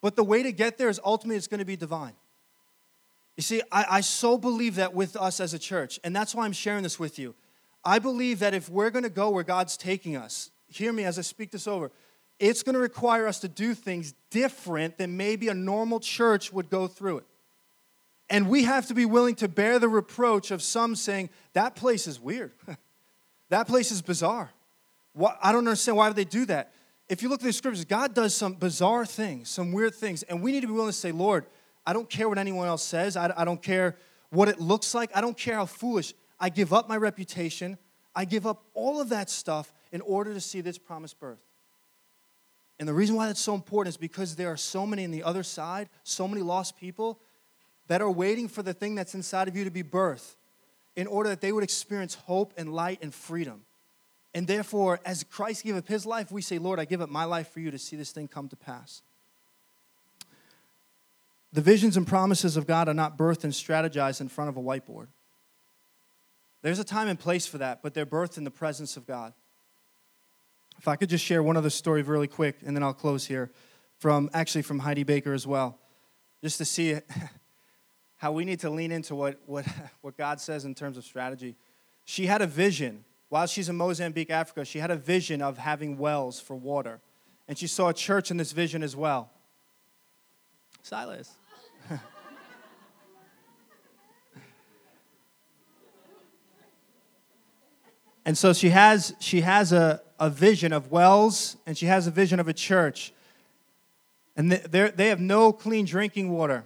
But 0.00 0.16
the 0.16 0.24
way 0.24 0.42
to 0.42 0.52
get 0.52 0.78
there 0.78 0.88
is 0.88 1.00
ultimately 1.04 1.36
it's 1.36 1.46
going 1.46 1.58
to 1.58 1.64
be 1.64 1.76
divine. 1.76 2.14
You 3.36 3.42
see, 3.42 3.62
I, 3.70 3.86
I 3.90 4.00
so 4.00 4.36
believe 4.38 4.76
that 4.76 4.94
with 4.94 5.16
us 5.16 5.40
as 5.40 5.54
a 5.54 5.58
church, 5.58 6.00
and 6.04 6.14
that's 6.14 6.34
why 6.34 6.44
I'm 6.44 6.52
sharing 6.52 6.82
this 6.82 6.98
with 6.98 7.18
you. 7.18 7.34
I 7.84 7.98
believe 7.98 8.40
that 8.40 8.54
if 8.54 8.68
we're 8.68 8.90
going 8.90 9.04
to 9.04 9.10
go 9.10 9.30
where 9.30 9.44
God's 9.44 9.76
taking 9.76 10.16
us, 10.16 10.50
hear 10.68 10.92
me 10.92 11.04
as 11.04 11.18
I 11.18 11.22
speak 11.22 11.50
this 11.50 11.66
over, 11.66 11.90
it's 12.38 12.62
going 12.62 12.74
to 12.74 12.80
require 12.80 13.26
us 13.26 13.40
to 13.40 13.48
do 13.48 13.74
things 13.74 14.14
different 14.30 14.98
than 14.98 15.16
maybe 15.16 15.48
a 15.48 15.54
normal 15.54 16.00
church 16.00 16.52
would 16.52 16.70
go 16.70 16.86
through 16.86 17.18
it. 17.18 17.24
And 18.30 18.48
we 18.48 18.62
have 18.64 18.86
to 18.86 18.94
be 18.94 19.04
willing 19.04 19.34
to 19.36 19.48
bear 19.48 19.78
the 19.78 19.88
reproach 19.88 20.50
of 20.50 20.62
some 20.62 20.94
saying, 20.94 21.30
that 21.52 21.74
place 21.74 22.06
is 22.06 22.20
weird. 22.20 22.52
that 23.48 23.66
place 23.66 23.90
is 23.90 24.02
bizarre. 24.02 24.50
What, 25.12 25.38
I 25.42 25.52
don't 25.52 25.66
understand 25.66 25.96
why 25.96 26.08
would 26.08 26.16
they 26.16 26.24
do 26.24 26.46
that. 26.46 26.72
If 27.11 27.23
you 27.23 27.29
look 27.29 27.40
at 27.40 27.44
the 27.44 27.53
scriptures, 27.53 27.85
God 27.85 28.14
does 28.14 28.37
some 28.37 28.55
bizarre 28.55 29.05
things, 29.05 29.51
some 29.51 29.73
weird 29.73 29.96
things, 29.96 30.23
and 30.23 30.40
we 30.40 30.53
need 30.53 30.61
to 30.61 30.68
be 30.68 30.73
willing 30.73 30.92
to 30.92 30.96
say, 30.96 31.11
Lord, 31.11 31.44
I 31.85 31.92
don't 31.92 32.09
care 32.09 32.29
what 32.29 32.38
anyone 32.38 32.68
else 32.68 32.85
says. 32.85 33.16
I, 33.16 33.33
I 33.37 33.44
don't 33.44 33.61
care 33.61 33.96
what 34.31 34.49
it 34.49 34.61
looks 34.61 34.94
like. 34.94 35.11
I 35.12 35.20
don't 35.20 35.37
care 35.37 35.57
how 35.57 35.66
foolish. 35.66 36.14
I 36.38 36.51
give 36.51 36.73
up 36.73 36.88
my 36.88 36.96
reputation. 36.96 37.79
I 38.14 38.25
give 38.25 38.46
up 38.46 38.62
all 38.75 39.01
of 39.01 39.09
that 39.09 39.29
stuff 39.29 39.73
in 39.90 40.01
order 40.03 40.33
to 40.33 40.40
see 40.40 40.61
this 40.61 40.79
promised 40.79 41.18
birth. 41.18 41.40
And 42.79 42.88
the 42.88 42.94
reason 42.94 43.16
why 43.16 43.27
that's 43.27 43.40
so 43.40 43.55
important 43.55 43.92
is 43.92 43.96
because 43.96 44.37
there 44.37 44.49
are 44.53 44.57
so 44.57 44.87
many 44.87 45.05
on 45.05 45.11
the 45.11 45.25
other 45.25 45.42
side, 45.42 45.88
so 46.05 46.29
many 46.29 46.42
lost 46.42 46.77
people 46.77 47.18
that 47.88 48.01
are 48.01 48.11
waiting 48.11 48.46
for 48.46 48.62
the 48.62 48.73
thing 48.73 48.94
that's 48.94 49.16
inside 49.16 49.49
of 49.49 49.57
you 49.57 49.64
to 49.64 49.70
be 49.70 49.83
birthed 49.83 50.37
in 50.94 51.09
order 51.09 51.29
that 51.29 51.40
they 51.40 51.51
would 51.51 51.64
experience 51.64 52.14
hope 52.14 52.55
and 52.57 52.73
light 52.73 53.01
and 53.03 53.12
freedom. 53.12 53.62
And 54.34 54.46
therefore, 54.46 55.00
as 55.04 55.24
Christ 55.24 55.64
gave 55.64 55.76
up 55.76 55.88
his 55.88 56.06
life, 56.06 56.30
we 56.30 56.42
say, 56.42 56.58
Lord, 56.58 56.78
I 56.78 56.84
give 56.84 57.00
up 57.00 57.10
my 57.10 57.24
life 57.24 57.52
for 57.52 57.60
you 57.60 57.70
to 57.70 57.78
see 57.78 57.96
this 57.96 58.12
thing 58.12 58.28
come 58.28 58.48
to 58.48 58.56
pass. 58.56 59.02
The 61.52 61.60
visions 61.60 61.96
and 61.96 62.06
promises 62.06 62.56
of 62.56 62.66
God 62.66 62.88
are 62.88 62.94
not 62.94 63.18
birthed 63.18 63.42
and 63.42 63.52
strategized 63.52 64.20
in 64.20 64.28
front 64.28 64.48
of 64.48 64.56
a 64.56 64.60
whiteboard. 64.60 65.08
There's 66.62 66.78
a 66.78 66.84
time 66.84 67.08
and 67.08 67.18
place 67.18 67.46
for 67.46 67.58
that, 67.58 67.82
but 67.82 67.92
they're 67.92 68.06
birthed 68.06 68.38
in 68.38 68.44
the 68.44 68.50
presence 68.50 68.96
of 68.96 69.06
God. 69.06 69.32
If 70.78 70.86
I 70.86 70.96
could 70.96 71.08
just 71.08 71.24
share 71.24 71.42
one 71.42 71.56
other 71.56 71.70
story 71.70 72.02
really 72.02 72.28
quick, 72.28 72.58
and 72.64 72.76
then 72.76 72.82
I'll 72.82 72.94
close 72.94 73.26
here, 73.26 73.50
from 73.98 74.30
actually 74.32 74.62
from 74.62 74.78
Heidi 74.78 75.02
Baker 75.02 75.32
as 75.32 75.46
well, 75.46 75.78
just 76.42 76.58
to 76.58 76.64
see 76.64 76.98
how 78.18 78.30
we 78.32 78.44
need 78.44 78.60
to 78.60 78.70
lean 78.70 78.92
into 78.92 79.14
what, 79.14 79.40
what, 79.46 79.66
what 80.02 80.16
God 80.16 80.40
says 80.40 80.64
in 80.64 80.74
terms 80.74 80.96
of 80.96 81.04
strategy. 81.04 81.56
She 82.04 82.26
had 82.26 82.42
a 82.42 82.46
vision 82.46 83.04
while 83.30 83.46
she's 83.46 83.70
in 83.70 83.76
Mozambique, 83.76 84.30
Africa. 84.30 84.66
She 84.66 84.80
had 84.80 84.90
a 84.90 84.96
vision 84.96 85.40
of 85.40 85.56
having 85.56 85.96
wells 85.96 86.38
for 86.38 86.54
water, 86.54 87.00
and 87.48 87.56
she 87.56 87.66
saw 87.66 87.88
a 87.88 87.94
church 87.94 88.30
in 88.30 88.36
this 88.36 88.52
vision 88.52 88.82
as 88.82 88.94
well. 88.94 89.30
Silas. 90.82 91.36
and 98.24 98.36
so 98.36 98.52
she 98.52 98.68
has 98.70 99.14
she 99.20 99.40
has 99.42 99.72
a, 99.72 100.02
a 100.18 100.28
vision 100.28 100.72
of 100.72 100.90
wells 100.90 101.56
and 101.66 101.78
she 101.78 101.86
has 101.86 102.06
a 102.08 102.10
vision 102.10 102.40
of 102.40 102.48
a 102.48 102.52
church 102.52 103.12
and 104.36 104.50
they, 104.50 104.90
they 104.90 105.08
have 105.08 105.20
no 105.20 105.52
clean 105.52 105.84
drinking 105.84 106.30
water 106.30 106.64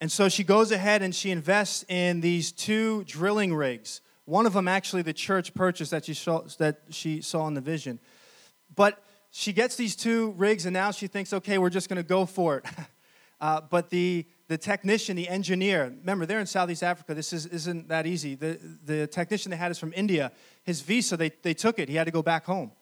and 0.00 0.10
so 0.12 0.28
she 0.28 0.44
goes 0.44 0.70
ahead 0.70 1.02
and 1.02 1.14
she 1.14 1.30
invests 1.30 1.84
in 1.88 2.20
these 2.20 2.52
two 2.52 3.04
drilling 3.04 3.54
rigs 3.54 4.00
one 4.24 4.46
of 4.46 4.52
them 4.52 4.68
actually 4.68 5.02
the 5.02 5.12
church 5.12 5.54
purchased 5.54 5.90
that 5.90 6.04
she 6.04 6.14
saw, 6.14 6.42
that 6.58 6.82
she 6.90 7.20
saw 7.20 7.46
in 7.46 7.54
the 7.54 7.60
vision 7.60 7.98
but 8.74 9.02
she 9.30 9.52
gets 9.52 9.76
these 9.76 9.96
two 9.96 10.32
rigs 10.32 10.66
and 10.66 10.74
now 10.74 10.90
she 10.90 11.06
thinks 11.06 11.32
okay 11.32 11.58
we're 11.58 11.70
just 11.70 11.88
going 11.88 11.96
to 11.96 12.08
go 12.08 12.26
for 12.26 12.58
it 12.58 12.64
Uh, 13.44 13.60
but 13.60 13.90
the, 13.90 14.24
the 14.48 14.56
technician, 14.56 15.16
the 15.16 15.28
engineer, 15.28 15.94
remember, 16.00 16.24
they're 16.24 16.40
in 16.40 16.46
Southeast 16.46 16.82
Africa. 16.82 17.12
This 17.12 17.30
is, 17.30 17.44
isn't 17.44 17.88
that 17.88 18.06
easy. 18.06 18.34
The, 18.34 18.58
the 18.84 19.06
technician 19.06 19.50
they 19.50 19.58
had 19.58 19.70
is 19.70 19.78
from 19.78 19.92
India. 19.94 20.32
His 20.62 20.80
visa, 20.80 21.16
they, 21.18 21.30
they 21.42 21.52
took 21.52 21.78
it. 21.78 21.90
He 21.90 21.96
had 21.96 22.04
to 22.04 22.10
go 22.10 22.22
back 22.22 22.46
home. 22.46 22.72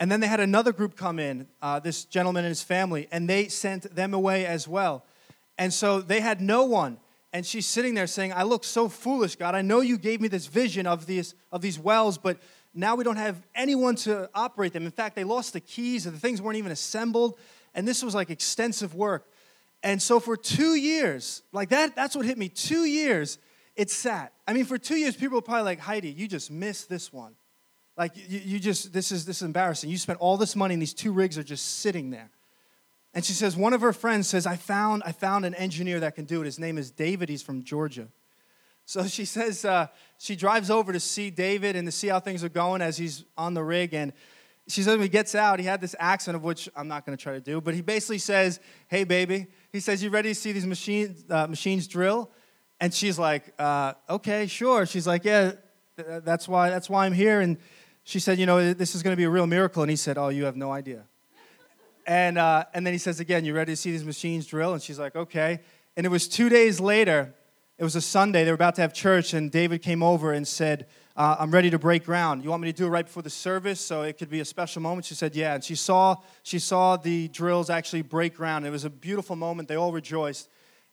And 0.00 0.10
then 0.10 0.18
they 0.18 0.26
had 0.26 0.40
another 0.40 0.72
group 0.72 0.96
come 0.96 1.20
in, 1.20 1.46
uh, 1.62 1.78
this 1.78 2.04
gentleman 2.04 2.44
and 2.44 2.50
his 2.50 2.62
family, 2.62 3.06
and 3.12 3.28
they 3.28 3.46
sent 3.46 3.94
them 3.94 4.12
away 4.12 4.46
as 4.46 4.66
well. 4.66 5.04
And 5.58 5.72
so 5.72 6.00
they 6.00 6.20
had 6.20 6.40
no 6.40 6.64
one. 6.64 6.98
And 7.32 7.46
she's 7.46 7.66
sitting 7.66 7.94
there 7.94 8.08
saying, 8.08 8.32
I 8.32 8.42
look 8.42 8.64
so 8.64 8.88
foolish, 8.88 9.36
God. 9.36 9.54
I 9.54 9.62
know 9.62 9.80
you 9.80 9.98
gave 9.98 10.20
me 10.20 10.28
this 10.28 10.46
vision 10.46 10.86
of 10.86 11.06
these, 11.06 11.34
of 11.52 11.62
these 11.62 11.78
wells, 11.78 12.18
but 12.18 12.38
now 12.74 12.96
we 12.96 13.04
don't 13.04 13.16
have 13.16 13.40
anyone 13.54 13.94
to 13.96 14.28
operate 14.34 14.72
them. 14.72 14.84
In 14.84 14.90
fact, 14.90 15.14
they 15.16 15.24
lost 15.24 15.52
the 15.52 15.60
keys, 15.60 16.06
and 16.06 16.14
the 16.14 16.20
things 16.20 16.42
weren't 16.42 16.58
even 16.58 16.72
assembled. 16.72 17.38
And 17.74 17.86
this 17.86 18.02
was 18.02 18.14
like 18.14 18.30
extensive 18.30 18.94
work. 18.94 19.30
And 19.82 20.02
so 20.02 20.20
for 20.20 20.36
two 20.36 20.74
years, 20.74 21.42
like 21.52 21.70
that, 21.70 21.94
that's 21.96 22.16
what 22.16 22.26
hit 22.26 22.36
me. 22.36 22.48
Two 22.48 22.84
years, 22.84 23.38
it 23.76 23.90
sat. 23.90 24.32
I 24.46 24.52
mean, 24.52 24.64
for 24.64 24.76
two 24.76 24.96
years, 24.96 25.16
people 25.16 25.36
were 25.36 25.42
probably 25.42 25.62
like, 25.62 25.78
Heidi, 25.78 26.10
you 26.10 26.28
just 26.28 26.50
missed 26.50 26.88
this 26.88 27.12
one. 27.12 27.34
Like 27.96 28.16
you, 28.16 28.40
you 28.40 28.58
just, 28.58 28.92
this 28.92 29.12
is 29.12 29.24
this 29.24 29.36
is 29.38 29.42
embarrassing. 29.42 29.88
You 29.88 29.98
spent 29.98 30.18
all 30.20 30.36
this 30.36 30.56
money 30.56 30.74
and 30.74 30.82
these 30.82 30.94
two 30.94 31.12
rigs 31.12 31.38
are 31.38 31.42
just 31.42 31.80
sitting 31.80 32.10
there. 32.10 32.30
And 33.12 33.24
she 33.24 33.32
says, 33.32 33.56
one 33.56 33.72
of 33.72 33.80
her 33.80 33.92
friends 33.92 34.28
says, 34.28 34.46
I 34.46 34.56
found, 34.56 35.02
I 35.04 35.12
found 35.12 35.44
an 35.44 35.54
engineer 35.54 36.00
that 36.00 36.14
can 36.14 36.26
do 36.26 36.42
it. 36.42 36.44
His 36.44 36.58
name 36.58 36.78
is 36.78 36.90
David. 36.90 37.28
He's 37.28 37.42
from 37.42 37.64
Georgia. 37.64 38.08
So 38.84 39.06
she 39.06 39.24
says 39.24 39.64
uh, 39.64 39.86
she 40.18 40.36
drives 40.36 40.70
over 40.70 40.92
to 40.92 41.00
see 41.00 41.30
David 41.30 41.76
and 41.76 41.86
to 41.86 41.92
see 41.92 42.08
how 42.08 42.20
things 42.20 42.42
are 42.44 42.48
going 42.48 42.82
as 42.82 42.96
he's 42.96 43.24
on 43.36 43.54
the 43.54 43.62
rig. 43.62 43.94
And 43.94 44.12
she 44.66 44.82
says 44.82 44.94
when 44.94 45.02
he 45.02 45.08
gets 45.08 45.34
out, 45.34 45.58
he 45.58 45.64
had 45.64 45.80
this 45.80 45.94
accent 45.98 46.36
of 46.36 46.42
which 46.42 46.68
I'm 46.76 46.88
not 46.88 47.06
going 47.06 47.16
to 47.16 47.22
try 47.22 47.32
to 47.34 47.40
do, 47.40 47.60
but 47.60 47.74
he 47.74 47.82
basically 47.82 48.18
says, 48.18 48.60
"Hey, 48.88 49.04
baby," 49.04 49.46
he 49.72 49.80
says, 49.80 50.02
"You 50.02 50.10
ready 50.10 50.28
to 50.30 50.34
see 50.34 50.52
these 50.52 50.66
machines 50.66 51.24
uh, 51.28 51.46
machines 51.46 51.88
drill?" 51.88 52.30
And 52.80 52.94
she's 52.94 53.18
like, 53.18 53.52
uh, 53.58 53.94
"Okay, 54.08 54.46
sure." 54.46 54.86
She's 54.86 55.06
like, 55.06 55.24
"Yeah, 55.24 55.52
th- 55.96 56.22
that's 56.24 56.46
why 56.46 56.70
that's 56.70 56.88
why 56.88 57.06
I'm 57.06 57.12
here." 57.12 57.40
And 57.40 57.56
she 58.04 58.20
said, 58.20 58.38
"You 58.38 58.46
know, 58.46 58.72
this 58.72 58.94
is 58.94 59.02
going 59.02 59.12
to 59.12 59.16
be 59.16 59.24
a 59.24 59.30
real 59.30 59.46
miracle." 59.46 59.82
And 59.82 59.90
he 59.90 59.96
said, 59.96 60.16
"Oh, 60.16 60.28
you 60.28 60.44
have 60.44 60.56
no 60.56 60.70
idea." 60.70 61.04
And 62.10 62.38
uh, 62.38 62.64
and 62.74 62.84
then 62.84 62.92
he 62.92 62.98
says 62.98 63.20
again, 63.20 63.44
"You 63.44 63.54
ready 63.54 63.70
to 63.70 63.76
see 63.76 63.92
these 63.92 64.04
machines 64.04 64.44
drill?" 64.44 64.72
And 64.72 64.82
she's 64.82 64.98
like, 64.98 65.14
"Okay." 65.14 65.60
And 65.96 66.04
it 66.04 66.08
was 66.08 66.26
two 66.26 66.48
days 66.48 66.80
later. 66.80 67.32
It 67.78 67.84
was 67.84 67.94
a 67.94 68.00
Sunday. 68.00 68.42
They 68.44 68.50
were 68.50 68.56
about 68.56 68.74
to 68.74 68.82
have 68.82 68.92
church, 68.92 69.32
and 69.32 69.48
David 69.50 69.80
came 69.80 70.02
over 70.02 70.32
and 70.32 70.46
said 70.46 70.86
uh, 71.16 71.36
I'm 71.38 71.50
ready 71.50 71.70
to 71.70 71.78
break 71.78 72.04
ground. 72.04 72.42
You 72.42 72.50
want 72.50 72.62
me 72.62 72.72
to 72.72 72.76
do 72.76 72.86
it 72.86 72.88
right 72.88 73.04
before 73.04 73.22
the 73.22 73.30
service 73.30 73.80
so 73.80 74.02
it 74.02 74.18
could 74.18 74.28
be 74.28 74.40
a 74.40 74.44
special 74.44 74.82
moment? 74.82 75.04
She 75.04 75.14
said, 75.14 75.36
Yeah. 75.36 75.54
And 75.54 75.62
she 75.62 75.74
saw, 75.76 76.16
she 76.42 76.58
saw 76.58 76.96
the 76.96 77.28
drills 77.28 77.70
actually 77.70 78.02
break 78.02 78.34
ground. 78.34 78.66
It 78.66 78.70
was 78.70 78.84
a 78.84 78.90
beautiful 78.90 79.36
moment. 79.36 79.68
They 79.68 79.76
all 79.76 79.92
rejoiced. 79.92 80.48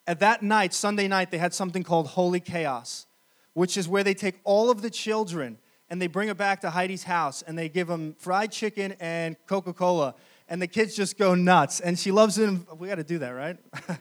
At 0.05 0.19
that 0.19 0.43
night, 0.43 0.73
Sunday 0.73 1.07
night, 1.07 1.31
they 1.31 1.39
had 1.39 1.53
something 1.53 1.81
called 1.81 2.07
Holy 2.07 2.39
Chaos, 2.39 3.07
which 3.53 3.75
is 3.75 3.87
where 3.87 4.03
they 4.03 4.13
take 4.13 4.35
all 4.43 4.69
of 4.69 4.81
the 4.81 4.89
children 4.89 5.57
and 5.89 6.01
they 6.01 6.07
bring 6.07 6.29
it 6.29 6.37
back 6.37 6.61
to 6.61 6.69
Heidi's 6.69 7.03
house 7.03 7.41
and 7.41 7.57
they 7.57 7.69
give 7.69 7.87
them 7.87 8.15
fried 8.19 8.51
chicken 8.51 8.95
and 8.99 9.35
Coca 9.47 9.73
Cola. 9.73 10.13
And 10.49 10.61
the 10.61 10.67
kids 10.67 10.95
just 10.95 11.17
go 11.17 11.35
nuts. 11.35 11.79
And 11.79 11.97
she 11.97 12.11
loves 12.11 12.37
him. 12.37 12.67
We 12.77 12.87
got 12.87 12.95
to 12.95 13.03
do 13.03 13.19
that, 13.19 13.31
right? 13.31 13.57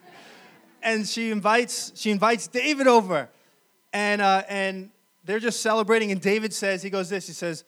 and 0.83 1.07
she 1.07 1.31
invites, 1.31 1.93
she 1.97 2.11
invites 2.11 2.47
David 2.47 2.87
over. 2.87 3.29
And, 3.93 4.21
uh, 4.21 4.43
and 4.49 4.91
they're 5.27 5.41
just 5.41 5.61
celebrating, 5.61 6.13
and 6.13 6.21
David 6.21 6.55
says, 6.55 6.83
he 6.83 6.91
goes 6.91 7.09
this, 7.09 7.27
he 7.27 7.33
says, 7.33 7.65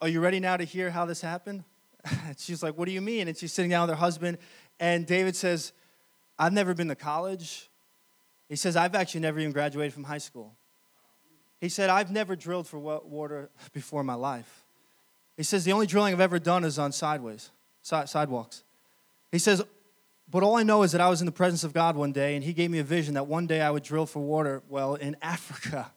Are 0.00 0.08
you 0.08 0.20
ready 0.20 0.40
now 0.40 0.56
to 0.56 0.64
hear 0.64 0.90
how 0.90 1.04
this 1.04 1.20
happened? 1.20 1.64
she's 2.36 2.62
like, 2.62 2.76
What 2.76 2.86
do 2.86 2.92
you 2.92 3.00
mean? 3.00 3.28
And 3.28 3.36
she's 3.36 3.52
sitting 3.52 3.70
down 3.70 3.88
with 3.88 3.96
her 3.96 4.00
husband, 4.00 4.38
and 4.80 5.06
David 5.06 5.36
says, 5.36 5.72
I've 6.38 6.52
never 6.52 6.74
been 6.74 6.88
to 6.88 6.94
college. 6.94 7.68
He 8.48 8.56
says, 8.56 8.76
I've 8.76 8.94
actually 8.94 9.20
never 9.20 9.38
even 9.38 9.52
graduated 9.52 9.92
from 9.92 10.04
high 10.04 10.18
school. 10.18 10.54
He 11.60 11.68
said, 11.68 11.90
I've 11.90 12.10
never 12.10 12.36
drilled 12.36 12.66
for 12.66 12.78
water 12.78 13.50
before 13.72 14.00
in 14.00 14.06
my 14.06 14.14
life. 14.14 14.64
He 15.36 15.42
says, 15.42 15.64
The 15.64 15.72
only 15.72 15.86
drilling 15.86 16.14
I've 16.14 16.20
ever 16.20 16.38
done 16.38 16.64
is 16.64 16.78
on 16.78 16.92
sideways, 16.92 17.50
sidewalks. 17.88 18.62
He 19.32 19.38
says, 19.38 19.62
But 20.30 20.42
all 20.42 20.56
I 20.56 20.62
know 20.62 20.82
is 20.82 20.92
that 20.92 21.00
I 21.00 21.08
was 21.08 21.20
in 21.20 21.26
the 21.26 21.32
presence 21.32 21.64
of 21.64 21.72
God 21.72 21.96
one 21.96 22.12
day, 22.12 22.34
and 22.34 22.44
He 22.44 22.52
gave 22.52 22.70
me 22.70 22.78
a 22.78 22.84
vision 22.84 23.14
that 23.14 23.26
one 23.26 23.46
day 23.46 23.60
I 23.60 23.70
would 23.70 23.82
drill 23.82 24.06
for 24.06 24.20
water 24.20 24.62
well 24.68 24.94
in 24.94 25.16
Africa. 25.22 25.90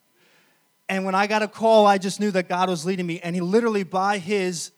And 0.90 1.06
when 1.06 1.16
I 1.16 1.28
got 1.28 1.42
a 1.42 1.48
call, 1.48 1.86
I 1.86 1.98
just 1.98 2.20
knew 2.20 2.32
that 2.32 2.50
God 2.50 2.70
was 2.70 2.86
leading 2.86 3.08
me. 3.08 3.20
And 3.20 3.36
He 3.36 3.42
literally, 3.42 3.84
by 3.84 4.18
His 4.18 4.72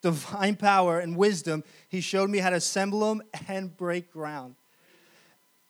divine 0.00 0.56
power 0.56 0.98
and 0.98 1.16
wisdom, 1.16 1.62
He 1.88 2.00
showed 2.00 2.30
me 2.30 2.38
how 2.38 2.50
to 2.50 2.56
assemble 2.56 3.00
them 3.00 3.22
and 3.48 3.76
break 3.76 4.12
ground. 4.12 4.56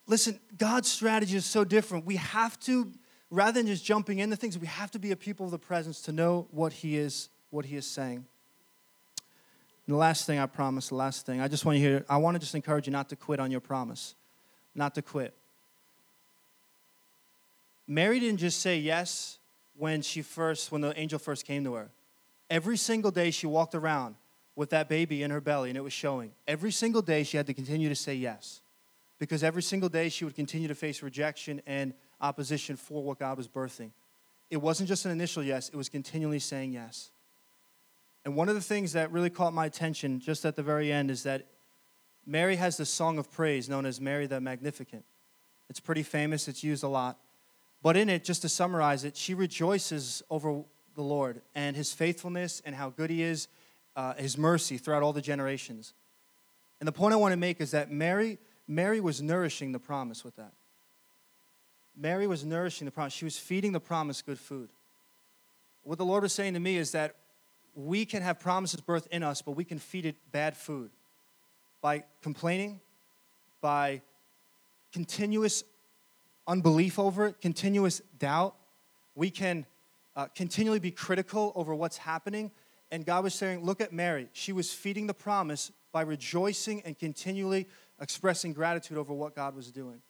listen, 0.07 0.39
God's 0.57 0.91
strategy 0.91 1.37
is 1.37 1.45
so 1.45 1.63
different. 1.63 2.05
We 2.05 2.17
have 2.17 2.59
to, 2.61 2.91
rather 3.29 3.59
than 3.59 3.67
just 3.67 3.85
jumping 3.85 4.19
into 4.19 4.35
things, 4.35 4.57
we 4.57 4.67
have 4.67 4.91
to 4.91 4.99
be 4.99 5.11
a 5.11 5.15
people 5.15 5.45
of 5.45 5.51
the 5.51 5.59
presence 5.59 6.01
to 6.03 6.11
know 6.11 6.47
what 6.51 6.73
He 6.73 6.97
is, 6.97 7.29
what 7.51 7.65
He 7.65 7.75
is 7.75 7.85
saying. 7.85 8.25
And 9.85 9.93
the 9.93 9.97
last 9.97 10.25
thing 10.25 10.39
I 10.39 10.45
promise, 10.45 10.89
the 10.89 10.95
last 10.95 11.25
thing, 11.25 11.41
I 11.41 11.47
just 11.47 11.65
want 11.65 11.77
you 11.77 11.83
to 11.83 11.89
hear, 11.89 12.05
I 12.09 12.17
want 12.17 12.35
to 12.35 12.39
just 12.39 12.55
encourage 12.55 12.87
you 12.87 12.93
not 12.93 13.09
to 13.09 13.15
quit 13.15 13.39
on 13.39 13.51
your 13.51 13.59
promise. 13.59 14.15
Not 14.75 14.95
to 14.95 15.01
quit. 15.01 15.33
Mary 17.87 18.19
didn't 18.19 18.39
just 18.39 18.61
say 18.61 18.77
yes 18.77 19.39
when 19.77 20.01
she 20.01 20.21
first, 20.21 20.71
when 20.71 20.81
the 20.81 20.97
angel 20.97 21.19
first 21.19 21.45
came 21.45 21.63
to 21.65 21.73
her. 21.73 21.89
Every 22.49 22.77
single 22.77 23.11
day 23.11 23.31
she 23.31 23.45
walked 23.45 23.75
around 23.75 24.15
with 24.55 24.69
that 24.69 24.87
baby 24.87 25.23
in 25.23 25.31
her 25.31 25.41
belly 25.41 25.69
and 25.69 25.77
it 25.77 25.81
was 25.81 25.93
showing. 25.93 26.31
Every 26.47 26.71
single 26.71 27.01
day 27.01 27.23
she 27.23 27.37
had 27.37 27.47
to 27.47 27.53
continue 27.53 27.89
to 27.89 27.95
say 27.95 28.15
yes. 28.15 28.61
Because 29.19 29.43
every 29.43 29.63
single 29.63 29.89
day 29.89 30.09
she 30.09 30.25
would 30.25 30.35
continue 30.35 30.67
to 30.67 30.75
face 30.75 31.01
rejection 31.01 31.61
and 31.65 31.93
opposition 32.21 32.75
for 32.75 33.03
what 33.03 33.19
God 33.19 33.37
was 33.37 33.47
birthing. 33.47 33.91
It 34.49 34.57
wasn't 34.57 34.87
just 34.87 35.05
an 35.05 35.11
initial 35.11 35.43
yes, 35.43 35.69
it 35.69 35.75
was 35.75 35.89
continually 35.89 36.39
saying 36.39 36.73
yes. 36.73 37.09
And 38.25 38.35
one 38.35 38.49
of 38.49 38.55
the 38.55 38.61
things 38.61 38.93
that 38.93 39.11
really 39.11 39.29
caught 39.29 39.53
my 39.53 39.65
attention 39.65 40.19
just 40.19 40.45
at 40.45 40.55
the 40.55 40.63
very 40.63 40.91
end 40.91 41.11
is 41.11 41.23
that 41.23 41.45
Mary 42.25 42.55
has 42.55 42.77
this 42.77 42.89
song 42.89 43.17
of 43.17 43.29
praise 43.31 43.67
known 43.67 43.85
as 43.85 43.99
Mary 43.99 44.27
the 44.27 44.39
Magnificat. 44.39 45.03
It's 45.69 45.79
pretty 45.79 46.03
famous, 46.03 46.47
it's 46.47 46.63
used 46.63 46.83
a 46.83 46.87
lot. 46.87 47.17
But 47.81 47.97
in 47.97 48.09
it, 48.09 48.23
just 48.23 48.41
to 48.43 48.49
summarize 48.49 49.03
it, 49.03 49.17
she 49.17 49.33
rejoices 49.33 50.23
over 50.29 50.63
the 50.95 51.01
Lord 51.01 51.41
and 51.53 51.75
his 51.75 51.91
faithfulness 51.91 52.61
and 52.65 52.75
how 52.75 52.91
good 52.91 53.09
he 53.09 53.23
is, 53.23 53.49
uh, 53.95 54.13
his 54.13 54.37
mercy 54.37 54.77
throughout 54.77 55.03
all 55.03 55.11
the 55.11 55.21
generations. 55.21 55.93
And 56.79 56.87
the 56.87 56.93
point 56.93 57.13
I 57.13 57.17
want 57.17 57.33
to 57.33 57.37
make 57.37 57.59
is 57.59 57.71
that 57.71 57.91
Mary, 57.91 58.39
Mary 58.67 59.01
was 59.01 59.21
nourishing 59.21 59.73
the 59.73 59.79
promise 59.79 60.23
with 60.23 60.35
that. 60.37 60.53
Mary 61.95 62.25
was 62.25 62.45
nourishing 62.45 62.85
the 62.85 62.91
promise. 62.91 63.13
She 63.13 63.25
was 63.25 63.37
feeding 63.37 63.73
the 63.73 63.79
promise 63.79 64.21
good 64.21 64.39
food. 64.39 64.69
What 65.83 65.97
the 65.97 66.05
Lord 66.05 66.23
was 66.23 66.33
saying 66.33 66.53
to 66.53 66.59
me 66.59 66.77
is 66.77 66.91
that 66.93 67.15
we 67.75 68.05
can 68.05 68.21
have 68.21 68.39
promises 68.39 68.81
birthed 68.81 69.07
in 69.07 69.23
us, 69.23 69.41
but 69.41 69.51
we 69.51 69.63
can 69.63 69.79
feed 69.79 70.05
it 70.05 70.15
bad 70.31 70.55
food 70.55 70.91
by 71.81 72.03
complaining, 72.21 72.79
by 73.61 74.01
continuous 74.91 75.63
unbelief 76.47 76.99
over 76.99 77.27
it, 77.27 77.41
continuous 77.41 78.01
doubt. 78.19 78.55
We 79.15 79.29
can 79.29 79.65
uh, 80.15 80.27
continually 80.35 80.79
be 80.79 80.91
critical 80.91 81.51
over 81.55 81.73
what's 81.73 81.97
happening. 81.97 82.51
And 82.91 83.05
God 83.05 83.23
was 83.23 83.33
saying, 83.33 83.63
Look 83.65 83.81
at 83.81 83.91
Mary. 83.91 84.27
She 84.33 84.51
was 84.53 84.71
feeding 84.71 85.07
the 85.07 85.13
promise 85.13 85.71
by 85.91 86.01
rejoicing 86.01 86.81
and 86.85 86.97
continually 86.97 87.67
expressing 87.99 88.53
gratitude 88.53 88.97
over 88.97 89.13
what 89.13 89.35
God 89.35 89.55
was 89.55 89.71
doing. 89.71 90.01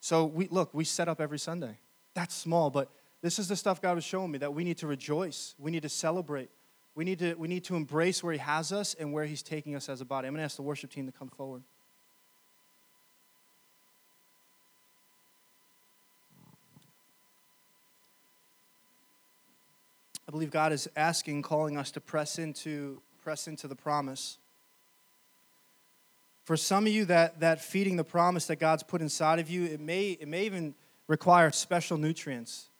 So, 0.00 0.26
we 0.26 0.48
look, 0.48 0.72
we 0.72 0.84
set 0.84 1.08
up 1.08 1.20
every 1.20 1.38
Sunday. 1.38 1.78
That's 2.14 2.34
small, 2.34 2.70
but 2.70 2.90
this 3.22 3.38
is 3.38 3.48
the 3.48 3.56
stuff 3.56 3.82
God 3.82 3.94
was 3.94 4.04
showing 4.04 4.30
me 4.30 4.38
that 4.38 4.54
we 4.54 4.64
need 4.64 4.78
to 4.78 4.86
rejoice, 4.86 5.54
we 5.58 5.70
need 5.70 5.82
to 5.82 5.88
celebrate, 5.88 6.50
we 6.98 7.04
need 7.04 7.20
to, 7.20 7.34
we 7.34 7.46
need 7.46 7.62
to 7.62 7.76
embrace 7.76 8.24
where 8.24 8.32
He 8.32 8.40
has 8.40 8.72
us 8.72 8.94
and 8.94 9.12
where 9.12 9.24
He's 9.24 9.40
taking 9.40 9.76
us 9.76 9.88
as 9.88 10.00
a 10.00 10.04
body. 10.04 10.26
I'm 10.26 10.34
going 10.34 10.40
to 10.40 10.44
ask 10.44 10.56
the 10.56 10.62
worship 10.62 10.90
team 10.90 11.06
to 11.06 11.12
come 11.12 11.28
forward. 11.28 11.62
I 20.26 20.32
believe 20.32 20.50
God 20.50 20.72
is 20.72 20.90
asking, 20.96 21.42
calling 21.42 21.76
us 21.76 21.92
to 21.92 22.00
press 22.00 22.36
into, 22.36 23.00
press 23.22 23.46
into 23.46 23.68
the 23.68 23.76
promise. 23.76 24.38
For 26.42 26.56
some 26.56 26.84
of 26.84 26.92
you, 26.92 27.04
that, 27.04 27.38
that 27.38 27.60
feeding 27.62 27.94
the 27.94 28.02
promise 28.02 28.46
that 28.46 28.56
God's 28.56 28.82
put 28.82 29.02
inside 29.02 29.38
of 29.38 29.48
you, 29.48 29.66
it 29.66 29.78
may, 29.78 30.18
it 30.20 30.26
may 30.26 30.46
even 30.46 30.74
require 31.06 31.52
special 31.52 31.96
nutrients. 31.96 32.70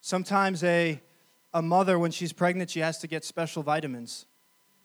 Sometimes 0.00 0.64
a, 0.64 1.00
a 1.52 1.62
mother, 1.62 1.98
when 1.98 2.10
she's 2.10 2.32
pregnant, 2.32 2.70
she 2.70 2.80
has 2.80 2.98
to 2.98 3.06
get 3.06 3.24
special 3.24 3.62
vitamins. 3.62 4.26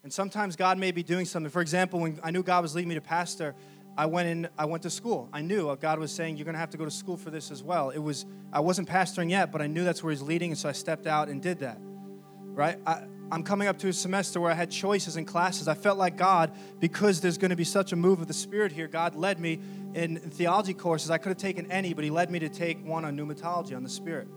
And 0.03 0.11
sometimes 0.11 0.55
God 0.55 0.77
may 0.77 0.91
be 0.91 1.03
doing 1.03 1.25
something. 1.25 1.49
For 1.49 1.61
example, 1.61 1.99
when 1.99 2.19
I 2.23 2.31
knew 2.31 2.43
God 2.43 2.61
was 2.61 2.75
leading 2.75 2.89
me 2.89 2.95
to 2.95 3.01
pastor, 3.01 3.55
I 3.97 4.05
went 4.07 4.27
in, 4.27 4.49
I 4.57 4.65
went 4.65 4.83
to 4.83 4.89
school. 4.89 5.29
I 5.31 5.41
knew 5.41 5.75
God 5.77 5.99
was 5.99 6.11
saying, 6.11 6.37
You're 6.37 6.45
gonna 6.45 6.57
have 6.57 6.71
to 6.71 6.77
go 6.77 6.85
to 6.85 6.91
school 6.91 7.15
for 7.15 7.29
this 7.29 7.51
as 7.51 7.63
well. 7.63 7.89
It 7.89 7.99
was 7.99 8.25
I 8.51 8.59
wasn't 8.59 8.89
pastoring 8.89 9.29
yet, 9.29 9.51
but 9.51 9.61
I 9.61 9.67
knew 9.67 9.83
that's 9.83 10.03
where 10.03 10.11
he's 10.11 10.21
leading, 10.21 10.51
and 10.51 10.57
so 10.57 10.67
I 10.67 10.71
stepped 10.71 11.05
out 11.05 11.29
and 11.29 11.41
did 11.41 11.59
that. 11.59 11.77
Right? 11.79 12.79
I, 12.85 13.03
I'm 13.31 13.43
coming 13.43 13.67
up 13.67 13.79
to 13.79 13.87
a 13.87 13.93
semester 13.93 14.39
where 14.39 14.51
I 14.51 14.55
had 14.55 14.69
choices 14.69 15.17
in 15.17 15.25
classes. 15.25 15.67
I 15.67 15.73
felt 15.73 15.97
like 15.97 16.17
God, 16.17 16.51
because 16.79 17.21
there's 17.21 17.37
going 17.37 17.49
to 17.49 17.55
be 17.55 17.63
such 17.63 17.91
a 17.91 17.95
move 17.95 18.21
of 18.21 18.27
the 18.27 18.33
Spirit 18.33 18.71
here, 18.71 18.87
God 18.87 19.15
led 19.15 19.39
me 19.39 19.59
in 19.95 20.17
theology 20.17 20.73
courses. 20.75 21.09
I 21.09 21.17
could 21.17 21.29
have 21.29 21.37
taken 21.37 21.71
any, 21.71 21.93
but 21.93 22.03
He 22.03 22.09
led 22.11 22.29
me 22.29 22.39
to 22.39 22.49
take 22.49 22.85
one 22.85 23.05
on 23.05 23.17
pneumatology, 23.17 23.75
on 23.75 23.83
the 23.83 23.89
Spirit. 23.89 24.27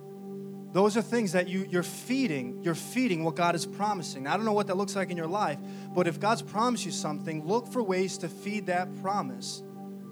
Those 0.76 0.94
are 0.98 1.00
things 1.00 1.32
that 1.32 1.48
you, 1.48 1.66
you're 1.70 1.82
feeding. 1.82 2.62
You're 2.62 2.74
feeding 2.74 3.24
what 3.24 3.34
God 3.34 3.54
is 3.54 3.64
promising. 3.64 4.24
Now, 4.24 4.34
I 4.34 4.36
don't 4.36 4.44
know 4.44 4.52
what 4.52 4.66
that 4.66 4.76
looks 4.76 4.94
like 4.94 5.10
in 5.10 5.16
your 5.16 5.26
life, 5.26 5.56
but 5.94 6.06
if 6.06 6.20
God's 6.20 6.42
promised 6.42 6.84
you 6.84 6.92
something, 6.92 7.46
look 7.46 7.66
for 7.66 7.82
ways 7.82 8.18
to 8.18 8.28
feed 8.28 8.66
that 8.66 8.94
promise 9.00 9.62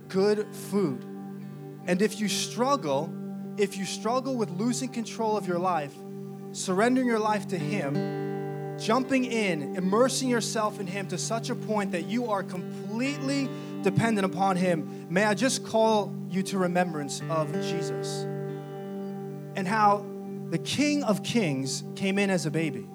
good 0.09 0.47
food. 0.71 1.05
And 1.87 2.01
if 2.01 2.19
you 2.19 2.29
struggle, 2.29 3.12
if 3.59 3.77
you 3.77 3.85
struggle 3.85 4.37
with 4.37 4.49
losing 4.53 4.89
control 4.89 5.37
of 5.37 5.47
your 5.47 5.59
life, 5.59 5.93
surrendering 6.53 7.07
your 7.07 7.19
life 7.19 7.47
to 7.49 7.59
Him, 7.59 8.79
jumping 8.79 9.27
in, 9.27 9.77
immersing 9.77 10.31
yourself 10.31 10.81
in 10.81 10.87
Him 10.87 11.09
to 11.09 11.19
such 11.19 11.51
a 11.51 11.55
point 11.55 11.93
that 11.93 12.07
you 12.07 12.31
are 12.31 12.43
completely 12.43 13.51
dependent 13.83 14.25
upon 14.25 14.57
Him, 14.57 15.09
may 15.11 15.25
I 15.25 15.35
just 15.35 15.62
call 15.62 16.11
you 16.31 16.43
to 16.45 16.57
remembrance 16.57 17.21
of 17.29 17.53
Jesus 17.53 18.25
and 19.57 19.69
how 19.69 20.07
the 20.51 20.59
King 20.59 21.03
of 21.05 21.22
Kings 21.22 21.84
came 21.97 22.18
in 22.18 22.30
as 22.30 22.47
a 22.47 22.51
baby. 22.51 22.86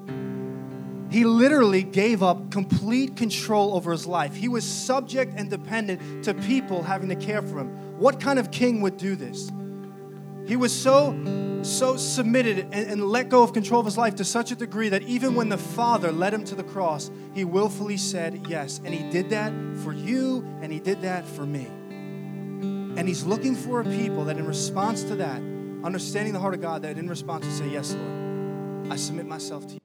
He 1.10 1.24
literally 1.24 1.82
gave 1.82 2.22
up 2.22 2.52
complete 2.52 3.16
control 3.16 3.74
over 3.74 3.92
his 3.92 4.06
life. 4.06 4.36
He 4.36 4.48
was 4.48 4.64
subject 4.64 5.34
and 5.36 5.50
dependent 5.50 6.24
to 6.26 6.36
people 6.36 6.84
having 6.84 7.10
to 7.10 7.16
care 7.16 7.42
for 7.42 7.60
him. 7.60 7.98
What 7.98 8.20
kind 8.20 8.38
of 8.38 8.52
king 8.52 8.82
would 8.82 8.98
do 8.98 9.16
this? 9.16 9.52
He 10.46 10.56
was 10.56 10.74
so, 10.74 11.60
so 11.64 11.98
submitted 11.98 12.60
and, 12.72 12.74
and 12.74 13.06
let 13.06 13.30
go 13.30 13.44
of 13.44 13.54
control 13.54 13.80
of 13.80 13.86
his 13.86 13.98
life 13.98 14.16
to 14.16 14.24
such 14.24 14.52
a 14.52 14.56
degree 14.56 14.90
that 14.90 15.04
even 15.04 15.34
when 15.36 15.50
the 15.50 15.58
Father 15.58 16.12
led 16.12 16.34
him 16.34 16.44
to 16.46 16.56
the 16.56 16.64
cross, 16.64 17.10
he 17.34 17.44
willfully 17.44 17.98
said 17.98 18.48
yes. 18.48 18.80
And 18.84 18.94
he 18.94 19.10
did 19.10 19.32
that 19.32 19.52
for 19.84 19.94
you, 19.94 20.46
and 20.62 20.72
he 20.72 20.80
did 20.80 21.02
that 21.02 21.28
for 21.28 21.46
me. 21.46 21.66
And 21.66 23.08
he's 23.08 23.24
looking 23.24 23.56
for 23.56 23.82
a 23.82 23.84
people 23.84 24.26
that, 24.26 24.38
in 24.38 24.46
response 24.46 25.04
to 25.04 25.16
that, 25.18 25.42
understanding 25.84 26.34
the 26.34 26.40
heart 26.40 26.54
of 26.54 26.62
God, 26.62 26.84
that 26.84 26.98
in 26.98 27.10
response 27.10 27.46
to 27.46 27.52
say, 27.52 27.68
Yes, 27.70 27.94
Lord, 27.94 28.92
I 28.92 28.96
submit 28.96 29.28
myself 29.28 29.68
to 29.68 29.74
you. 29.74 29.80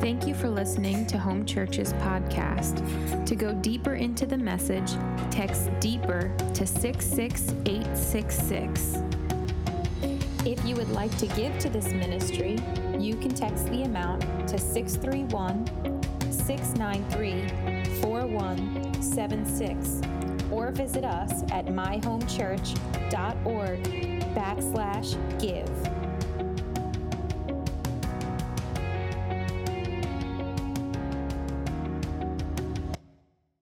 Thank 0.00 0.26
you 0.26 0.34
for 0.34 0.48
listening 0.48 1.06
to 1.06 1.18
Home 1.18 1.44
Church's 1.44 1.92
podcast. 1.94 3.26
To 3.26 3.34
go 3.34 3.52
deeper 3.54 3.94
into 3.94 4.24
the 4.26 4.36
message, 4.36 4.92
text 5.30 5.70
deeper 5.80 6.32
to 6.54 6.66
66866. 6.66 9.02
If 10.44 10.64
you 10.64 10.76
would 10.76 10.90
like 10.90 11.16
to 11.18 11.26
give 11.28 11.58
to 11.58 11.68
this 11.68 11.88
ministry, 11.88 12.58
you 13.00 13.16
can 13.16 13.30
text 13.30 13.66
the 13.66 13.82
amount 13.82 14.22
to 14.48 14.58
631 14.58 15.66
693 16.30 18.00
4176 18.00 20.35
or 20.50 20.70
visit 20.70 21.04
us 21.04 21.42
at 21.50 21.66
myhomechurch.org 21.66 23.82
backslash 24.34 25.40
give. 25.40 25.95